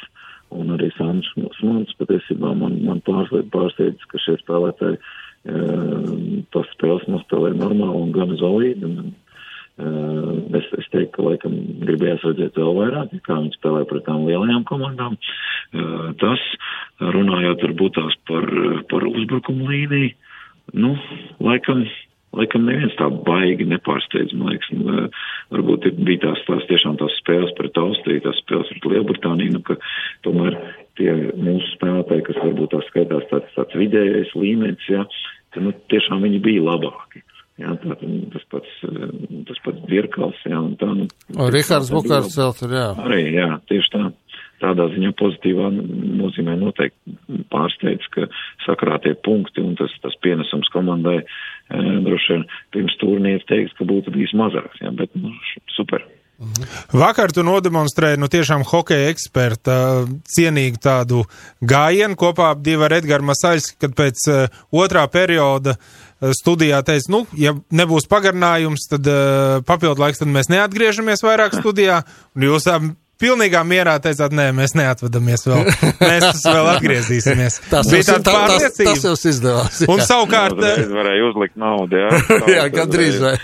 un 0.53 0.69
arī 0.75 0.87
Sāns 0.95 1.27
Smants 1.57 1.97
patiesībā 1.99 2.53
man, 2.55 2.77
man 2.85 3.01
pārsteidz, 3.03 3.49
pārsteidz, 3.51 4.05
ka 4.11 4.21
šie 4.23 4.37
spēlētāji 4.39 4.99
uh, 5.01 6.13
tos 6.55 6.71
spēles 6.77 7.03
nospēlē 7.11 7.51
normāli 7.57 7.99
un 7.99 8.15
gan 8.15 8.31
solīdi. 8.39 8.93
Un, 9.81 10.53
es, 10.53 10.67
es 10.77 10.89
teiktu, 10.93 11.15
ka 11.15 11.23
laikam 11.25 11.55
gribējās 11.81 12.25
redzēt 12.27 12.59
vēl 12.61 12.75
vairāk, 12.77 13.15
kā 13.25 13.39
viņi 13.39 13.55
spēlē 13.57 13.83
pret 13.89 14.05
tām 14.05 14.27
lielajām 14.27 14.65
komandām. 14.69 15.17
Tas, 16.21 16.43
runājot 17.01 17.65
varbūt 17.65 17.97
tās 17.97 18.17
par, 18.29 18.45
par 18.91 19.07
uzbrukumu 19.09 19.71
līniju, 19.71 20.13
nu, 20.77 20.93
laikam 21.41 21.87
Laikam 22.33 22.63
neviens 22.65 22.95
tā 22.97 23.07
baigi 23.27 23.65
nepārsteidz, 23.69 24.31
man 24.37 24.55
liekas, 24.55 24.71
nu, 24.73 25.03
varbūt 25.53 25.85
bija 26.01 26.23
tās, 26.23 26.39
tās 26.47 26.63
tiešām 26.71 26.95
tās 26.97 27.13
spēles 27.21 27.53
pret 27.59 27.77
Austriju, 27.77 28.23
tās 28.25 28.39
spēles 28.41 28.71
pret 28.73 28.87
Lielbritāniju, 28.89 29.53
nu, 29.53 29.61
ka 29.67 29.77
tomēr 30.25 30.57
tie 30.97 31.13
mūsu 31.37 31.69
spēlētāji, 31.75 32.25
kas 32.29 32.41
varbūt 32.41 32.73
tās 32.73 32.89
skaitās 32.89 33.29
tāds, 33.29 33.53
tāds 33.57 33.77
vidējais 33.77 34.33
līmenis, 34.39 34.89
jā, 34.89 35.05
ka, 35.53 35.61
nu, 35.61 35.75
tiešām 35.93 36.25
viņi 36.25 36.41
bija 36.47 36.65
labāki. 36.71 37.21
Jā, 37.61 37.69
tā, 37.83 37.93
tas 38.33 38.45
pats, 38.49 38.69
tas 39.45 39.59
pats 39.61 39.83
Dirkals, 39.85 40.39
jā, 40.49 40.57
un 40.57 40.73
tā, 40.79 40.87
nu. 40.89 41.05
O, 41.37 41.51
Rihards 41.53 41.91
Bukārs 41.93 42.33
vēl 42.39 42.55
tur, 42.57 42.73
jā. 42.73 42.87
Arī, 43.05 43.19
jā, 43.35 43.49
tieši 43.69 43.91
tā 43.93 44.07
tādā 44.63 44.87
ziņā 44.93 45.11
pozitīvā 45.19 45.69
nozīmē 45.73 46.55
noteikti 46.61 47.43
pārsteidz, 47.51 48.07
ka 48.15 48.27
sakrātie 48.65 49.15
punkti 49.25 49.63
un 49.63 49.75
tas, 49.79 49.93
tas 50.03 50.15
pienesums 50.23 50.71
komandai 50.73 51.19
e, 51.19 51.25
droši 52.05 52.35
vien 52.35 52.45
pirms 52.75 52.97
turnīra 53.01 53.43
teiks, 53.49 53.75
ka 53.77 53.87
būtu 53.89 54.13
bijis 54.15 54.35
mazāks, 54.39 54.79
jā, 54.81 54.93
bet 54.95 55.11
nu, 55.19 55.33
super. 55.75 56.05
Mhm. 56.43 56.69
Vakar 56.97 57.31
tu 57.35 57.43
nodemonstrēji 57.45 58.19
nu 58.19 58.27
tiešām 58.31 58.63
hokeja 58.67 59.11
eksperta 59.13 59.75
cienīgu 60.33 60.81
tādu 60.81 61.21
gājienu 61.61 62.17
kopā 62.19 62.49
divu 62.57 62.87
ar 62.87 62.97
Edgaru 62.97 63.29
Masaļs, 63.29 63.75
kad 63.79 63.93
pēc 63.99 64.25
otrā 64.73 65.05
perioda 65.13 65.77
uh, 65.77 66.02
studijā 66.37 66.81
teica, 66.85 67.11
nu, 67.13 67.23
ja 67.37 67.55
nebūs 67.73 68.07
pagarinājums, 68.11 68.87
tad 68.91 69.07
uh, 69.09 69.61
papildu 69.67 70.03
laiks, 70.03 70.21
tad 70.23 70.31
mēs 70.31 70.51
neatgriežamies 70.53 71.25
vairāk 71.25 71.55
studijā, 71.61 72.03
un 72.37 72.47
jūs 72.49 72.69
pilnīgā 73.23 73.61
mierā 73.67 73.93
teicāt, 74.03 74.33
nē, 74.35 74.49
mēs 74.55 74.73
neatvadamies 74.77 75.45
vēl. 75.47 75.61
Mēs 76.01 76.43
vēl 76.43 76.69
atgriezīsimies. 76.73 77.59
tas 77.71 77.89
bija 77.91 78.05
tāds 78.09 78.25
tā, 78.27 78.33
pārliecības. 78.33 78.77
Tas, 78.77 79.01
tas 79.03 79.05
jau 79.05 79.31
izdevās. 79.31 79.79
Jā. 79.83 79.89
Un 79.93 80.03
savukārt. 80.03 80.63
Es 80.71 80.91
varēju 80.91 81.29
uzlikt 81.29 81.55
naudu, 81.61 82.01
jā. 82.01 82.09
jā, 82.57 82.65
gandrīz 82.73 83.19
vai. 83.23 83.35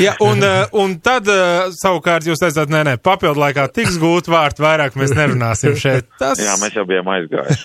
jā, 0.00 0.14
un, 0.24 0.44
eh, 0.46 0.62
un 0.80 0.96
tad 1.04 1.28
eh, 1.32 1.68
savukārt 1.76 2.28
jūs 2.30 2.42
teicāt, 2.42 2.72
nē, 2.72 2.80
nē, 2.88 2.94
papildu 3.04 3.42
laikā 3.42 3.66
tiks 3.74 3.98
gūt 4.00 4.30
vārtu, 4.32 4.64
vairāk 4.64 4.96
mēs 5.00 5.14
nerunāsim 5.16 5.76
šeit. 5.80 6.08
Tas... 6.20 6.40
Jā, 6.40 6.56
mēs 6.62 6.72
jau 6.78 6.86
bijām 6.88 7.06
aizgājuši. 7.16 7.64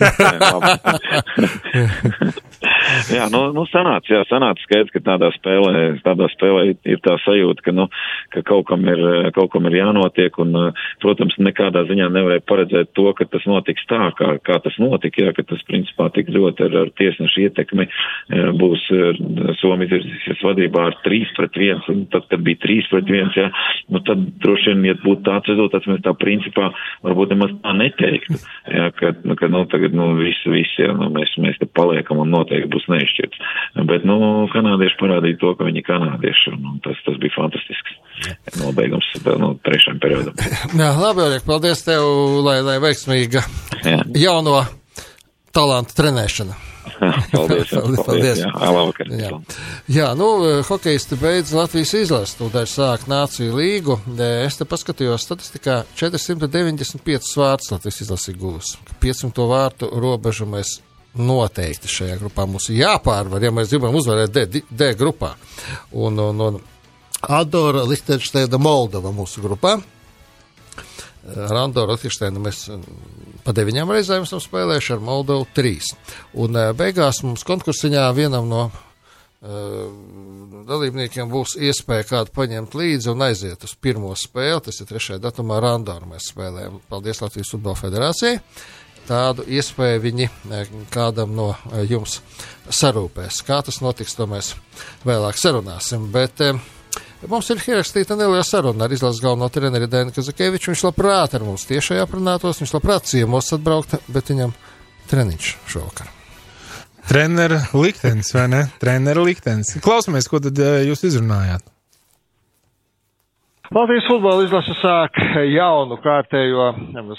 Jā, 3.14 3.28
nu, 3.34 3.42
nu 3.56 3.66
sanāca, 3.70 4.12
jā, 4.12 4.22
sanāca 4.30 4.62
skaidrs, 4.66 4.94
ka 4.94 5.02
tādā 5.06 5.32
spēlē, 5.36 5.84
tādā 6.06 6.30
spēlē 6.34 6.66
ir 6.74 7.02
tā 7.06 7.18
sajūta, 7.24 7.66
ka, 7.66 7.74
nu, 7.76 7.88
ka 8.34 8.44
kaut 8.48 8.68
kam 8.70 8.86
ir, 8.90 9.02
kaut 9.36 9.52
kam 9.54 9.68
ir 9.70 9.80
jānotiek, 9.80 10.38
un, 10.44 10.72
protams, 11.04 11.38
nekādā 11.42 11.86
ziņā 11.90 12.10
nevarēja 12.14 12.46
paredzēt 12.50 12.94
to, 12.98 13.08
ka 13.18 13.28
tas 13.32 13.46
notiks 13.50 13.88
tā, 13.90 14.10
kā, 14.18 14.36
kā 14.46 14.60
tas 14.64 14.78
notika, 14.82 15.28
jā, 15.28 15.36
ka 15.36 15.46
tas 15.48 15.64
principā 15.70 16.10
tik 16.16 16.32
ļoti 16.34 16.68
ar, 16.68 16.78
ar 16.86 16.94
tiesnešu 17.00 17.48
ietekmi 17.48 17.88
būs 18.60 18.88
Somijas 19.60 19.92
virzīsies 19.94 20.44
vadībā 20.46 20.88
ar 20.90 20.98
3 21.06 21.34
pret 21.38 21.58
1, 21.60 21.86
un 21.94 22.04
tad, 22.14 22.28
kad 22.32 22.44
bija 22.46 22.60
3 22.64 22.90
pret 22.92 23.12
1, 23.12 23.34
jā, 23.40 23.50
nu 23.94 24.02
tad 24.06 24.22
droši 24.44 24.74
vien, 24.74 24.86
ja 24.90 24.98
būtu 25.04 25.26
tāds 25.28 25.52
rezultāts, 25.52 25.90
mēs 25.90 26.04
tā 26.06 26.14
principā 26.20 26.72
varbūt 27.06 27.34
nemaz 27.34 27.54
tā 27.64 27.74
neteiktu, 27.78 28.40
jā, 28.78 28.90
ka, 29.00 29.14
nu, 29.24 29.38
ka, 29.40 29.50
nu, 29.52 29.64
tagad, 29.72 29.96
nu, 29.98 30.12
viss, 30.20 30.46
viss, 30.50 30.78
jā, 30.82 30.92
nu, 30.98 31.10
mēs, 31.16 31.36
mēs 31.42 31.60
te 31.62 31.70
paliekam 31.78 32.22
un 32.24 32.34
noteikti 32.34 32.72
būs 32.76 32.88
neizšķirts. 32.92 33.44
Bet, 33.90 34.06
nu, 34.08 34.20
kanādieši 34.54 35.00
parādīja 35.02 35.42
to, 35.42 35.56
ka 35.58 35.68
viņi 35.68 35.82
ir 35.82 35.88
kanādieši, 35.90 36.54
un, 36.56 36.70
un 36.76 36.80
tas, 36.86 37.00
tas 37.08 37.20
bija 37.22 37.36
fantastisks 37.38 37.98
nobeigums, 38.62 39.08
nu, 39.26 39.54
trešajam 39.66 40.00
periodam. 40.04 40.38
Jā, 40.82 40.94
labi, 41.00 41.26
Oļek, 41.26 41.48
paldies 41.48 41.84
tev, 41.88 42.06
lai, 42.46 42.60
lai 42.66 42.78
veiksmīga 42.84 43.44
jā. 43.84 44.00
jauno 44.28 44.62
talantu 45.56 45.96
trenēšana. 45.98 46.56
paldies, 47.32 47.72
paldies, 47.76 48.02
paldies. 48.06 48.42
Jā, 48.44 48.52
labvakar. 48.60 49.12
Jā. 49.20 49.32
jā, 49.92 50.10
nu, 50.20 50.30
hokejisti 50.68 51.18
beidz 51.20 51.54
Latvijas 51.56 51.94
izlases, 51.98 52.36
tūdaļ 52.40 52.68
sāk 52.70 53.08
nāciju 53.12 53.56
līgu. 53.58 54.00
Es 54.46 54.60
te 54.60 54.68
paskatījos 54.70 55.28
statistikā 55.28 55.82
495 56.00 57.32
vārtus 57.42 57.72
Latvijas 57.74 58.02
izlases 58.06 58.40
gūs. 58.40 58.76
500 59.04 59.50
vārtu 59.52 59.92
robežu 59.92 60.48
mēs 60.50 60.78
noteikti 61.16 61.92
šajā 61.92 62.20
grupā 62.20 62.46
mums 62.50 62.70
ir 62.70 62.82
jāpārvar, 62.84 63.44
ja 63.44 63.52
mēs 63.56 63.72
gribam 63.72 63.96
uzvarēt 63.96 64.34
D, 64.36 64.64
D 64.70 64.94
grupā. 65.00 65.34
Un, 65.96 66.20
un, 66.20 66.42
un 66.48 66.62
Andorra, 67.30 67.86
Lichtensteina, 67.88 68.60
Moldova 68.62 69.14
mūsu 69.16 69.44
grupā. 69.46 69.78
Ar 71.26 71.58
Andoru 71.58 71.96
Lichtensteinu 71.96 72.42
mēs 72.44 72.68
mm, 72.70 72.98
pa 73.46 73.54
deviņām 73.56 73.94
reizēm 73.96 74.28
esam 74.28 74.42
spēlējuši, 74.44 74.92
ar 74.94 75.06
Moldovu 75.08 75.48
trīs. 75.58 75.90
Un 76.38 76.58
eh, 76.60 76.74
beigās 76.78 77.24
mums 77.26 77.46
konkursiņā 77.48 78.04
vienam 78.14 78.46
no 78.52 78.68
uh, 78.68 79.88
dalībniekiem 80.70 81.32
būs 81.32 81.56
iespēja 81.66 82.06
kādu 82.12 82.36
paņemt 82.36 82.78
līdzi 82.78 83.10
un 83.16 83.26
aiziet 83.26 83.66
uz 83.66 83.74
pirmo 83.82 84.14
spēli. 84.22 84.62
Tas 84.68 84.78
ir 84.82 84.92
trešajā 84.92 85.24
datumā 85.24 85.58
ar 85.58 85.72
Andoru 85.72 86.12
mēs 86.14 86.30
spēlējam. 86.30 86.78
Paldies 86.92 87.24
Latvijas 87.26 87.56
Futbola 87.56 87.80
federācijai 87.80 88.38
tādu 89.08 89.46
iespēju 89.48 90.04
viņi 90.04 90.28
eh, 90.28 90.72
kādam 90.94 91.36
no 91.38 91.52
jums 91.90 92.20
sarūpēs. 92.70 93.42
Kā 93.48 93.62
tas 93.66 93.82
notiks, 93.86 94.18
to 94.18 94.28
mēs 94.30 94.54
vēlāk 95.08 95.40
sarunāsim. 95.42 96.10
Bet, 96.14 96.42
eh, 96.42 96.58
Mums 97.26 97.48
ir 97.50 97.58
ierakstīta 97.58 98.14
neliela 98.20 98.44
saruna 98.46 98.86
ar 98.86 98.92
izlases 98.94 99.22
galveno 99.24 99.48
treneri 99.50 99.88
Dēnu 99.90 100.14
Kazakeviču. 100.14 100.70
Viņš 100.70 100.84
labprāt 100.86 101.34
ar 101.34 101.46
mums 101.48 101.64
tiešai 101.66 101.98
aprunātos, 102.04 102.60
viņš 102.62 102.74
labprāt 102.76 103.08
ciemos 103.10 103.50
atbraukt, 103.56 103.96
bet 104.14 104.30
viņam 104.30 104.54
treniņš 105.10 105.48
šovakar. 105.72 106.12
Treneru 107.10 107.58
liktenis, 107.82 108.30
vai 108.36 108.46
ne? 108.52 108.62
Treneru 108.82 109.26
liktenis. 109.26 109.74
Klausamies, 109.82 110.30
ko 110.30 110.44
tad 110.44 110.62
jūs 110.86 111.02
izrunājāt? 111.10 111.66
Latvijas 113.74 114.06
futbola 114.06 114.46
izlase 114.46 114.76
sāk 114.78 115.18
jaunu 115.50 115.98
kārtējo 116.04 116.70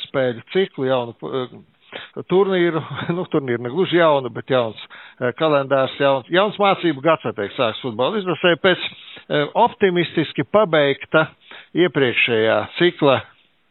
spēļu 0.06 0.44
ciklu, 0.52 0.86
jaunu 0.86 1.16
turnīru, 2.30 2.82
nu, 3.16 3.26
turnīru 3.32 3.64
negluži 3.66 4.00
jaunu, 4.00 4.32
bet 4.34 4.50
jauns 4.50 4.78
uh, 4.86 5.32
kalendārs, 5.38 5.94
jauns, 6.02 6.30
jauns 6.32 6.58
mācību 6.62 7.04
gads, 7.04 7.28
teikt, 7.36 7.56
sāks 7.58 7.82
futbola 7.84 8.22
izlasē 8.22 8.56
pēc 8.62 8.88
Eh, 9.26 9.48
optimistiski 9.58 10.44
pabeigta 10.54 11.24
iepriekšējā 11.74 12.58
cikla, 12.76 13.16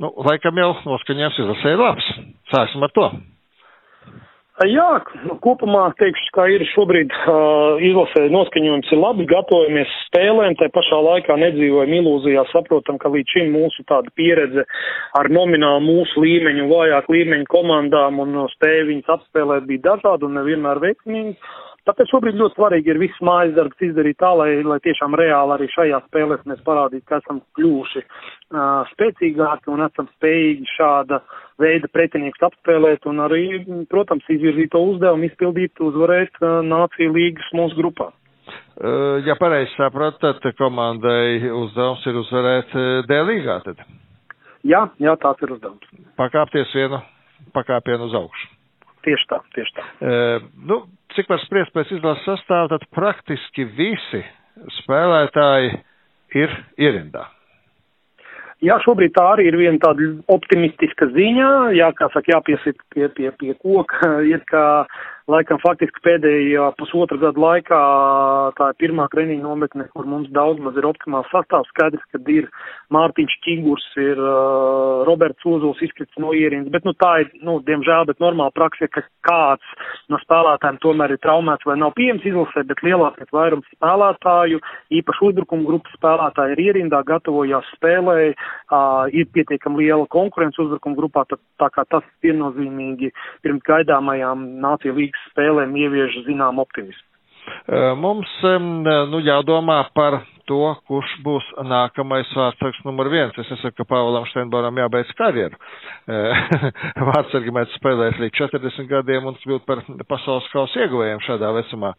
nu, 0.03 0.09
laikam 0.27 0.57
jau 0.59 0.73
noskaņojums 0.83 1.37
izlasē 1.39 1.71
ir 1.71 1.79
labs. 1.79 2.09
Sāksim 2.51 2.83
ar 2.83 2.91
to. 2.97 3.05
Jā, 4.63 5.01
kopumā 5.43 5.89
teikšu, 5.99 6.29
ka 6.31 6.45
ir 6.47 6.61
šobrīd 6.69 7.11
uh, 7.11 7.81
izlasē 7.83 8.21
noskaņojums 8.31 8.93
ir 8.95 9.01
labi, 9.01 9.25
gatavojamies 9.27 9.91
spēlēm, 10.05 10.55
tā 10.55 10.69
pašā 10.71 10.99
laikā 11.03 11.35
nedzīvojam 11.41 11.91
ilūzijā, 11.97 12.45
saprotam, 12.53 12.95
ka 13.01 13.11
līdz 13.11 13.35
šim 13.35 13.51
mūsu 13.51 13.83
tāda 13.91 14.07
pieredze 14.15 14.63
ar 15.19 15.27
nominālu 15.27 15.83
mūsu 15.83 16.23
līmeņu, 16.23 16.69
vājāk 16.71 17.11
līmeņu 17.11 17.49
komandām 17.51 18.23
un 18.23 18.45
spēju 18.53 18.87
viņas 18.93 19.11
apspēlēt 19.17 19.67
bija 19.67 19.89
dažāda 19.89 20.29
un 20.29 20.39
nevienmēr 20.39 20.79
veiksmīgi. 20.87 21.35
Tāpēc 21.85 22.09
šobrīd 22.09 22.39
ļoti 22.39 22.57
svarīgi 22.57 22.89
ir 22.89 22.97
viss 22.97 23.21
mājas 23.25 23.53
darbs 23.53 23.83
izdarīt 23.85 24.17
tā, 24.21 24.31
lai, 24.33 24.49
lai 24.65 24.79
tiešām 24.81 25.13
reāli 25.19 25.53
arī 25.53 25.67
šajā 25.69 25.99
spēlē 26.07 26.39
mēs 26.49 26.63
parādītu, 26.65 27.05
ka 27.05 27.19
esam 27.21 27.43
kļuvuši 27.57 28.01
uh, 28.01 28.89
spēcīgāki 28.93 29.69
un 29.73 29.85
esam 29.85 30.09
spējīgi 30.15 30.65
šāda 30.73 31.21
veida 31.61 31.89
pretiniekus 31.93 32.47
apspēlēt 32.49 33.05
un 33.11 33.21
arī, 33.27 33.43
protams, 33.91 34.25
izvirzīto 34.33 34.81
uzdevumu 34.95 35.29
izpildīt, 35.29 35.77
uzvarēt 35.85 36.41
uh, 36.41 36.59
nāciju 36.65 37.13
līgas 37.19 37.53
mūsu 37.57 37.77
grupā. 37.77 38.09
Uh, 38.75 39.21
ja 39.27 39.37
pareizi 39.37 39.73
sapratu, 39.77 40.25
tad 40.25 40.57
komandai 40.57 41.37
uzdevums 41.53 42.09
ir 42.09 42.21
uzvarēt 42.25 42.73
D 43.05 43.21
līgā 43.29 43.61
tad? 43.69 43.85
Jā, 44.65 44.87
jā, 44.97 45.13
tāds 45.21 45.45
ir 45.45 45.53
uzdevums. 45.53 45.85
Pakāpties 46.17 46.73
vienu 46.73 47.03
pakāpienu 47.53 48.09
uz 48.09 48.17
augšu. 48.17 48.54
Tieši 49.05 49.29
tā, 49.29 49.39
tieši 49.53 49.77
tā. 49.77 49.85
Uh, 50.01 50.47
nu, 50.65 50.81
cik 51.13 51.29
var 51.29 51.41
spriest 51.43 51.73
pēc 51.75 51.93
izlases 51.97 52.25
sastāvā, 52.25 52.71
tad 52.73 52.87
praktiski 52.95 53.67
visi 53.77 54.23
spēlētāji 54.81 55.75
ir 56.41 56.53
ierindā. 56.81 57.27
Jā, 58.63 58.77
šobrīd 58.81 59.11
tā 59.13 59.25
arī 59.33 59.49
ir 59.49 59.57
viena 59.59 59.77
tāda 59.83 60.07
optimistiska 60.31 61.09
ziņa, 61.13 61.49
jā, 61.75 61.89
kā 61.97 62.07
saka, 62.13 62.37
jāpiesit 62.37 62.79
pie, 62.93 63.09
pie, 63.13 63.29
pie 63.37 63.53
koka, 63.61 64.15
iet 64.31 64.45
kā 64.49 64.65
laikam 65.31 65.59
faktiski 65.61 66.01
pēdējā 66.05 66.67
pusotra 66.79 67.17
gada 67.21 67.41
laikā 67.41 67.79
tā 68.57 68.69
ir 68.71 68.77
pirmā 68.83 69.07
treniņa 69.09 69.41
nometne, 69.41 69.87
kur 69.95 70.05
mums 70.09 70.29
daudz 70.35 70.61
maz 70.61 70.77
ir 70.77 70.85
optimāls 70.85 71.29
sastāvs. 71.33 71.69
Skaidrs, 71.73 72.03
ka 72.13 72.21
ir 72.31 72.47
Mārtiņš 72.93 73.37
Čigurs, 73.45 73.85
ir 74.01 74.21
uh, 74.21 75.01
Roberts 75.07 75.45
Ozols 75.49 75.81
izkrits 75.85 76.21
no 76.21 76.33
ierīnas, 76.37 76.69
bet 76.73 76.85
nu 76.85 76.93
tā 77.01 77.11
ir, 77.23 77.31
nu, 77.45 77.57
diemžēl, 77.65 78.05
bet 78.09 78.21
normāla 78.21 78.53
praksa, 78.55 78.89
ka 78.91 79.01
kāds 79.25 79.73
no 80.13 80.19
spēlētājiem 80.21 80.77
tomēr 80.83 81.15
ir 81.15 81.21
traumēts 81.25 81.65
vai 81.65 81.79
nav 81.81 81.95
pieejams 81.97 82.25
izlasē, 82.29 82.65
bet 82.69 82.83
lielākais 82.85 83.33
vairums 83.33 83.69
spēlētāju, 83.73 84.61
īpaši 85.01 85.25
uzbrukuma 85.29 85.69
grupas 85.71 85.97
spēlētāji 85.97 86.55
ir 86.55 86.63
ierindā, 86.67 87.01
gatavojās 87.09 87.73
spēlē, 87.79 88.19
uh, 88.35 89.09
ir 89.09 89.29
pietiekami 89.33 89.81
liela 89.87 90.05
konkurence 90.13 90.61
uzbrukuma 90.61 90.99
grupā, 91.01 91.25
tā, 91.31 91.41
tā 91.61 91.71
kā 91.73 91.87
tas 91.89 92.05
viennozīmīgi 92.25 93.09
pirms 93.41 93.65
gaidāmajām 93.65 94.45
nācija 94.61 94.93
līgas 94.93 95.14
Eirolandes 95.15 95.31
spēlēm 95.31 95.75
ievieš 95.79 96.15
zinām 96.27 96.59
optimismu. 96.59 97.11
Mums 98.01 98.31
nu, 99.11 99.19
jādomā 99.21 99.83
par 99.93 100.23
to, 100.49 100.75
kurš 100.89 101.11
būs 101.25 101.45
nākamais 101.65 102.29
vārdsargs 102.37 102.81
numur 102.85 103.09
viens. 103.09 103.33
Es 103.37 103.49
nesaku, 103.53 103.77
ka 103.83 103.85
Pāvēlam 103.89 104.25
Steinboram 104.29 104.77
jābeidz 104.77 105.11
karjeru. 105.17 105.57
Vārdsargi 107.09 107.53
mēs 107.53 107.73
spēlēs 107.79 108.17
līdz 108.21 108.37
40 108.41 108.89
gadiem 108.89 109.29
un 109.29 109.37
kļūt 109.43 109.65
par 109.65 109.81
pasaules 110.09 110.49
kausa 110.53 110.83
ieguvējiem 110.85 111.21
šādā 111.25 111.51
vecumā. 111.59 111.93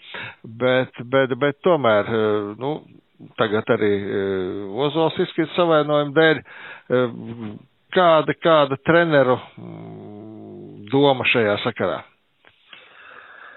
Bet, 0.62 0.98
bet, 1.14 1.34
bet 1.42 1.58
tomēr, 1.66 2.10
nu, 2.62 2.72
tagad 3.38 3.70
arī 3.76 3.92
Ozols 4.86 5.18
izskatīt 5.26 5.54
savainojumu 5.58 6.14
dēļ. 6.18 6.42
Kāda, 7.96 8.34
kāda 8.42 8.76
treneru 8.86 9.38
doma 10.90 11.26
šajā 11.30 11.58
sakarā? 11.66 12.02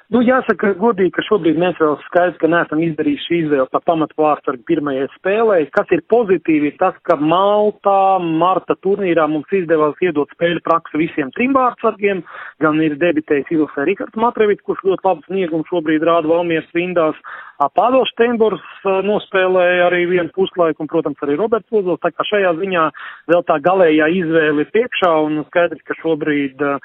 Nu, 0.09 0.23
jāsaka, 0.25 0.71
godīgi, 0.81 1.11
ka 1.13 1.21
šobrīd 1.21 1.59
mēs 1.61 1.75
vēl 1.77 1.91
skaidrs, 2.07 2.37
ka 2.41 2.47
neesam 2.49 2.79
izdarījuši 2.81 3.25
šī 3.27 3.37
izvēle 3.43 3.67
par 3.69 3.83
pamatvārstu 3.85 4.55
pirmajai 4.65 5.03
spēlē. 5.13 5.59
Kas 5.75 5.91
ir 5.93 6.01
pozitīvi, 6.09 6.71
ir 6.71 6.79
tas, 6.81 6.95
ka 7.05 7.13
Maltā 7.21 8.17
marta 8.41 8.73
turnīrā 8.81 9.27
mums 9.29 9.53
izdevās 9.53 10.01
iedot 10.01 10.33
spēļu 10.33 10.63
praksi 10.65 11.03
visiem 11.03 11.29
trim 11.37 11.53
vārdsargiem. 11.53 12.23
Gan 12.65 12.81
ir 12.81 12.97
debitējis 12.97 13.53
Ilse 13.53 13.85
Rikards 13.85 14.17
Matrevits, 14.17 14.65
kurš 14.65 14.81
ļoti 14.89 15.05
labu 15.11 15.29
sniegumu 15.29 15.69
šobrīd 15.69 16.07
rāda 16.09 16.33
Valmieras 16.33 16.73
rindās. 16.73 17.21
Pāvils 17.59 18.07
Steinbors 18.13 18.63
nospēlēja 19.03 19.89
arī 19.89 20.05
vienu 20.13 20.31
puslaiku, 20.35 20.85
un, 20.85 20.89
protams, 20.91 21.19
arī 21.25 21.35
Roberts 21.39 21.75
Ozols. 21.75 21.99
Tā 21.99 22.13
kā 22.13 22.23
šajā 22.29 22.53
ziņā 22.55 22.85
vēl 23.31 23.43
tā 23.49 23.59
galējā 23.65 24.07
izvēle 24.21 24.63
ir 24.63 24.71
priekšā, 24.71 25.11
un 25.25 25.43
skaidrs, 25.49 25.83
ka 25.83 25.97
šobrīd 25.99 26.63
uh, 26.63 26.79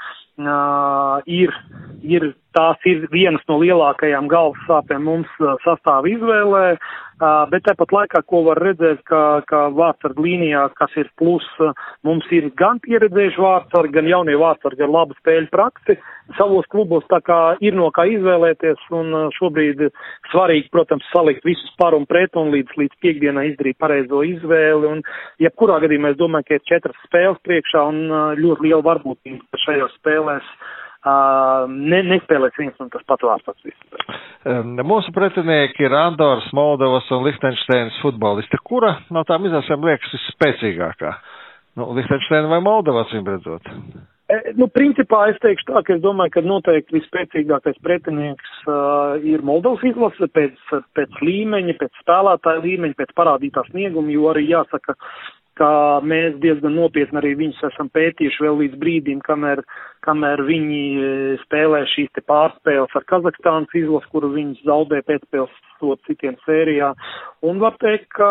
ir, 1.31 1.55
ir, 2.03 2.27
tās 2.59 2.91
ir 2.91 3.07
vienas 3.15 3.45
no 3.47 3.61
lielākajām 3.63 4.27
galvas 4.33 4.67
sāpēm 4.67 5.07
mums 5.07 5.31
uh, 5.39 5.55
sastāva 5.63 6.11
izvēlē, 6.11 6.67
bet 7.21 7.65
tāpat 7.69 7.95
laikā, 7.95 8.23
ko 8.27 8.43
var 8.49 8.61
redzēt, 8.63 9.05
ka, 9.09 9.43
ka 9.47 9.69
vārdsarga 9.75 10.25
līnijā, 10.25 10.65
kas 10.79 10.95
ir 11.01 11.11
plus, 11.21 11.47
uh, 11.63 11.75
mums 12.07 12.27
ir 12.35 12.51
gan 12.59 12.81
pieredzējuši 12.85 13.43
vārdsargi, 13.45 13.95
gan 13.95 14.11
jaunie 14.11 14.37
vārdsargi 14.41 14.87
ar 14.87 14.93
labu 14.93 15.17
spēļu 15.21 15.51
praksi 15.53 15.99
savos 16.39 16.65
klubos, 16.73 17.05
tā 17.13 17.21
kā 17.21 17.39
ir 17.61 17.77
no 17.77 17.91
kā 17.95 18.07
izvēlēties, 18.11 18.81
un 18.97 19.13
uh, 19.15 19.29
šobrīd 19.39 19.87
svarīgi, 20.33 20.71
protams, 20.75 21.07
salikt 21.13 21.45
visus 21.47 21.71
par 21.79 21.95
un 21.95 22.09
pret 22.09 22.35
un 22.41 22.51
līdz, 22.55 22.75
līdz 22.81 23.01
piekdienai 23.05 23.51
izdarīt 23.53 23.79
pareizo 23.79 24.25
izvēli, 24.27 24.91
un 24.97 25.05
jebkurā 25.43 25.79
gadījumā 25.85 26.15
es 26.15 26.21
domāju, 26.21 26.49
ka 26.49 26.59
ir 26.59 26.67
četras 26.71 26.99
spēles 27.07 27.43
priekšā 27.47 27.87
un 27.93 28.05
uh, 28.09 28.25
ļoti 28.41 28.69
liela 28.69 28.83
varbūtība, 28.89 29.65
šajās 29.67 29.95
spēlēs 30.01 30.15
spēlēs. 30.15 30.55
Uh, 31.05 31.67
ne, 31.69 31.99
nespēlēs 32.09 32.55
viens 32.57 32.79
un 32.81 32.89
tas 32.89 33.03
pats 33.05 33.27
vārds. 33.29 33.67
Um, 34.49 34.71
mūsu 34.89 35.13
pretinieki 35.13 35.85
ir 35.85 35.93
Andoras, 35.99 36.47
Moldovas 36.57 37.11
un 37.13 37.27
Lihtenšteinas 37.27 37.99
futbolisti. 38.01 38.61
Kura 38.65 38.95
no 39.13 39.21
tām 39.29 39.45
izlasēm 39.45 39.85
liekas 39.85 40.17
visspēcīgākā? 40.17 41.13
Nu, 41.77 41.91
Lihtenšteina 41.99 42.49
vai 42.49 42.63
Moldovas 42.65 43.13
viņam 43.13 43.31
redzot? 43.35 43.69
E, 44.33 44.39
nu, 44.57 44.71
principā 44.73 45.27
es 45.29 45.37
teikšu 45.45 45.69
tā, 45.69 45.85
ka 45.85 45.99
es 45.99 46.01
domāju, 46.01 46.39
ka 46.39 46.47
noteikti 46.47 46.97
visspēcīgākais 46.97 47.77
pretinieks 47.85 48.57
uh, 48.65 49.21
ir 49.21 49.45
Moldovas 49.45 49.85
izlase 49.85 50.31
pēc, 50.33 50.57
pēc 50.97 51.21
līmeņa, 51.21 51.77
pēc 51.85 52.01
spēlētāja 52.01 52.65
līmeņa, 52.65 52.97
pēc 53.03 53.13
parādītā 53.21 53.69
snieguma, 53.69 54.09
jo 54.15 54.31
arī 54.33 54.47
jāsaka, 54.49 54.97
ka 55.61 55.71
mēs 56.03 56.39
diezgan 56.43 56.75
nopietni 56.79 57.21
arī 57.21 57.35
viņus 57.39 57.61
esam 57.71 57.91
pētījuši 57.95 58.47
vēl 58.47 58.59
līdz 58.63 58.79
brīdim, 58.81 59.21
kamēr, 59.27 59.63
kamēr 60.05 60.43
viņi 60.47 60.81
e, 60.95 61.11
spēlē 61.45 61.85
šīs 61.95 62.13
te 62.17 62.25
pārspēles 62.29 62.95
ar 62.99 63.07
Kazahstānas 63.11 63.79
izlasu, 63.81 64.11
kuru 64.13 64.33
viņi 64.35 64.61
zaudē 64.69 65.03
pēcspēles 65.09 65.63
to 65.85 65.95
citiem 66.07 66.37
sērijā. 66.45 66.93
Un 67.45 67.59
var 67.61 67.75
teikt, 67.83 68.07
ka 68.17 68.27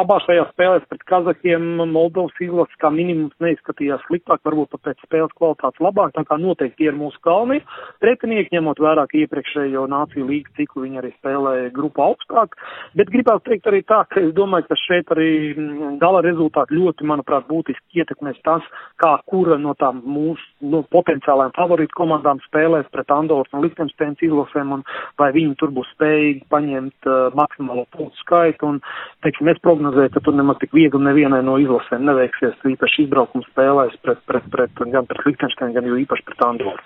abās 0.00 0.24
šajās 0.26 0.50
spēlēs 0.50 0.86
pret 0.90 1.04
Kazahiem 1.06 1.66
Moldovas 1.92 2.34
izlases 2.42 2.74
kā 2.82 2.90
minimums 2.90 3.36
neizskatījās 3.44 4.02
sliktāk, 4.08 4.42
varbūt 4.46 4.72
pat 4.74 4.82
pēc 4.88 5.04
spēles 5.06 5.34
kvalitātes 5.38 5.82
labāk, 5.84 6.14
tā 6.16 6.24
kā 6.26 6.38
noteikti 6.40 6.82
tie 6.82 6.88
ir 6.90 6.98
mūsu 6.98 7.20
kalni. 7.22 7.60
Pretinieki, 8.02 8.56
ņemot 8.56 8.82
vērā, 8.82 9.06
ka 9.10 9.20
iepriekšējo 9.20 9.84
nāciju 9.92 10.26
līgu 10.26 10.54
ciklu 10.58 10.86
viņi 10.86 11.02
arī 11.02 11.12
spēlēja 11.14 11.70
grupu 11.76 12.02
augstāk, 12.08 12.58
bet 12.98 13.12
gribētu 13.14 13.52
teikt 13.52 13.70
arī 13.70 13.84
tā, 13.86 14.02
ka 14.10 14.24
es 14.24 14.34
domāju, 14.34 14.66
ka 14.66 14.80
šeit 14.82 15.14
arī 15.14 15.30
mm, 15.54 15.94
gala 16.02 16.24
rezultāti 16.26 16.78
ļoti, 16.78 17.06
manuprāt, 17.06 17.46
būtiski 17.50 18.02
ietekmēs 18.02 18.42
tas, 18.46 18.66
kā 18.98 19.14
kura 19.30 19.58
no 19.62 19.76
tām 19.78 20.02
mūsu 20.02 20.42
no 20.66 20.82
potenciālajām 21.08 21.54
favorītu 21.56 21.96
komandām 21.96 22.40
spēlēs 22.44 22.88
pret 22.92 23.10
Andoras 23.14 23.52
un 23.56 23.64
Lichtensteins 23.64 24.20
izlasēm 24.24 24.74
un 24.76 24.84
vai 25.20 25.30
viņi 25.32 25.56
tur 25.60 25.72
būs 25.72 25.88
spējīgi 25.94 26.44
paņemt 26.52 27.08
uh, 27.08 27.30
maksimālo 27.38 27.86
punktu 27.96 28.20
skaitu, 28.20 28.74
un, 28.74 28.80
teiksim, 29.24 29.48
es 29.48 29.60
prognozēju, 29.64 30.12
ka 30.12 30.24
tur 30.24 30.36
nemaz 30.36 30.60
tik 30.60 30.76
viegli 30.76 31.00
nevienai 31.00 31.40
no 31.46 31.56
izlasēm 31.62 32.04
neveiksies, 32.08 32.58
īpaši 32.74 33.06
izbraukuma 33.06 33.46
spēlēs 33.48 33.96
pret, 34.04 34.20
pret, 34.28 34.48
pret, 34.52 34.84
gan 34.92 35.08
pret 35.08 35.24
Lichtensteinu, 35.24 35.76
gan 35.78 35.88
jo 35.88 36.00
īpaši 36.04 36.28
pret 36.28 36.44
Andoru. 36.44 36.76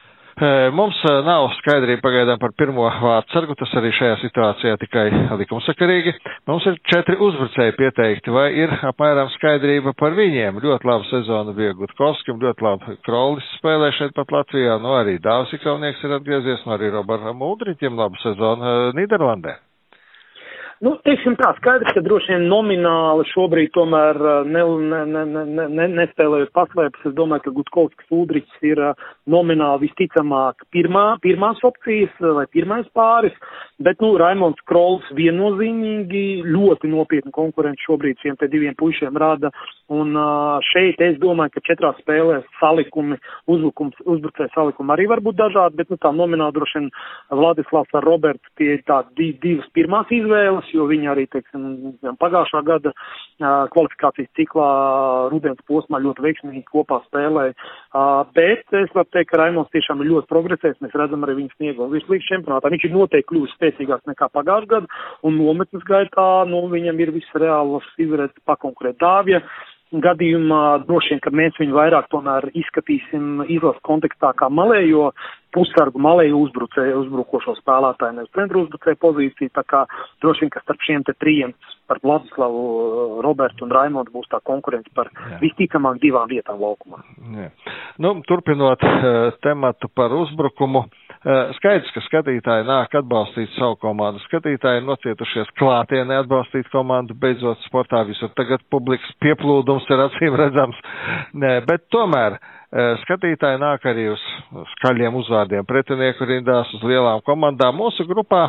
Mums 0.75 0.99
nav 1.27 1.45
skaidrība 1.61 2.03
pagaidām 2.03 2.41
par 2.43 2.51
pirmo 2.59 2.89
vārdu 3.03 3.31
sargu, 3.35 3.55
tas 3.61 3.71
arī 3.79 3.93
šajā 3.95 4.17
situācijā 4.25 4.75
tikai 4.83 5.05
likumsakarīgi. 5.43 6.15
Mums 6.51 6.67
ir 6.67 6.79
četri 6.91 7.15
uzbrucēji 7.29 7.77
pieteikti, 7.79 8.35
vai 8.35 8.49
ir 8.65 8.75
apmēram 8.91 9.31
skaidrība 9.37 9.95
par 10.03 10.17
viņiem? 10.19 10.59
Ļoti 10.65 10.91
laba 10.91 11.07
sezona 11.13 11.55
bija 11.57 11.77
Gutkovskim, 11.79 12.43
ļoti 12.43 12.67
labi 12.69 12.99
Krolis 13.07 13.47
spēlē 13.61 13.93
šeit 14.01 14.17
pat 14.19 14.35
Latvijā, 14.35 14.81
nu 14.83 14.97
arī 14.99 15.19
Dāvs 15.23 15.55
Ikaunieks 15.61 16.03
ir 16.09 16.17
atgriezies, 16.19 16.67
nu 16.67 16.75
arī 16.79 16.91
Robertam 16.97 17.39
Muldriņķiem 17.45 18.03
laba 18.03 18.19
sezona 18.27 18.75
Nīderlandē. 18.99 19.61
Nu, 20.83 20.97
teiksim 21.07 21.37
tā, 21.39 21.53
skaidrs, 21.61 21.93
ka 21.95 22.01
droši 22.03 22.33
vien 22.33 22.49
nomināli 22.51 23.23
šobrīd 23.31 23.71
tomēr 23.71 24.19
ne, 24.51 24.65
ne, 24.91 25.03
ne, 25.07 25.21
ne, 25.47 25.67
ne, 25.71 25.85
nespēlējot 26.01 26.51
paslēpes, 26.59 27.05
es 27.07 27.15
domāju, 27.15 27.45
ka 27.45 27.53
Gutkovskis 27.55 28.09
Udrichs 28.11 28.65
ir 28.67 28.83
nomināli 29.31 29.85
visticamāk 29.85 30.65
pirmā, 30.75 31.05
pirmās 31.23 31.63
opcijas 31.63 32.17
vai 32.19 32.49
pirmais 32.51 32.89
pāris, 32.99 33.37
bet, 33.79 34.03
nu, 34.03 34.17
Raimons 34.19 34.59
Krols 34.67 35.07
viennozīmīgi 35.15 36.43
ļoti 36.51 36.91
nopietnu 36.91 37.31
konkurenci 37.37 37.87
šobrīd 37.87 38.19
šiem 38.27 38.41
te 38.43 38.51
diviem 38.51 38.75
puišiem 38.75 39.15
rada, 39.23 39.53
un 39.95 40.19
šeit 40.73 40.99
es 41.07 41.15
domāju, 41.23 41.55
ka 41.55 41.65
četrās 41.71 42.03
spēlēs 42.03 42.43
salikumi, 42.59 43.21
uzbrukums, 43.47 44.03
uzbrucēja 44.03 44.51
salikumi 44.57 44.97
arī 44.97 45.07
var 45.15 45.23
būt 45.23 45.39
dažādi, 45.45 45.79
bet, 45.79 45.95
nu, 45.95 46.03
tā 46.03 46.11
nomināli 46.11 46.59
droši 46.59 46.81
vien 46.81 46.93
Vladislavs 47.31 47.99
ar 48.03 48.11
Robertu 48.11 48.51
tie 48.59 48.81
ir 48.81 48.85
tā 48.91 49.05
divas 49.15 49.71
pirmās 49.79 50.11
izvēles, 50.11 50.72
jo 50.75 50.87
viņi 50.91 51.11
arī, 51.13 51.27
teiksim, 51.33 51.95
pagājušā 52.21 52.63
gada 52.67 52.93
kvalifikācijas 53.73 54.31
ciklā 54.39 54.69
rudens 55.33 55.63
posmā 55.69 56.01
ļoti 56.03 56.27
veiksmīgi 56.27 56.65
kopā 56.71 57.01
spēlēja. 57.09 57.57
Bet 58.37 58.77
es 58.83 58.93
varu 58.95 59.11
teikt, 59.11 59.31
ka 59.33 59.41
Raimons 59.43 59.73
tiešām 59.75 60.03
ir 60.03 60.13
ļoti 60.13 60.31
progresējis, 60.31 60.81
mēs 60.85 60.97
redzam 60.99 61.27
arī 61.27 61.39
viņa 61.41 61.57
sniegumu. 61.57 61.91
Viņš 61.97 62.09
līdz 62.13 62.29
čempionātā 62.31 62.73
viņš 62.73 62.89
ir 62.89 62.97
noteikti 62.97 63.31
kļuvis 63.33 63.57
spēcīgāks 63.59 64.09
nekā 64.13 64.31
pagājušā 64.33 64.71
gada, 64.73 65.03
un 65.27 65.39
nometnes 65.41 65.85
gaitā, 65.89 66.29
nu, 66.51 66.67
viņam 66.73 66.99
ir 67.03 67.15
viss 67.15 67.39
reāls 67.41 67.87
izvarēts 68.03 68.45
pakonkurēt 68.49 69.01
dāvja 69.01 69.43
gadījumā 69.93 70.63
droši 70.87 71.15
vien, 71.15 71.21
ka 71.25 71.33
mēs 71.35 71.59
viņu 71.61 71.77
vairāk 71.77 72.09
tomēr 72.13 72.49
izskatīsim 72.57 73.45
izlases 73.49 73.83
kontekstā 73.87 74.33
kā 74.39 74.49
malējo 74.49 75.11
pussargu 75.53 76.01
malēju 76.01 76.39
uzbrucēju, 76.47 77.01
uzbrukošo 77.03 77.55
spēlētāju, 77.59 78.17
nevis 78.17 78.33
centru 78.37 78.63
uzbrucēju 78.65 78.99
pozīciju, 79.03 79.53
tā 79.53 79.65
kā 79.69 79.83
droši 80.25 80.47
vien, 80.47 80.53
ka 80.55 80.63
starp 80.65 80.87
šiem 80.87 81.05
te 81.05 81.15
trijiem, 81.21 81.53
par 81.91 82.01
Vladislavu, 82.05 82.63
Robertu 83.25 83.67
un 83.67 83.75
Raimondu 83.77 84.15
būs 84.15 84.31
tā 84.33 84.41
konkurence 84.49 84.89
par 84.97 85.11
Jā. 85.13 85.43
visticamāk 85.43 86.01
divām 86.01 86.31
vietām 86.31 86.63
laukumā. 86.63 87.03
Jā. 87.37 87.51
Nu, 88.01 88.15
turpinot 88.29 88.85
uh, 88.87 89.35
tematu 89.45 89.93
par 89.93 90.15
uzbrukumu, 90.17 90.87
Skaidrs, 91.23 91.91
ka 91.95 92.01
skatītāji 92.03 92.65
nāk 92.67 92.97
atbalstīt 92.99 93.53
savu 93.55 93.77
komandu. 93.83 94.19
Skatītāji 94.25 94.81
ir 94.81 94.87
nocietušies 94.89 95.53
klātienē 95.61 96.17
atbalstīt 96.25 96.67
komandu, 96.73 97.15
beidzot 97.15 97.63
sportā 97.69 98.01
visur 98.09 98.33
tagad 98.39 98.65
publikas 98.75 99.13
pieplūdums 99.23 99.87
ir 99.95 100.03
acīm 100.09 100.35
redzams. 100.41 100.81
Nē, 101.39 101.61
bet 101.69 101.87
tomēr 101.95 102.41
skatītāji 103.05 103.61
nāk 103.63 103.87
arī 103.87 104.09
uz 104.17 104.23
skaļiem 104.75 105.15
uzvārdiem 105.23 105.67
pretinieku 105.69 106.27
rindās, 106.27 106.75
uz 106.75 106.83
lielām 106.91 107.23
komandām. 107.27 107.79
Mūsu 107.79 108.07
grupā 108.11 108.49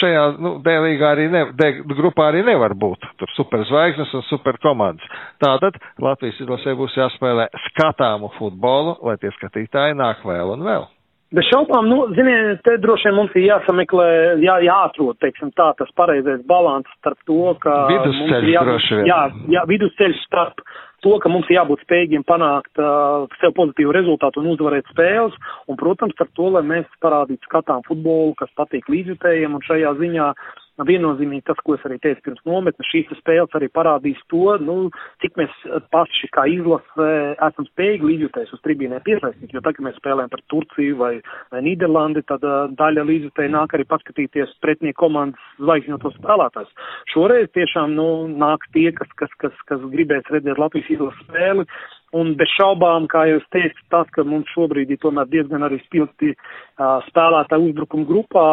šajā 0.00 0.24
nu, 0.40 0.54
D 0.64 0.74
līgā 0.86 1.12
arī 1.14 1.28
ne, 1.32 1.44
D 1.56 1.70
grupā 1.84 2.30
arī 2.32 2.44
nevar 2.48 2.72
būt. 2.80 3.04
Tur 3.20 3.32
superzvaigznes 3.36 4.12
un 4.16 4.24
superkomandas. 4.30 5.20
Tātad 5.42 5.76
Latvijas 6.04 6.40
izlasē 6.44 6.76
būs 6.80 6.96
jāspēlē 6.96 7.50
skatāmu 7.68 8.32
futbolu, 8.38 8.98
lai 9.08 9.16
tie 9.20 9.32
skatītāji 9.36 10.00
nāk 10.00 10.24
vēl 10.24 10.56
un 10.56 10.64
vēl. 10.68 10.88
Bez 11.34 11.48
šaubām, 11.50 11.88
nu, 11.90 11.98
ziniet, 12.14 12.60
te 12.66 12.76
droši 12.82 13.08
vien 13.08 13.16
mums 13.16 13.34
ir 13.34 13.48
jāsameklē, 13.48 14.06
jā, 14.44 14.58
jāatrod, 14.68 15.18
teiksim, 15.22 15.50
tā 15.58 15.72
tas 15.78 15.90
pareizais 15.98 16.42
balans 16.46 16.88
starp 17.00 17.18
to, 17.26 17.54
ka. 17.62 17.74
Vidusceļš 17.90 18.50
jā, 18.52 18.64
droši 18.68 18.98
vien. 19.00 19.08
Jā, 19.10 19.20
jā, 19.56 19.64
vidusceļš 19.70 20.20
starp 20.28 20.62
to, 21.04 21.16
ka 21.20 21.32
mums 21.32 21.50
ir 21.50 21.58
jābūt 21.58 21.82
spējīgiem 21.84 22.24
panākt 22.28 22.80
uh, 22.80 23.26
sev 23.42 23.54
pozitīvu 23.58 23.92
rezultātu 23.96 24.40
un 24.40 24.52
uzvarēt 24.54 24.88
spēles, 24.94 25.34
un, 25.66 25.78
protams, 25.80 26.14
ar 26.22 26.30
to, 26.38 26.50
lai 26.54 26.62
mēs 26.70 26.86
parādītu 27.04 27.50
skatām 27.50 27.82
futbolu, 27.88 28.36
kas 28.38 28.54
patīk 28.60 28.88
līdzjutējiem, 28.92 29.58
un 29.58 29.66
šajā 29.66 29.96
ziņā 30.00 30.30
uh, 30.30 30.52
viennozīmīgi 30.82 31.44
tas, 31.46 31.60
ko 31.62 31.76
es 31.76 31.84
arī 31.86 32.00
teicu 32.02 32.24
pirms 32.26 32.42
nometnes, 32.48 32.88
šīs 32.90 33.12
spēles 33.20 33.54
arī 33.54 33.68
parādīs 33.70 34.18
to, 34.32 34.56
nu, 34.62 34.90
cik 35.22 35.38
mēs 35.38 35.54
paši 35.94 36.30
kā 36.34 36.46
izlase 36.50 37.08
esam 37.46 37.68
spējīgi 37.68 38.08
līdzjutējus 38.10 38.54
uz 38.56 38.62
tribīnē 38.66 39.00
piesaistīt, 39.06 39.54
jo 39.54 39.62
tad, 39.62 39.76
kad 39.76 39.86
mēs 39.86 39.98
spēlējam 40.00 40.32
par 40.32 40.42
Turciju 40.50 40.98
vai, 40.98 41.12
vai 41.54 41.62
Nīderlandi, 41.66 42.24
tad 42.30 42.46
daļa 42.78 43.06
līdzjutēji 43.10 43.54
nāk 43.54 43.76
arī 43.76 43.86
paskatīties 43.90 44.56
pretnieku 44.64 45.04
komandas 45.04 45.50
zvaigžņotos 45.62 46.18
spēlētājs. 46.18 46.72
Šoreiz 47.14 47.50
tiešām, 47.54 47.94
nu, 47.98 48.08
nāk 48.40 48.66
tie, 48.74 48.90
kas, 48.96 49.10
kas, 49.20 49.34
kas, 49.42 49.54
kas 49.70 49.84
gribēs 49.94 50.30
redzēt 50.32 50.58
Latvijas 50.58 50.90
izlases 50.96 51.28
spēli, 51.28 51.68
Un 52.14 52.34
bez 52.38 52.50
šaubām, 52.54 53.08
kā 53.10 53.24
jūs 53.26 53.46
teicat, 53.54 53.80
tas, 53.90 54.10
ka 54.14 54.22
mums 54.26 54.50
šobrīd 54.54 54.92
ir 54.94 55.00
tomēr 55.02 55.26
diezgan 55.32 55.66
arī 55.66 55.80
spilgti 55.82 56.34
uh, 56.34 57.00
spēlētāji 57.08 57.70
uzbrukuma 57.70 58.06
grupā, 58.06 58.44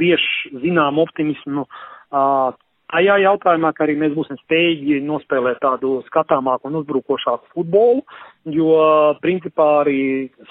bieži 0.00 0.54
zinām 0.62 1.00
optimismu 1.02 1.66
uh, 1.66 2.54
tajā 2.88 3.18
jautājumā, 3.24 3.74
ka 3.76 3.84
arī 3.84 3.98
mēs 4.00 4.14
būsim 4.16 4.40
spējīgi 4.40 5.02
nospēlēt 5.04 5.60
tādu 5.60 5.98
skatāmāku 6.06 6.70
un 6.70 6.80
uzbrukošāku 6.80 7.52
futbolu, 7.52 8.06
jo 8.48 8.78
principā 9.20 9.68
arī 9.82 10.00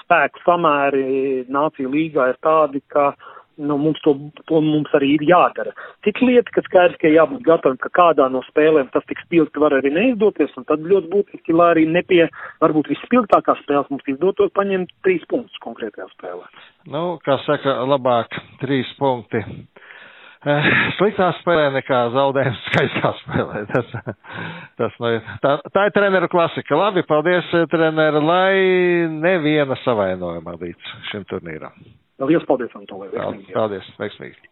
spēku 0.04 0.44
samēri 0.46 1.48
nācija 1.50 1.90
līgā 1.90 2.30
ir 2.30 2.38
tādi, 2.46 2.84
ka 2.94 3.10
uh, 3.10 3.34
nu, 3.58 3.76
mums 3.80 4.00
to, 4.04 4.14
to 4.48 4.60
mums 4.64 4.92
arī 4.96 5.14
ir 5.16 5.24
jādara. 5.28 5.74
Cita 6.06 6.26
lieta, 6.26 6.54
ka 6.54 6.64
skaidrs, 6.66 6.98
ka 7.02 7.10
jābūt 7.12 7.44
gatavim, 7.46 7.78
ka 7.82 7.90
kādā 7.94 8.28
no 8.32 8.42
spēlēm 8.48 8.90
tas 8.94 9.06
tik 9.10 9.20
spilgti 9.24 9.62
var 9.62 9.76
arī 9.78 9.92
neizdoties, 9.94 10.54
un 10.60 10.66
tad 10.68 10.86
ļoti 10.86 11.10
būtiski, 11.12 11.56
lai 11.56 11.72
arī 11.74 11.86
nepie 11.90 12.24
varbūt 12.62 12.92
vispilgtākās 12.94 13.62
spēles 13.64 13.90
mums 13.92 14.14
izdotos 14.14 14.54
paņemt 14.58 14.94
trīs 15.06 15.26
punktus 15.30 15.64
konkrētajā 15.64 16.08
spēlē. 16.14 16.48
Nu, 16.94 17.04
kā 17.24 17.38
saka, 17.46 17.80
labāk 17.88 18.38
trīs 18.62 18.90
punkti. 19.00 19.44
Eh, 20.46 20.66
sliktā 20.94 21.32
spēlē 21.40 21.64
nekā 21.74 21.96
zaudējums 22.14 22.60
skaistā 22.70 23.10
spēlē. 23.24 23.64
Tas, 23.72 23.94
tas 24.78 24.98
nu, 25.02 25.14
tā, 25.42 25.56
tā 25.74 25.88
ir 25.88 25.94
treneru 25.96 26.28
klasika. 26.30 26.78
Labi, 26.78 27.02
paldies, 27.08 27.48
eh, 27.58 27.66
treneru, 27.72 28.22
lai 28.22 28.52
neviena 29.10 29.78
savainojuma 29.82 30.54
līdz 30.60 30.92
šim 31.10 31.26
turnīram. 31.32 31.74
Lielas 32.18 32.46
paldies, 32.48 32.72
Antolē. 32.74 33.12
Paldies, 33.54 33.88
veiksmīgi. 34.00 34.48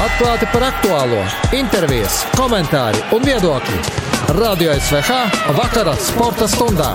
Atklāti 0.00 0.46
par 0.48 0.64
aktuālo, 0.70 1.18
intervijas, 1.52 2.22
komentāri 2.38 3.02
un 3.12 3.26
viedokļi. 3.26 3.80
Radio 4.38 4.72
SVH 4.78 5.50
vakara 5.58 5.92
sporta 6.00 6.48
stundā. 6.48 6.94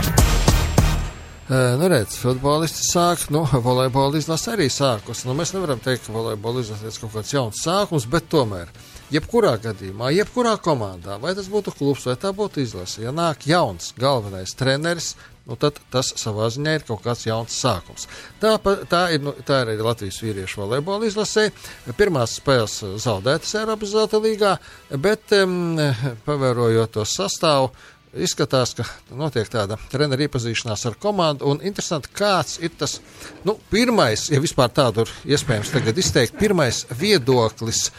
Nu, 1.45 1.86
redz, 1.91 2.16
futbolisti 2.18 2.82
sāk, 2.88 3.28
nu, 3.30 3.43
volejbola 3.68 4.18
izlase 4.18 4.56
arī 4.56 4.66
sākus. 4.74 5.22
Nu, 5.30 5.36
mēs 5.38 5.53
nevaram 5.53 5.78
teikt, 5.78 6.08
ka 6.08 6.16
volejbola 6.16 6.66
izlase 6.66 6.89
ir 6.89 6.97
kaut 7.03 7.14
kāds 7.20 7.36
jauns 7.36 7.62
sākums, 7.62 8.10
bet 8.10 8.26
tomēr, 8.34 8.72
jebkurā 9.14 9.56
gadījumā, 9.62 10.12
jebkurā 10.16 10.56
komandā, 10.64 11.20
vai 11.22 11.36
tas 11.38 11.49
būtu 11.51 11.74
klubs, 11.76 12.08
vai 12.10 12.18
tā 12.20 12.34
būtu 12.36 12.64
izlase, 12.64 13.03
ja 13.06 13.14
nāk 13.16 13.45
jauns 13.49 13.93
galvenais 13.99 14.56
treneris, 14.58 15.14
nu, 15.45 15.58
tad 15.60 15.80
tas 15.93 16.12
savā 16.18 16.47
ziņā 16.53 16.76
ir 16.78 16.86
kaut 16.88 17.03
kāds 17.06 17.26
jauns 17.28 17.56
sākums. 17.62 18.08
Tā, 18.41 18.56
tā, 18.89 19.01
ir, 19.16 19.24
nu, 19.26 19.36
tā 19.45 19.62
ir 19.64 19.74
arī 19.74 19.86
Latvijas 19.86 20.22
vīriešu 20.24 20.64
volejbola 20.64 21.10
izlasē. 21.10 21.49
Pirmās 21.97 22.38
spēles 22.39 22.80
zaudētas 23.03 23.58
Eiropas 23.62 23.93
Zelta 23.93 24.22
līgā, 24.22 24.56
bet 25.01 25.36
um, 25.38 25.78
pavērojot 26.26 26.97
to 26.97 27.06
sastāvu. 27.10 27.74
Izskatās, 28.16 28.72
ka 28.78 28.86
notiek 29.20 29.49
tāda 29.51 29.76
treneru 29.91 30.24
iepazīšanās 30.24 30.86
ar 30.88 30.93
komandu, 31.03 31.49
un 31.51 31.58
interesanti, 31.68 32.14
kāds 32.16 32.62
ir 32.64 32.72
tas 32.80 33.01
nu, 33.43 33.58
pirmais, 33.68 34.30
ja 34.32 34.39
vispār 34.39 34.72
tādu 34.72 35.03
ir 35.03 35.12
iespējams 35.36 35.74
tagad 35.74 35.99
izteikt, 35.99 36.38
pirmais 36.39 36.86
viedoklis 36.95 37.89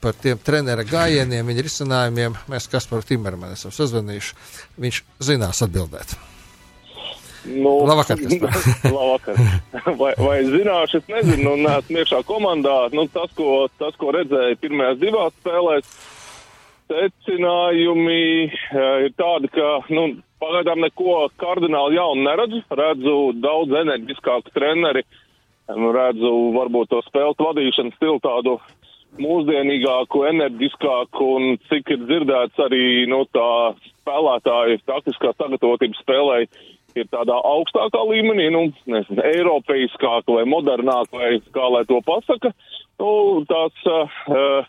par 0.00 0.16
tiem 0.18 0.38
trenera 0.42 0.84
gājieniem, 0.86 1.46
viņa 1.46 1.66
risinājumiem. 1.66 2.38
Mēs 2.50 2.70
Kasparu 2.70 3.06
Timermanu 3.06 3.54
esam 3.56 3.74
sazvanījuši, 3.74 4.40
viņš 4.82 5.02
zinās 5.28 5.62
atbildēt. 5.66 6.16
Nu, 7.46 7.76
labvakar. 7.86 8.18
labvakar. 8.96 9.36
Vai, 10.00 10.12
vai 10.18 10.36
zināšu, 10.48 10.98
es 10.98 11.10
nezinu, 11.10 11.52
nu, 11.52 11.56
neesmu 11.62 12.02
iekšā 12.02 12.22
komandā. 12.26 12.76
Nu, 12.94 13.06
tas, 13.12 13.30
ko, 13.38 13.68
tas, 13.78 13.94
ko 14.00 14.10
redzēju 14.16 14.58
pirmajās 14.64 14.98
divās 15.02 15.36
spēlēs, 15.38 15.92
secinājumi 16.90 18.24
uh, 18.46 19.06
ir 19.06 19.14
tādi, 19.18 19.50
ka 19.54 19.68
nu, 19.94 20.08
pagaidām 20.42 20.82
neko 20.82 21.28
kardināli 21.40 22.00
jaunu 22.00 22.26
neredzu. 22.26 22.64
Redzu 22.82 23.16
daudz 23.42 23.78
enerģiskāku 23.84 24.54
treneri, 24.56 25.04
redzu 25.70 26.32
varbūt 26.56 26.90
to 26.90 27.02
spēles 27.06 27.38
vadīšanas 27.42 27.94
stilu 27.98 28.18
tādu 28.26 28.58
mūsdienīgāku, 29.22 30.22
enerģiskāku 30.30 31.28
un 31.38 31.58
cik 31.70 31.92
ir 31.94 32.04
dzirdēts 32.04 32.62
arī 32.66 32.86
nu, 33.10 33.24
tā 33.34 33.50
spēlētāju 34.02 34.80
taktiskā 34.88 35.32
sagatavotība 35.36 35.98
spēlēja 36.00 36.48
ir 36.96 37.08
tādā 37.12 37.36
augstākā 37.44 38.00
līmenī, 38.08 38.48
nu, 38.54 38.62
nezinu, 38.88 39.20
eiropeiskāk 39.34 40.30
vai 40.32 40.46
modernāk, 40.48 41.10
vai 41.12 41.36
kā 41.54 41.68
lai 41.72 41.84
to 41.88 42.00
pasaka. 42.06 42.52
Nu, 43.00 43.10
tās, 43.48 43.84
uh, 43.90 44.64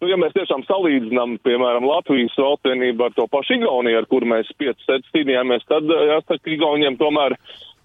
nu, 0.00 0.10
ja 0.10 0.18
mēs 0.20 0.36
tiešām 0.36 0.64
salīdzinām, 0.68 1.38
piemēram, 1.46 1.88
Latvijas 1.90 2.36
valstienību 2.38 3.08
ar 3.08 3.16
to 3.18 3.26
pašu 3.30 3.58
Igauniju, 3.58 4.00
ar 4.00 4.10
kur 4.10 4.26
mēs 4.30 4.52
piecas 4.58 4.86
sets 4.86 5.10
cīnījāmies, 5.16 5.66
tad, 5.70 5.90
jāsaka, 5.90 6.54
Igauniem 6.54 6.98
tomēr 7.00 7.36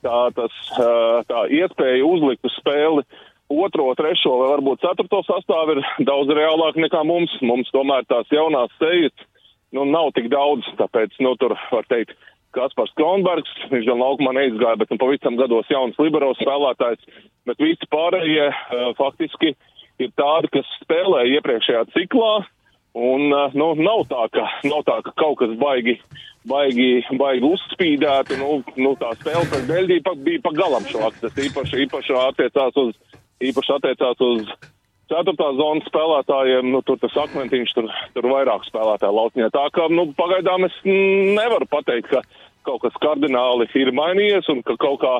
tā, 0.05 0.19
tas, 0.37 0.61
uh, 0.77 1.23
tā 1.29 1.47
iespēja 1.61 2.05
uzlikt 2.05 2.45
uz 2.45 2.55
spēli 2.61 3.07
otro, 3.49 3.89
trešo 3.97 4.35
vai 4.39 4.51
varbūt 4.53 4.83
ceturto 4.85 5.21
sastāvu 5.27 5.77
ir 5.77 5.83
daudz 6.07 6.31
reālāk 6.37 6.77
nekā 6.79 7.03
mums. 7.07 7.33
Mums 7.41 7.71
tomēr 7.75 8.05
tās 8.09 8.29
jaunās 8.33 8.73
sejas, 8.81 9.15
nu, 9.75 9.85
nav 9.89 10.13
tik 10.17 10.29
daudz, 10.31 10.67
tāpēc, 10.79 11.17
nu, 11.25 11.35
tur 11.41 11.57
var 11.73 11.87
teikt, 11.89 12.15
Kaspars 12.55 12.93
Kronbergs, 12.97 13.51
viņš 13.69 13.85
gan 13.85 13.99
laukumā 14.01 14.33
neizgāja, 14.33 14.77
bet 14.81 14.89
nu, 14.89 14.97
pavisam 15.01 15.37
gados 15.37 15.69
jauns 15.69 15.97
liberos 16.01 16.39
spēlētājs, 16.41 17.03
bet 17.45 17.61
visi 17.61 17.89
pārējie 17.93 18.47
uh, 18.49 18.87
faktiski 18.97 19.53
ir 20.01 20.15
tādi, 20.17 20.49
kas 20.55 20.71
spēlēja 20.81 21.37
iepriekšējā 21.37 21.83
ciklā, 21.93 22.31
un 22.97 23.27
uh, 23.29 23.53
nu, 23.53 23.75
nav, 23.77 24.07
tā, 24.09 24.25
ka, 24.33 24.47
nav 24.65 24.81
tā, 24.87 24.97
ka 25.05 25.13
kaut 25.21 25.37
kas 25.43 25.53
baigi, 25.61 25.99
baigi, 26.49 26.89
baigi 27.21 27.45
uzspīdēti, 27.51 28.39
nu, 28.41 28.63
nu 28.81 28.95
tā 28.97 29.13
spēle 29.19 29.45
pēc 29.53 29.69
Beļģija 29.69 30.07
pa, 30.09 30.17
bija 30.25 30.41
pa 30.47 30.55
galam 30.57 30.89
šāds, 30.89 31.21
tas 31.21 31.41
īpaši, 31.45 31.83
īpaši 31.85 32.17
attiecās 32.23 32.81
uz, 32.81 32.97
īpaši 33.43 33.75
attiecās 33.77 34.25
uz 34.25 34.51
ceturtā 35.09 35.47
zonas 35.57 35.87
spēlētājiem, 35.89 36.69
nu, 36.73 36.83
tur 36.85 36.99
tas 37.01 37.15
akmentiņš, 37.23 37.73
tur, 37.77 37.89
tur 38.13 38.29
vairāk 38.29 38.67
spēlētāju 38.67 39.15
lautņē. 39.15 39.49
Tā 39.55 39.65
kā, 39.73 39.87
nu, 39.93 40.09
pagaidām 40.17 40.67
es 40.67 40.75
nevaru 40.85 41.65
pateikt, 41.69 42.11
ka 42.13 42.21
kaut 42.67 42.83
kas 42.83 43.01
kardināli 43.01 43.65
ir 43.79 43.91
mainījies 43.95 44.49
un 44.53 44.61
ka 44.67 44.75
kaut 44.81 44.99
kā, 45.01 45.15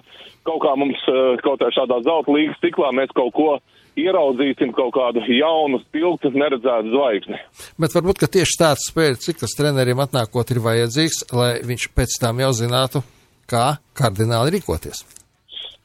kaut 0.47 0.61
kā 0.65 0.75
mums, 0.77 1.01
eh, 1.09 1.41
kaut 1.45 1.61
kā 1.63 1.71
šādā 1.73 2.01
zelta 2.05 2.35
līgas 2.35 2.61
ciklā 2.61 2.91
mēs 2.93 3.13
kaut 3.17 3.33
ko 3.33 3.51
ieraudzīsim 3.99 4.73
kaut 4.77 4.93
kādu 4.95 5.23
jaunu, 5.25 5.81
spilgtu, 5.87 6.31
neredzētu 6.35 6.93
zvaigzni. 6.93 7.39
Bet 7.81 7.95
varbūt, 7.97 8.21
ka 8.21 8.31
tieši 8.31 8.59
tāds 8.61 8.89
spēļu 8.91 9.21
cikls 9.25 9.57
trenerim 9.57 10.03
atnākot 10.03 10.53
ir 10.53 10.63
vajadzīgs, 10.63 11.23
lai 11.35 11.53
viņš 11.65 11.89
pēc 11.97 12.19
tam 12.21 12.43
jau 12.45 12.51
zinātu, 12.55 13.03
kā 13.49 13.79
kardināli 13.97 14.59
rīkoties. 14.59 15.18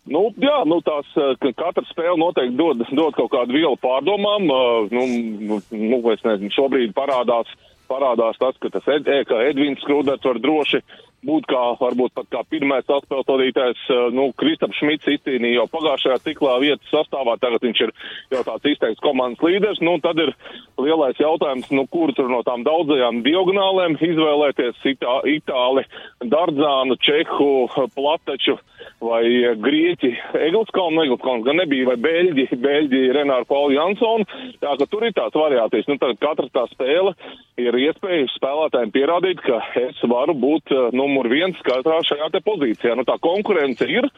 Nu, 0.05 0.27
jā, 0.37 0.57
nu 0.69 0.81
tās, 0.85 1.09
ka 1.41 1.53
katra 1.57 1.85
spēle 1.89 2.19
noteikti 2.21 2.59
dod, 2.59 2.83
dod 2.93 3.15
kaut 3.17 3.31
kādu 3.33 3.57
vielu 3.57 3.77
pārdomām. 3.81 4.45
Nu, 4.93 5.07
nu, 5.49 5.61
nu, 5.73 6.01
es 6.13 6.25
nezinu, 6.27 6.53
šobrīd 6.53 6.93
parādās, 6.97 7.49
parādās 7.89 8.37
tas, 8.41 8.59
ka 8.61 8.69
tas 8.75 8.91
ed, 8.99 9.09
ka 9.29 9.41
Edvins 9.49 9.81
Skrūders 9.85 10.25
var 10.29 10.41
droši 10.45 10.83
būt 11.27 11.49
kā, 11.51 11.63
varbūt 11.81 12.15
pat 12.17 12.29
kā 12.33 12.43
pirmais 12.51 12.85
atspēles 12.85 13.29
vadītājs, 13.31 13.85
nu, 14.17 14.29
Kristaps 14.39 14.79
Šmits 14.81 15.11
izcīnīja 15.17 15.63
jau 15.63 15.67
pagājušajā 15.73 16.21
ciklā 16.27 16.59
vietas 16.63 16.93
sastāvā, 16.93 17.37
tagad 17.43 17.65
viņš 17.65 17.83
ir 17.87 17.95
jau 18.35 18.43
tāds 18.47 18.71
izteikts 18.73 19.05
komandas 19.05 19.43
līderis, 19.45 19.83
nu, 19.85 19.97
tad 20.05 20.21
ir 20.23 20.35
lielais 20.81 21.21
jautājums, 21.21 21.71
nu, 21.75 21.87
kur 21.91 22.13
tur 22.17 22.31
no 22.33 22.43
tām 22.47 22.65
daudzajām 22.67 23.23
diagonālēm 23.27 23.99
izvēlēties 24.03 24.85
Itā, 24.95 25.19
Itāli, 25.31 25.87
Dardzānu, 26.25 26.99
Čehu, 27.05 27.69
Plateču 27.95 28.59
vai 29.05 29.23
Grieķi, 29.61 30.11
Egilskalnu, 30.49 31.05
Egilskalnu 31.05 31.47
gan 31.47 31.61
nebija, 31.61 31.89
vai 31.93 31.97
Beļģi, 32.05 32.47
Beļģi, 32.65 33.03
Renāru 33.17 33.49
Pauli 33.49 33.79
Jansonu, 33.79 34.27
tā 34.63 34.75
ka 34.81 34.89
tur 34.91 35.07
ir 35.07 35.15
tās 35.17 35.35
variācijas, 35.37 35.89
nu, 35.91 35.99
tad 36.01 36.21
katra 36.23 36.49
tā 36.55 36.67
spēle 36.73 37.15
ir 37.61 37.77
iespēja 37.85 38.27
spēlētājiem 38.35 38.93
pierādīt, 38.95 39.43
ka 39.45 39.61
es 39.79 40.01
varu 40.11 40.35
būt 40.39 40.75
uh, 40.75 40.89
numur 41.15 41.31
viens 41.31 41.59
katrā 41.63 42.01
šajā 42.03 42.27
te 42.35 42.41
pozīcijā. 42.43 42.97
Nu, 42.99 43.05
tā 43.07 43.15
konkurence 43.23 43.87
ir, 43.87 44.09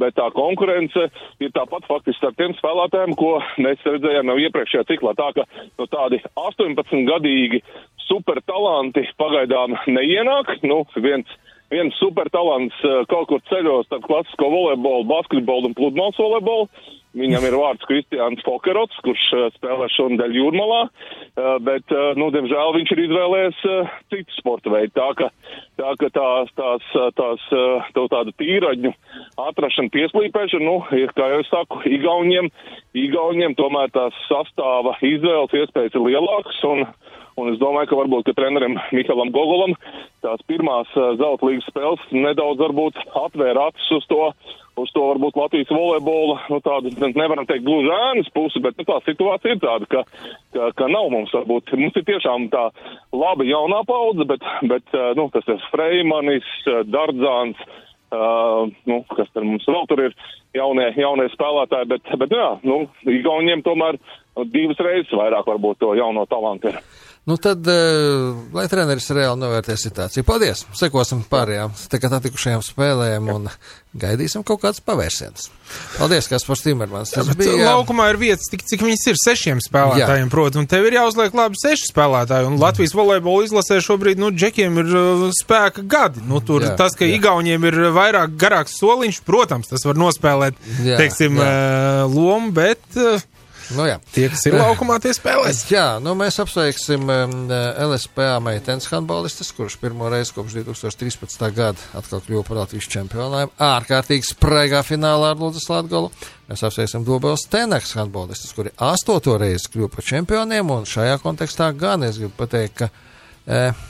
bet 0.00 0.16
tā 0.16 0.30
konkurence 0.32 1.08
ir 1.44 1.52
tāpat 1.52 1.84
faktiski 1.88 2.24
ar 2.24 2.36
tiem 2.38 2.56
spēlētājiem, 2.56 3.12
ko 3.20 3.36
mēs 3.60 3.84
redzējām 3.84 4.32
jau 4.32 4.38
iepriekšējā 4.46 4.86
ciklā. 4.88 5.12
Tā 5.18 5.28
ka 5.36 5.44
nu, 5.52 5.88
tādi 5.92 6.22
18 6.40 7.04
gadīgi 7.10 7.60
supertalanti 8.08 9.04
pagaidām 9.20 9.76
neienāk. 9.92 10.56
Nu, 10.64 10.86
viens 10.96 11.28
viens 11.72 11.96
supertalants 12.00 12.76
uh, 12.84 13.02
kaut 13.10 13.28
kur 13.30 13.42
ceļos 13.50 13.88
starp 13.88 14.06
klasisko 14.08 14.48
volejbolu, 14.52 15.08
basketbolu 15.08 15.70
un 15.70 15.76
pludmales 15.78 16.18
volejbolu. 16.20 16.68
Viņam 17.18 17.44
ir 17.48 17.54
vārds 17.56 17.86
Kristiāns 17.88 18.42
Fokerots, 18.46 18.98
kurš 19.04 19.22
uh, 19.34 19.46
spēlē 19.56 19.88
šonadēļ 19.94 20.36
jūrmalā, 20.38 20.80
uh, 20.88 21.48
bet, 21.64 21.94
nu, 22.20 22.28
diemžēl 22.34 22.74
viņš 22.76 22.92
ir 22.94 23.02
izvēlējies 23.06 23.62
citu 24.12 24.36
sporta 24.36 24.72
veidu. 24.74 24.92
Tā 24.98 25.08
ka, 25.18 25.30
tā, 25.80 25.94
ka 26.02 26.10
tās, 26.14 26.52
tās, 26.60 26.88
tās, 27.18 27.46
tā 27.96 28.06
tāda 28.12 28.34
tīraņu 28.40 28.92
atrašana, 29.48 29.92
pieslīpēšana, 29.96 30.64
nu, 30.68 30.78
ir, 31.00 31.12
kā 31.16 31.30
jau 31.32 31.42
es 31.42 31.52
saku, 31.52 31.80
Igauniem, 31.88 32.52
Igauniem 32.96 33.56
tomēr 33.58 33.92
tās 33.96 34.16
sastāva 34.28 34.98
izvēles 35.04 35.56
iespējas 35.62 35.96
ir 35.96 36.06
lielākas 36.10 36.60
un, 36.68 36.84
un 37.38 37.52
es 37.52 37.58
domāju, 37.60 37.90
ka 37.90 37.98
varbūt, 38.02 38.26
ka 38.28 38.36
trenerim 38.38 38.78
Mihālam 38.94 39.32
Gogolam 39.34 39.74
tās 40.24 40.42
pirmās 40.50 40.90
zelta 40.94 41.46
līgas 41.46 41.68
spēles 41.70 42.08
nedaudz 42.14 42.64
atvēra 43.22 43.68
acis 43.70 43.90
uz 43.98 44.06
to, 44.10 44.22
uz 44.82 44.92
to 44.94 45.04
varbūt 45.06 45.38
Latvijas 45.38 45.72
volejbola, 45.74 46.38
nu 46.52 46.60
tādu 46.64 46.92
nevaram 47.14 47.46
teikt 47.48 47.66
gluži 47.66 47.90
ēnas 47.94 48.30
pusi, 48.34 48.62
bet 48.64 48.78
nu, 48.78 48.86
tā 48.88 49.00
situācija 49.06 49.56
ir 49.56 49.62
tāda, 49.62 49.90
ka, 49.90 50.04
ka, 50.54 50.70
ka 50.78 50.90
nav 50.90 51.10
mums 51.14 51.34
varbūt, 51.34 51.74
mums 51.78 51.98
ir 51.98 52.06
tiešām 52.08 52.48
tā 52.54 52.68
laba 53.14 53.46
jaunā 53.46 53.82
paudze, 53.88 54.26
bet, 54.28 54.46
bet 54.70 54.98
nu, 55.18 55.28
tas 55.34 55.46
ir 55.50 55.68
Freimanis, 55.72 56.56
Dardzāns, 56.90 57.68
Uh, 58.08 58.70
nu, 58.88 59.02
kas 59.12 59.28
tur 59.34 59.44
mums 59.44 59.66
vēl 59.68 59.82
tur 59.84 60.00
ir 60.00 60.14
jaunie, 60.56 60.86
jaunie 60.96 61.26
spēlētāji, 61.28 61.90
bet, 61.90 62.06
bet 62.22 62.30
jā, 62.32 62.46
nu, 62.64 62.78
Igauniem 63.04 63.60
tomēr 63.66 63.98
divas 64.48 64.80
reizes 64.80 65.12
vairāk 65.12 65.44
varbūt 65.44 65.82
to 65.82 65.90
jauno 65.98 66.24
talantu 66.30 66.70
ir. 66.70 66.78
Nu 67.28 67.36
tad, 67.36 67.66
uh, 67.68 68.36
lai 68.56 68.64
treneris 68.72 69.10
reāli 69.12 69.36
novērtē 69.42 69.74
situāciju. 69.76 70.24
Paldies! 70.24 70.62
Sekosim 70.78 71.20
pārējām 71.28 71.74
tagad 71.92 72.14
atikušajām 72.16 72.62
spēlēm 72.64 73.28
un 73.34 73.50
gaidīsim 74.00 74.46
kaut 74.48 74.62
kāds 74.62 74.80
pavērsiens. 74.80 75.50
Paldies, 75.98 76.30
Kaspars 76.30 76.64
Timermans. 76.64 77.12
Tas 77.12 77.28
Jā, 77.28 77.36
bija. 77.36 77.68
Laukumā 77.68 78.08
ir 78.14 78.20
vietas 78.22 78.48
tik, 78.48 78.64
cik 78.64 78.86
viņas 78.86 79.04
ir 79.12 79.20
sešiem 79.20 79.60
spēlētājiem, 79.60 80.32
protams, 80.32 80.62
un 80.62 80.72
tev 80.72 80.88
ir 80.88 80.96
jāuzliek 80.96 81.36
labi 81.36 81.60
seši 81.60 81.90
spēlētāji. 81.90 82.48
Un 82.48 82.56
Latvijas 82.64 82.96
volejbola 82.96 83.44
izlasē 83.44 83.82
šobrīd, 83.84 84.24
nu, 84.24 84.32
džekiem 84.32 84.80
ir 84.86 84.92
spēka 85.36 85.84
gadi. 85.84 86.24
Nu, 86.24 86.40
tur 86.40 86.64
jā, 86.64 86.72
tas, 86.80 86.96
ka 86.96 87.04
jā. 87.04 87.20
Igauniem 87.20 87.68
ir 87.68 87.82
vairāk 87.92 88.40
garāks 88.40 88.80
soliņš, 88.80 89.20
protams, 89.28 89.68
tas 89.68 89.84
var 89.84 90.00
nospēlēt, 90.00 90.56
jā, 90.80 90.96
teiksim, 90.96 91.42
jā. 91.44 92.06
Lomu, 92.08 92.54
bet. 92.56 92.80
Nu, 93.76 93.84
jā. 93.84 93.98
tie, 94.14 94.28
kas 94.32 94.46
ir 94.48 94.56
laukumā, 94.56 94.96
tie 95.02 95.12
spēlēs. 95.12 95.60
Jā, 95.68 95.98
nu 96.00 96.14
mēs 96.16 96.38
apsveiksim 96.40 97.10
LSPA 97.84 98.38
meitenes 98.44 98.88
handbolistas, 98.88 99.50
kurš 99.56 99.76
pirmo 99.82 100.08
reizi 100.12 100.32
kopš 100.36 100.56
2013. 100.62 101.44
gada 101.56 101.90
atkal 101.98 102.22
kļuva 102.24 102.46
par 102.48 102.62
Latvijas 102.62 102.88
čempionāju. 102.94 103.52
Ārkārtīgi 103.68 104.30
spraigā 104.30 104.80
finālā 104.86 105.34
ar 105.34 105.42
Lūdzes 105.42 105.68
Latgolu. 105.68 106.08
Mēs 106.48 106.64
apsveiksim 106.64 107.04
Dobels 107.04 107.44
Tenaks 107.52 107.92
handbolistas, 107.98 108.54
kuri 108.56 108.72
astoto 108.88 109.36
reizi 109.40 109.68
kļuva 109.74 109.92
par 109.98 110.08
čempioniem, 110.14 110.72
un 110.72 110.88
šajā 110.88 111.20
kontekstā 111.20 111.68
gan 111.76 112.08
es 112.08 112.20
gribu 112.22 112.36
pateikt, 112.40 112.82
ka. 112.82 112.90
Eh, 113.46 113.86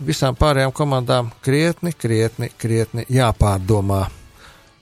Visām 0.00 0.32
pārējām 0.32 0.70
komandām 0.72 1.26
krietni, 1.44 1.90
krietni, 1.92 2.48
krietni 2.56 3.02
jāpārdomā, 3.12 4.06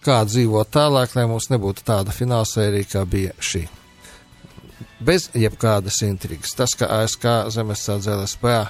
kā 0.07 0.21
dzīvot 0.23 0.71
tālāk, 0.71 1.17
lai 1.19 1.27
mums 1.27 1.51
nebūtu 1.51 1.83
tāda 1.83 2.15
finālsērija, 2.15 2.91
kā 2.93 3.03
bija 3.03 3.35
šī 3.43 3.65
bez 5.01 5.29
jebkādas 5.35 6.03
intrigas. 6.07 6.55
Tas, 6.57 6.75
ka 6.79 6.91
ASK 7.01 7.27
Zemesardze 7.55 8.15
LSPA 8.15 8.61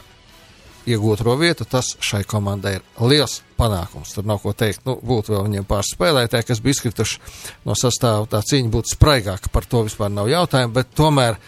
iegūt 0.89 1.21
otro 1.21 1.35
vietu, 1.41 1.67
tas 1.69 1.95
šai 2.05 2.23
komandai 2.29 2.79
ir 2.79 2.85
liels 3.11 3.41
panākums. 3.59 4.15
Tur 4.15 4.27
nav 4.29 4.41
ko 4.43 4.55
teikt. 4.57 4.85
Nu, 4.89 4.97
būtu 5.05 5.35
vēl 5.35 5.45
viņiem 5.49 5.67
pāris 5.69 5.93
spēlētāji, 5.95 6.49
kas 6.49 6.63
bija 6.65 6.79
izkrituši 6.79 7.21
no 7.69 7.77
sastāvā. 7.79 8.29
Tā 8.33 8.41
cīņa 8.47 8.73
būtu 8.73 8.95
spraigāka, 8.95 9.53
par 9.53 9.69
to 9.69 9.85
vispār 9.89 10.13
nav 10.15 10.31
jautājumu, 10.31 10.75
bet 10.79 10.95
tomēr, 10.97 11.39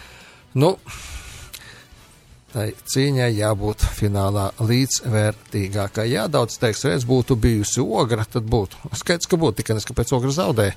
nu, 0.60 0.74
tai 2.52 2.66
cīņai 2.92 3.28
jābūt 3.36 3.84
finālā 3.96 4.48
līdzvērtīgākai. 4.58 6.06
Jā, 6.10 6.26
daudz 6.32 6.58
teiks, 6.60 6.84
redz, 6.88 7.06
būtu 7.08 7.36
bijusi 7.40 7.82
ogra, 7.82 8.26
tad 8.28 8.48
būtu. 8.50 8.90
Skaidrs, 8.98 9.28
ka 9.30 9.38
būtu, 9.40 9.60
tikai 9.60 9.76
nes, 9.78 9.86
ka 9.86 9.96
pēc 9.96 10.14
ogra 10.16 10.32
zaudēja 10.34 10.76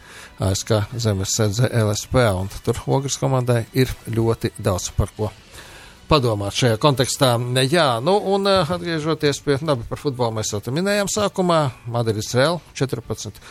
ASK 0.50 0.76
zemes 0.94 1.38
sedze 1.38 1.70
LSP, 1.70 2.28
un 2.38 2.52
tur 2.66 2.84
ogras 2.86 3.18
komandai 3.22 3.64
ir 3.74 3.94
ļoti 4.10 4.54
daudz 4.62 4.92
par 4.98 5.14
ko 5.18 5.32
padomāt 6.10 6.58
šajā 6.58 6.78
kontekstā. 6.82 7.34
Jā, 7.72 7.88
nu, 8.04 8.18
un 8.36 8.50
eh, 8.50 8.76
atgriežoties 8.76 9.42
pie, 9.46 9.58
labi, 9.66 9.88
par 9.90 10.02
futbolu 10.02 10.38
mēs 10.38 10.54
jau 10.54 10.62
te 10.64 10.74
minējām 10.76 11.10
sākumā, 11.12 11.64
Madrids 11.90 12.34
Real 12.38 12.62
14. 12.78 13.42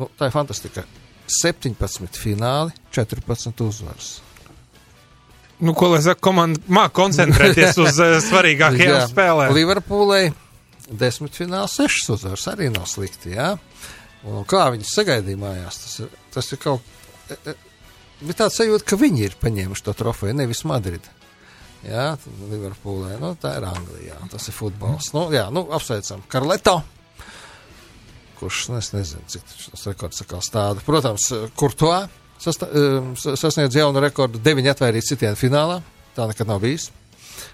Nu, 0.00 0.10
tā 0.18 0.30
ir 0.30 0.34
fantastika. 0.34 0.86
17 1.32 2.18
fināli, 2.18 2.74
14 2.92 3.62
uzvaras. 3.64 4.16
Nu, 5.62 5.74
ko 5.78 5.92
lai 5.92 6.00
saka, 6.02 6.20
komanda 6.24 6.60
māk 6.72 6.94
koncentrēties 6.96 7.76
uz 7.84 7.98
uh, 8.02 8.16
svarīgākajām 8.24 9.04
spēlēm. 9.12 9.52
Liverpoolai 9.54 10.24
desmit 10.90 11.36
fināla 11.36 11.70
sešas 11.70 12.16
uzvaras 12.16 12.46
arī 12.52 12.70
nav 12.72 12.86
slikti, 12.90 13.34
jā. 13.36 13.54
Un 14.28 14.46
kā 14.48 14.68
viņi 14.74 14.86
sagaidīja 14.86 15.40
mājās, 15.40 15.80
tas 15.82 15.98
ir, 16.04 16.12
tas 16.34 16.52
ir 16.54 16.60
kaut, 16.62 16.92
e, 17.26 17.38
e, 17.50 17.54
bija 18.22 18.44
tāds 18.44 18.60
sajūta, 18.60 18.86
ka 18.86 18.98
viņi 19.00 19.26
ir 19.26 19.36
paņēmuši 19.42 19.86
to 19.88 19.94
trofeju, 19.98 20.36
nevis 20.38 20.62
Madrid. 20.68 21.08
Jā, 21.82 22.12
Liverpoolē, 22.46 23.16
nu, 23.18 23.32
tā 23.42 23.56
ir 23.58 23.66
Anglijā, 23.66 24.20
tas 24.30 24.46
ir 24.46 24.54
futbols. 24.54 25.10
Nu, 25.16 25.26
jā, 25.34 25.48
nu, 25.50 25.64
apsveicam 25.74 26.22
Karleto, 26.30 26.76
kurš, 28.38 28.68
nu, 28.70 28.78
es 28.78 28.92
nezinu, 28.94 29.26
cik 29.30 29.48
tas 29.50 29.88
rekords 29.90 30.22
sakal 30.22 30.44
stāda. 30.46 30.84
Protams, 30.86 31.26
kur 31.58 31.74
to? 31.74 31.90
Um, 32.42 33.12
sasniedz 33.16 33.76
jaunu 33.78 34.02
rekordu, 34.02 34.40
deviņi 34.42 34.72
atvairīt 34.72 35.06
sitienu 35.06 35.38
finālā. 35.38 35.78
Tā 36.16 36.26
nekad 36.28 36.48
nav 36.50 36.60
bijis. 36.64 36.90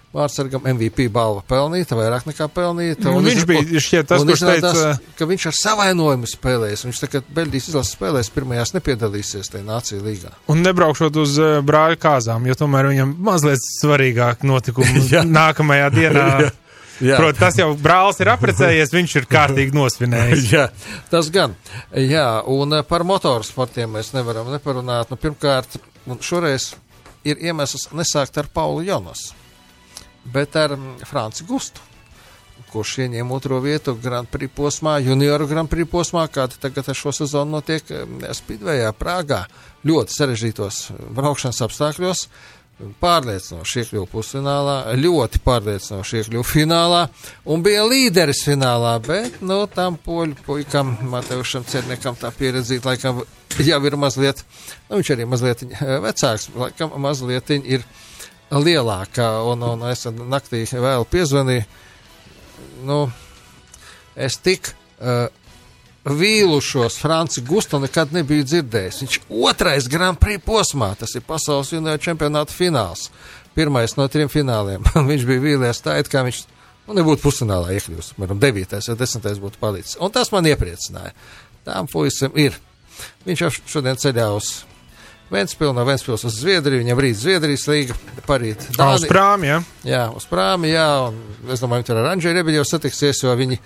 Vārtsargam 0.09 0.65
MVP 0.65 1.11
balva 1.13 1.43
pelnīta, 1.45 1.93
vairāk 1.99 2.25
nekā 2.31 2.47
pelnīta. 2.49 3.11
Nu, 3.13 3.21
viņš 3.27 3.43
bija 3.49 3.81
šķiet 3.85 4.07
tas, 4.09 4.23
kurš 4.25 4.45
teica, 4.47 4.85
ka 5.19 5.27
viņš 5.29 5.45
ar 5.51 5.57
savainojumu 5.59 6.31
spēlēs. 6.31 6.87
Viņš 6.87 7.01
tagad 7.03 7.29
Beļģijas 7.37 7.69
izlases 7.69 7.93
spēlēs 7.99 8.33
pirmajās 8.33 8.73
nepiedalīsies 8.79 9.53
tajā 9.53 9.67
nācija 9.67 10.01
līgā. 10.07 10.33
Un 10.49 10.65
nebraukšot 10.65 11.19
uz 11.21 11.37
uh, 11.43 11.59
brāļa 11.61 12.01
kāzām, 12.01 12.49
jo 12.49 12.57
tomēr 12.57 12.89
viņam 12.95 13.13
mazliet 13.29 13.61
svarīgāk 13.61 14.49
notikumi 14.49 15.05
nākamajā 15.39 15.93
dienā. 15.99 16.31
Protams, 16.99 17.39
tas 17.39 17.59
jau 17.61 17.69
brālis 17.79 18.19
ir 18.23 18.31
apprecējies, 18.33 18.93
viņš 18.95 19.17
ir 19.21 19.29
kārtīgi 19.31 19.77
nosvinējis. 19.77 20.47
Jā, 20.55 20.67
tas 21.13 21.31
gan. 21.35 21.55
Jā, 21.95 22.29
un 22.51 22.81
eh, 22.81 22.85
par 22.87 23.07
motorsportiem 23.07 23.99
mēs 23.99 24.13
nevaram 24.17 24.51
neparunāt. 24.53 25.13
Nu, 25.13 25.21
pirmkārt, 25.21 25.79
šoreiz 26.25 26.73
ir 27.29 27.39
iemesls 27.45 27.91
nesākt 27.95 28.41
ar 28.41 28.51
Paulu 28.55 28.83
Jonas, 28.87 29.29
bet 30.27 30.59
ar 30.59 30.75
mm, 30.77 31.05
Franci 31.09 31.47
Gustu 31.49 31.87
kurš 32.69 32.99
ieņēma 33.05 33.33
otro 33.33 33.59
vietu 33.65 33.95
Grand 34.03 34.29
Prix 34.29 34.53
posmā, 34.55 34.99
junioru 35.01 35.47
Grand 35.49 35.71
Prix 35.71 35.89
posmā, 35.89 36.27
kāda 36.33 36.59
tagad 36.61 36.91
ar 36.91 36.99
šo 36.99 37.15
sezonu 37.17 37.59
notiek 37.59 37.87
mm, 37.89 38.29
Spidvejā, 38.37 38.93
Prāgā. 38.99 39.45
Ļoti 39.89 40.17
sarežģītos 40.17 40.81
braukšanas 41.17 41.63
apstākļos 41.69 42.25
pārliecinoši 43.01 43.83
iekļuva 43.83 44.07
pusfinālā, 44.13 44.75
ļoti 44.99 45.41
pārliecinoši 45.43 46.21
iekļuva 46.21 46.47
finālā 46.47 47.01
un 47.51 47.63
bija 47.65 47.83
līderis 47.89 48.45
finālā, 48.47 48.95
bet, 49.03 49.41
nu, 49.43 49.61
tam 49.73 49.99
poļu 50.05 50.39
puikam, 50.47 50.95
Mateušam 51.11 51.67
Cernekam 51.69 52.19
tā 52.19 52.31
pieredzīt, 52.35 52.87
laikam 52.87 53.25
jau 53.67 53.81
ir 53.91 53.99
mazliet, 53.99 54.45
nu, 54.89 55.01
viņš 55.01 55.13
arī 55.17 55.27
mazliet 55.29 55.65
vecāks, 56.07 56.51
laikam 56.55 56.95
mazliet 57.03 57.51
ir 57.59 57.87
lielākā, 58.55 59.29
un, 59.51 59.67
un 59.75 59.89
es 59.91 60.07
naktī 60.07 60.63
vēl 60.71 61.07
piezvanīju, 61.11 61.67
nu, 62.87 63.03
es 64.15 64.39
tik 64.43 64.71
uh, 64.71 65.27
vīlušos 66.15 66.99
Franci 67.03 67.43
Gusto 67.47 67.81
nekad 67.83 68.13
nebiju 68.15 68.47
dzirdējis. 68.47 69.01
Viņš 69.03 69.19
otrais 69.51 69.89
Grand 69.91 70.19
Prix 70.21 70.43
posmā, 70.45 70.93
tas 70.99 71.15
ir 71.19 71.25
pasaules 71.27 71.73
junioru 71.75 72.03
čempionāta 72.03 72.55
fināls. 72.55 73.09
Pirmais 73.57 73.97
no 73.99 74.07
trim 74.13 74.31
fināliem. 74.33 74.87
viņš 75.11 75.27
bija 75.29 75.45
vīlies 75.45 75.83
tā, 75.85 75.99
it 75.99 76.11
kā 76.13 76.23
viņš 76.27 76.45
nu, 76.89 76.97
nebūtu 77.01 77.25
pusfinālā 77.25 77.75
iekļūst. 77.77 78.17
Piemēram, 78.17 78.41
devītais 78.43 78.89
vai 78.91 78.99
desmitais 79.01 79.43
būtu 79.43 79.61
palicis. 79.61 79.99
Un 80.01 80.15
tas 80.15 80.33
man 80.35 80.47
iepriecināja. 80.49 81.15
Tām 81.67 81.91
puisim 81.91 82.37
ir. 82.39 82.57
Viņš 83.27 83.45
jau 83.45 83.53
šodien 83.75 83.99
ceļā 84.01 84.31
uz 84.35 84.53
Ventspils, 85.33 85.75
no 85.77 85.85
Ventspils 85.85 86.25
uz 86.25 86.39
Zviedriju, 86.41 86.81
viņam 86.83 87.03
rīt 87.05 87.19
Zviedrijas 87.21 87.67
līga, 87.69 87.97
parīt 88.29 88.65
Dāni. 88.77 89.03
Uz 89.03 89.05
prāmi, 89.11 89.51
jā. 89.51 89.59
Jā, 89.85 90.05
uz 90.17 90.25
prāmi, 90.29 90.71
jā, 90.73 90.87
un 91.11 91.53
es 91.53 91.61
domāju, 91.61 91.85
tur 91.91 92.01
ar 92.01 92.15
Andžēju 92.15 92.39
Rebeļu 92.39 92.65
satiksies, 92.65 93.21
jo 93.27 93.35
viņi 93.37 93.59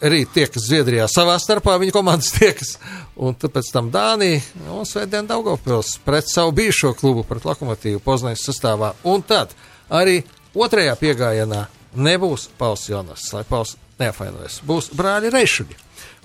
rīt 0.00 0.32
tiekas 0.32 0.64
Zviedrijā 0.64 1.04
savā 1.12 1.36
starpā, 1.42 1.76
viņa 1.80 1.92
komandas 1.92 2.32
tiekas, 2.38 2.76
un 3.20 3.36
pēc 3.36 3.68
tam 3.74 3.90
Dānija 3.92 4.40
un 4.72 4.88
Svētdien 4.88 5.28
Daugavpils 5.28 5.98
pret 6.06 6.30
savu 6.30 6.54
bijušo 6.56 6.94
klubu, 6.96 7.26
pret 7.28 7.44
Lokomotīvu 7.44 8.00
Poznaņas 8.04 8.46
sastāvā, 8.48 8.94
un 9.04 9.20
tad 9.26 9.52
arī 9.92 10.22
otrajā 10.56 10.96
piegājienā 11.00 11.66
nebūs 12.00 12.48
Pauls 12.58 12.88
Jonas, 12.88 13.28
lai 13.34 13.44
Pauls 13.48 13.76
neapvainojas, 14.00 14.62
būs 14.66 14.92
brāļi 14.96 15.34
Reišuļi. 15.36 15.80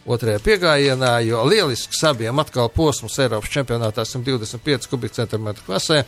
Otrajā 0.06 0.38
piegājienā, 0.45 1.16
jo 1.26 1.41
lielisks 1.49 2.03
abiem 2.06 2.38
atkal 2.41 2.70
posms 2.70 3.16
Eiropas 3.24 3.49
čempionātā 3.49 4.06
125 4.06 4.86
kubikcentimetru 4.91 5.66
klasē 5.66 6.03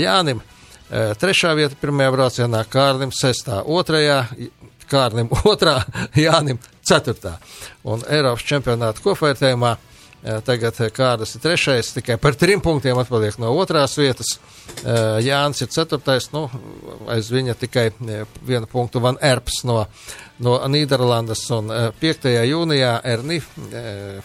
Jānim. 0.00 0.40
Trešā 0.90 1.52
vieta 1.58 1.76
pirmajā 1.78 2.14
braucienā, 2.14 2.64
Kārlim 2.72 3.12
sestā, 3.14 3.60
otrajā 3.60 4.22
Kārlim 4.90 5.28
otrā, 5.44 5.82
Jānim 6.26 6.58
ceturtā. 6.86 7.36
Un 7.84 8.02
Eiropas 8.08 8.46
čempionāta 8.48 9.04
kopvērtējumā 9.04 9.76
tagad 10.44 10.76
Kārlis 10.92 11.34
ir 11.36 11.42
trešais, 11.44 11.94
tikai 11.96 12.18
par 12.20 12.36
trim 12.36 12.60
punktiem 12.60 12.98
atpaliek 13.00 13.38
no 13.40 13.54
otrās 13.56 13.96
vietas. 13.98 14.36
Jānis 15.24 15.62
ir 15.64 15.70
ceturtais, 15.72 16.28
nu, 16.34 16.44
aiz 17.10 17.30
viņa 17.32 17.56
tikai 17.58 17.86
vienu 18.46 18.68
punktu 18.70 19.00
Van 19.00 19.16
Erps 19.24 19.62
no, 19.68 19.78
no 20.44 20.58
Nīderlandes 20.70 21.42
un 21.56 21.72
5. 22.00 22.28
jūnijā 22.46 22.92
Erni 23.08 23.40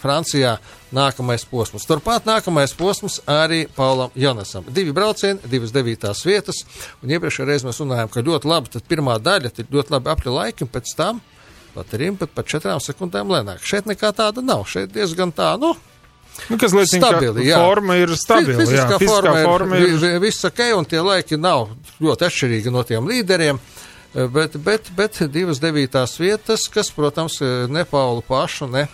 Francijā 0.02 0.58
nākamais 0.96 1.48
posms. 1.50 1.88
Turpat 1.88 2.28
nākamais 2.28 2.76
posms 2.78 3.22
arī 3.32 3.64
Paulam 3.76 4.12
Jonasam. 4.16 4.68
Divi 4.76 4.94
braucieni, 4.96 5.40
divas 5.50 5.74
devītās 5.76 6.26
vietas, 6.28 6.64
un 7.02 7.16
iepriekšējā 7.16 7.48
reizē 7.50 7.70
mēs 7.70 7.80
runājām, 7.84 8.12
ka 8.12 8.26
ļoti 8.26 8.52
labi, 8.52 8.76
tad 8.76 8.88
pirmā 8.92 9.18
daļa 9.24 9.54
ir 9.56 9.72
ļoti 9.72 9.96
labi 9.96 10.12
apli 10.12 10.36
laiki, 10.36 10.68
un 10.68 10.76
pēc 10.76 10.94
tam 11.00 11.24
pat 11.76 11.92
trim, 11.92 12.16
pat 12.20 12.32
par 12.36 12.48
četrām 12.50 12.80
sekundēm 12.84 13.30
lēnāk. 13.36 13.62
Šeit 13.66 13.86
nekā 13.90 14.14
tāda 14.16 14.44
nav. 14.46 14.66
Šeit 14.72 14.96
diezgan 14.96 15.36
tā, 15.36 15.54
nu. 15.62 15.76
Nu, 16.50 16.58
kas 16.60 16.74
liecina, 16.76 17.14
stabili, 17.14 17.46
ka 17.48 17.62
forma 17.64 17.96
ir 17.96 18.12
stabila. 18.20 18.60
Fiziskā, 18.60 18.98
jā, 18.98 19.00
fiziskā 19.00 19.14
forma, 19.14 19.44
forma 19.46 19.78
ir, 19.80 19.94
ir... 19.96 20.18
Viss 20.20 20.44
ok, 20.48 20.62
un 20.76 20.88
tie 20.92 21.00
laiki 21.00 21.40
nav 21.40 21.70
ļoti 22.04 22.28
atšķirīgi 22.28 22.74
no 22.76 22.84
tiem 22.88 23.08
līderiem. 23.08 23.62
Bet, 24.32 24.58
bet, 24.64 24.90
bet 24.96 25.22
divas 25.32 25.60
devītās 25.64 26.16
vietas, 26.20 26.70
kas, 26.72 26.92
protams, 26.96 27.42
ne 27.72 27.84
Paulu 27.88 28.24
pašu, 28.24 28.68
ne 28.72 28.88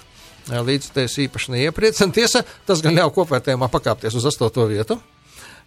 līdzties 0.50 1.18
īpaši 1.28 1.56
neiepriecina. 1.56 2.14
Tiesa, 2.14 2.42
tas 2.66 2.82
gan 2.82 2.98
ļauj 2.98 3.14
kopvērtējumā 3.18 3.70
pakāpties 3.74 4.18
uz 4.18 4.26
astoto 4.30 4.66
vietu 4.70 4.98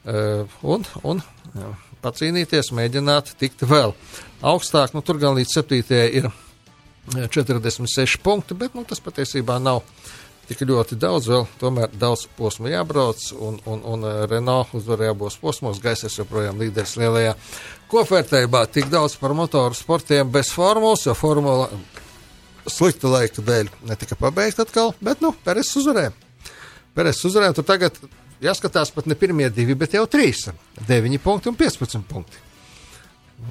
un, 0.06 0.86
un 1.06 1.22
pacīnīties, 2.02 2.72
mēģināt 2.74 3.34
tikt 3.40 3.62
vēl 3.70 3.94
augstāk. 4.42 4.94
Nu, 4.94 5.02
tur 5.06 5.22
gan 5.22 5.38
līdz 5.38 5.54
septītajai 5.54 6.08
ir 6.18 6.26
46 7.12 8.20
punkti, 8.24 8.56
bet 8.58 8.74
nu, 8.74 8.84
tas 8.88 9.02
patiesībā 9.04 9.58
nav 9.60 9.82
tik 10.48 10.64
ļoti 10.68 10.96
daudz. 11.00 11.28
Vēl 11.30 11.46
tomēr 11.60 11.92
daudz 12.00 12.26
posmu 12.38 12.70
jābrauc, 12.72 13.20
un, 13.36 13.58
un, 13.70 13.82
un 13.94 14.06
eh, 14.08 14.24
Renault 14.30 14.74
uzvarēja 14.76 15.14
abos 15.14 15.36
posmos. 15.40 15.80
Gaisers 15.82 16.18
joprojām 16.20 16.60
līderis 16.60 16.96
lielajā 17.00 17.34
kopvērtējumā. 17.92 18.64
Tik 18.72 18.90
daudz 18.92 19.16
par 19.20 19.36
motoru 19.36 19.76
sportiem 19.76 20.32
bez 20.32 20.52
formulas, 20.54 21.06
jo 21.08 21.16
formula 21.18 21.68
slikta 22.70 23.10
laika 23.12 23.44
dēļ 23.44 23.72
netika 23.90 24.16
pabeigta 24.16 24.64
atkal, 24.64 24.94
bet, 25.04 25.20
nu, 25.24 25.34
Peres 25.44 25.72
uzvarēja. 25.76 26.14
Peres 26.94 27.20
uzvarēja, 27.26 27.58
tur 27.58 27.66
tagad 27.68 27.98
jāskatās 28.44 28.92
pat 28.94 29.08
ne 29.10 29.16
pirmie 29.18 29.50
divi, 29.52 29.76
bet 29.76 29.96
jau 29.96 30.06
trīs. 30.10 30.46
9 30.88 31.20
punkti 31.22 31.50
un 31.50 31.58
15 31.60 32.04
punkti. 32.08 32.40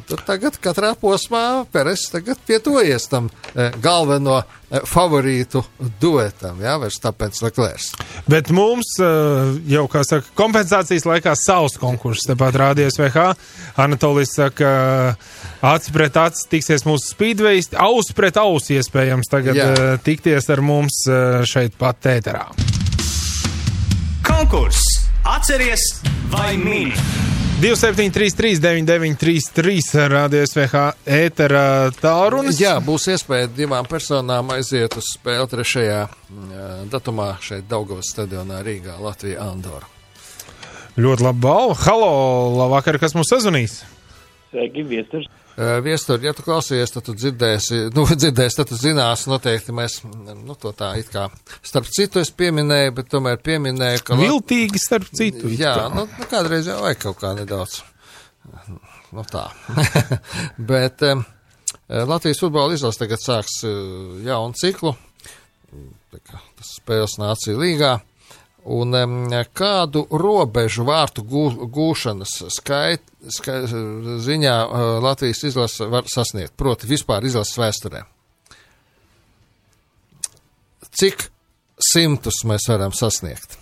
Tad 0.10 0.24
tagad 0.28 0.58
katrā 0.62 0.94
posmā 1.00 1.64
Peres 1.72 2.06
pietuvojies 2.48 3.08
tam 3.12 3.30
e, 3.30 3.70
galveno 3.84 4.40
e, 4.42 4.82
favorītu 4.90 5.64
duetam, 6.02 6.60
vairs 6.60 7.00
tāpēc 7.04 7.40
Leklērs. 7.46 7.92
Bet 8.30 8.52
mums 8.56 8.96
e, 9.00 9.10
jau, 9.72 9.86
kā 9.92 10.04
saka, 10.08 10.28
kompensācijas 10.38 11.08
laikā 11.10 11.36
savs 11.40 11.78
konkurss, 11.82 12.28
tepat 12.30 12.58
rādījies 12.62 13.00
VH. 13.00 13.28
Anatolijas 13.84 14.36
saka, 14.38 14.74
aci 15.74 15.94
pret 15.96 16.20
aci 16.22 16.50
tiksies 16.52 16.86
mūsu 16.88 17.14
speedways, 17.14 17.72
aus 17.80 18.12
pret 18.16 18.38
aus 18.42 18.70
iespējams 18.74 19.32
tagad 19.32 19.60
jā. 19.60 19.70
tikties 20.04 20.50
ar 20.54 20.64
mums 20.66 21.04
šeit 21.50 21.80
pat 21.80 22.04
tēterā. 22.04 22.50
Konkurss! 24.28 24.84
Atceries 25.24 26.02
vai 26.32 26.58
mini! 26.58 27.43
273, 27.64 28.60
9933, 28.60 30.02
rādījus 30.12 30.52
VH 30.58 30.80
ētera 31.08 31.62
tālrunis. 31.96 32.58
Jā, 32.60 32.74
būs 32.84 33.06
iespēja 33.14 33.48
divām 33.56 33.88
personām 33.88 34.52
aiziet 34.52 34.98
uz 35.00 35.14
spēli 35.14 35.48
trešajā 35.48 36.02
mm, 36.04 36.90
datumā 36.92 37.30
šeit 37.40 37.70
Daugavas 37.72 38.10
stadionā 38.12 38.60
Rīgā, 38.68 38.98
Latvija, 39.00 39.46
Andora. 39.48 39.88
Ļoti 41.00 41.24
labi 41.24 41.44
balva. 41.46 41.78
Halo, 41.86 42.12
labvakar, 42.58 43.00
kas 43.00 43.16
mums 43.16 43.32
sazvanīs? 43.32 43.78
Sveiki, 44.50 44.84
Viesturs. 44.92 45.32
Viestur, 45.56 46.18
ja 46.26 46.32
tu 46.34 46.42
klausies, 46.42 46.90
tad 46.90 47.06
tu 47.06 47.14
dzirdēsi, 47.14 47.84
nu, 47.94 48.06
dzirdēsi, 48.22 48.58
tad 48.58 48.72
tu 48.72 48.78
zinās, 48.80 49.28
noteikti 49.30 49.76
mēs, 49.76 50.00
nu, 50.04 50.56
to 50.58 50.72
tā 50.78 50.94
it 50.98 51.12
kā 51.14 51.28
starp 51.62 51.90
citu 51.94 52.22
es 52.24 52.32
pieminēju, 52.34 52.96
bet 52.98 53.12
tomēr 53.14 53.38
pieminēju, 53.44 54.02
ka. 54.08 54.18
Viltīgi 54.18 54.82
starp 54.82 55.12
citu. 55.14 55.52
Jā, 55.54 55.76
nu, 55.94 56.08
nu, 56.10 56.30
kādreiz 56.32 56.70
jau 56.72 56.80
vajag 56.82 57.04
kaut 57.06 57.20
kā 57.22 57.34
nedaudz. 57.38 57.84
Nu, 59.14 59.24
tā. 59.30 59.46
bet 60.74 61.06
um, 61.06 61.22
Latvijas 61.88 62.42
futbola 62.42 62.74
izlase 62.74 63.04
tagad 63.04 63.22
sāks 63.22 63.60
uh, 63.68 64.18
jaunu 64.26 64.58
ciklu. 64.58 64.96
Tas 66.14 66.74
spēles 66.80 67.20
nācija 67.22 67.58
līgā. 67.58 67.94
Un 68.64 68.96
kādu 69.52 70.06
robežu 70.08 70.86
vārtu 70.88 71.26
gū, 71.28 71.48
gūšanas 71.68 72.38
skait, 72.56 73.02
skait, 73.28 73.68
ziņā 74.24 74.54
uh, 74.64 74.84
Latvijas 75.04 75.44
izlase 75.50 75.90
var 75.92 76.08
sasniegt, 76.08 76.56
proti 76.60 76.88
vispār 76.88 77.28
izlases 77.28 77.60
vēsturē? 77.60 78.06
Cik 80.94 81.28
simtus 81.92 82.44
mēs 82.48 82.70
varam 82.72 82.96
sasniegt? 82.96 83.58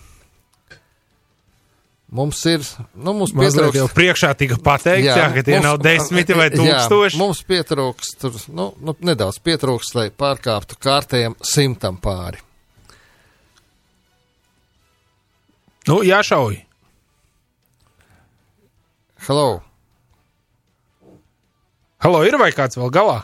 Mums 2.12 2.42
ir, 2.44 2.60
nu, 2.92 3.14
mums 3.16 3.32
pietrūkst. 3.32 3.78
jau 3.78 3.86
priekšā 3.88 4.34
tika 4.36 4.58
pateikts, 4.60 5.06
jā, 5.06 5.14
jā 5.16 5.28
ka 5.32 5.44
tie 5.46 5.54
mums, 5.56 5.64
nav 5.64 5.78
desmiti 5.80 6.36
vai 6.36 6.50
tūkstoši. 6.52 7.16
Jā, 7.16 7.20
mums 7.22 7.40
pietrūkst, 7.48 8.18
tur, 8.20 8.36
nu, 8.52 8.66
nu, 8.84 8.94
nedaudz 9.08 9.40
pietrūkst, 9.40 9.96
lai 9.96 10.10
pārkāptu 10.12 10.76
kārtējiem 10.76 11.38
simtam 11.40 11.96
pāri. 12.04 12.44
Nu, 15.88 15.98
jāšauj. 16.06 16.60
Hello. 19.26 19.62
Halo, 22.02 22.22
ir 22.26 22.38
vai 22.38 22.50
kāds 22.54 22.78
vēl 22.78 22.90
galā? 22.94 23.20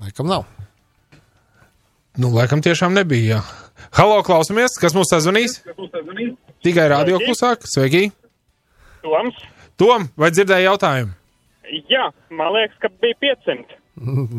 Laikam 0.00 0.28
nav. 0.28 0.44
Nu, 2.20 2.30
laikam 2.34 2.60
tiešām 2.64 2.96
nebija. 2.96 3.40
Jā. 3.40 3.40
Halo, 3.96 4.20
klausamies, 4.24 4.76
kas 4.80 4.94
mums 4.96 5.08
sazvanīs? 5.12 5.58
Tikai 6.64 6.86
radio 6.92 7.20
klusāk, 7.22 7.64
sveiki. 7.68 8.10
Toms. 9.04 9.40
Tom, 9.80 10.08
vai 10.20 10.28
dzirdēji 10.32 10.68
jautājumu? 10.68 11.16
Jā, 11.88 12.10
man 12.36 12.52
liekas, 12.56 12.76
ka 12.82 12.90
bija 13.00 13.16
500. 13.24 13.78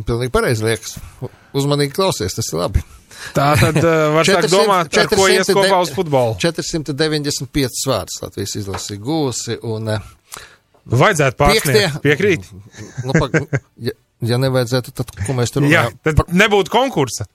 Pilnīgi 0.08 0.34
pareizi 0.34 0.66
liekas. 0.66 0.98
Uzmanīgi 1.58 1.98
klausies, 1.98 2.38
tas 2.38 2.50
ir 2.54 2.62
labi. 2.62 2.84
Tā 3.36 3.52
tad 3.60 3.78
uh, 3.82 4.12
var 4.16 4.28
400, 4.28 4.42
sākt 4.42 4.54
domāt, 4.54 4.90
400, 4.94 5.02
ar 5.02 5.20
ko 5.20 5.28
ies 5.32 5.52
kopā 5.56 5.82
uz 5.86 5.92
futbolu. 5.96 6.38
495 6.42 7.84
vārdus 7.90 8.22
Latvijas 8.24 8.56
izlasi 8.62 8.98
gūsi 9.02 9.58
un. 9.68 9.92
Uh, 9.96 10.10
Vajadzētu 10.92 11.38
pārsniegt, 11.38 12.00
piekrīt. 12.04 12.48
Nu, 13.06 13.14
pa, 13.14 13.30
ja, 13.82 13.94
ja 14.26 14.40
nevajadzētu, 14.42 14.94
tad 14.98 15.14
ko 15.22 15.36
mēs 15.38 15.54
tur 15.54 15.64
runājam? 15.66 15.94
Jā, 15.94 16.02
tad 16.08 16.18
par, 16.22 16.34
nebūtu 16.44 16.74
konkursa. 16.74 17.28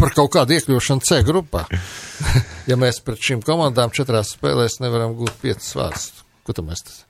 Par 0.00 0.12
kaut 0.16 0.32
kādu 0.36 0.56
iekļūšanu 0.56 1.04
C 1.04 1.22
grupā. 1.26 1.64
ja 2.70 2.78
mēs 2.80 3.00
pret 3.04 3.20
šīm 3.24 3.42
komandām 3.44 3.92
četrās 3.96 4.34
spēlēs 4.36 4.80
nevaram 4.84 5.16
gūt 5.18 5.36
piecas 5.42 5.72
vārdus, 5.76 6.06
ko 6.44 6.56
tad 6.56 6.68
mēs 6.68 6.84
tas? 6.84 7.02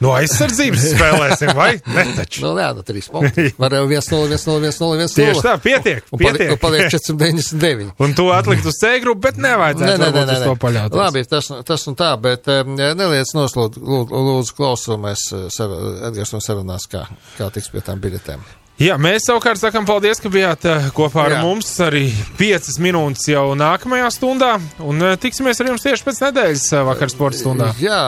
No 0.00 0.14
aizsardzības 0.16 0.84
spēlēsim, 0.94 1.50
vai 1.56 1.70
ne? 1.92 2.04
Taču. 2.16 2.44
Nu, 2.46 2.54
jā, 2.60 2.70
no 2.76 2.84
3 2.86 3.10
punkti. 3.12 3.46
Var 3.60 3.76
jau 3.76 3.82
1-0, 3.84 4.20
1-0, 4.36 4.70
1-0, 4.70 5.00
1-0. 5.04 5.16
Tieši 5.18 5.44
tā, 5.44 5.56
pietiek. 5.60 6.06
Un 6.08 6.22
paliek, 6.22 6.54
un 6.54 6.60
paliek 6.62 6.86
499. 6.94 7.90
un 8.00 8.14
tu 8.16 8.30
atlikt 8.32 8.68
uz 8.70 8.78
C 8.80 8.94
grupu, 9.04 9.26
bet 9.28 9.40
nevajadzētu 9.44 9.90
nē, 9.90 9.98
nē, 10.00 10.10
nē, 10.16 10.24
nē. 10.30 10.38
to 10.46 10.56
paļauties. 10.64 11.00
Labi, 11.02 11.24
tas, 11.28 11.50
tas 11.68 11.86
un 11.92 11.98
tā, 12.00 12.14
bet 12.22 12.48
neliec 12.70 13.34
noslūdzu, 13.36 13.84
lūdzu, 13.84 14.24
lūdzu 14.30 14.56
klausu, 14.56 14.96
mēs 15.00 15.26
uh, 15.36 15.76
Edgars 16.08 16.32
no 16.36 16.40
sarunās, 16.44 16.88
kā, 16.90 17.04
kā 17.36 17.52
tiks 17.52 17.68
pie 17.74 17.84
tām 17.84 18.00
biļetēm. 18.00 18.59
Jā, 18.80 18.94
mēs 18.96 19.26
savukārt 19.28 19.60
sakām 19.60 19.84
paldies, 19.84 20.22
ka 20.24 20.30
bijāt 20.32 20.62
uh, 20.64 20.86
kopā 20.96 21.26
ar 21.26 21.34
Jā. 21.34 21.40
mums 21.44 21.68
arī 21.84 22.06
5 22.38 22.78
minūtes 22.80 23.26
jau 23.28 23.50
nākamajā 23.52 24.06
stundā. 24.14 24.54
Un 24.80 25.04
uh, 25.04 25.16
tiksimies 25.20 25.58
ar 25.60 25.68
jums 25.68 25.84
tieši 25.84 26.06
pēc 26.06 26.20
nedēļas 26.24 26.62
uh, 26.72 26.84
vakar 26.88 27.12
sporta 27.12 27.36
stundā. 27.42 27.66
Jā, 27.76 28.00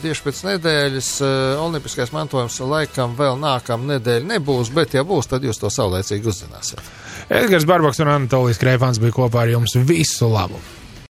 tieši 0.00 0.24
pēc 0.24 0.40
nedēļas 0.46 1.10
olimpiskais 1.60 2.14
mantojums 2.16 2.56
laikam 2.64 3.12
vēl 3.18 3.36
nākamā 3.42 3.98
nedēļa 3.98 4.30
nebūs, 4.30 4.70
bet 4.72 4.96
ja 4.96 5.04
būs, 5.04 5.28
tad 5.28 5.44
jūs 5.44 5.60
to 5.60 5.68
saulēcīgi 5.68 6.32
uzzināsiet. 6.32 6.80
Edgars 7.28 7.68
Barbaks 7.68 8.00
un 8.00 8.14
Anatolijas 8.14 8.62
Kreipāns 8.64 9.02
bija 9.04 9.18
kopā 9.20 9.44
ar 9.44 9.52
jums. 9.58 9.76
Visu 9.84 10.32
labu! 10.32 10.62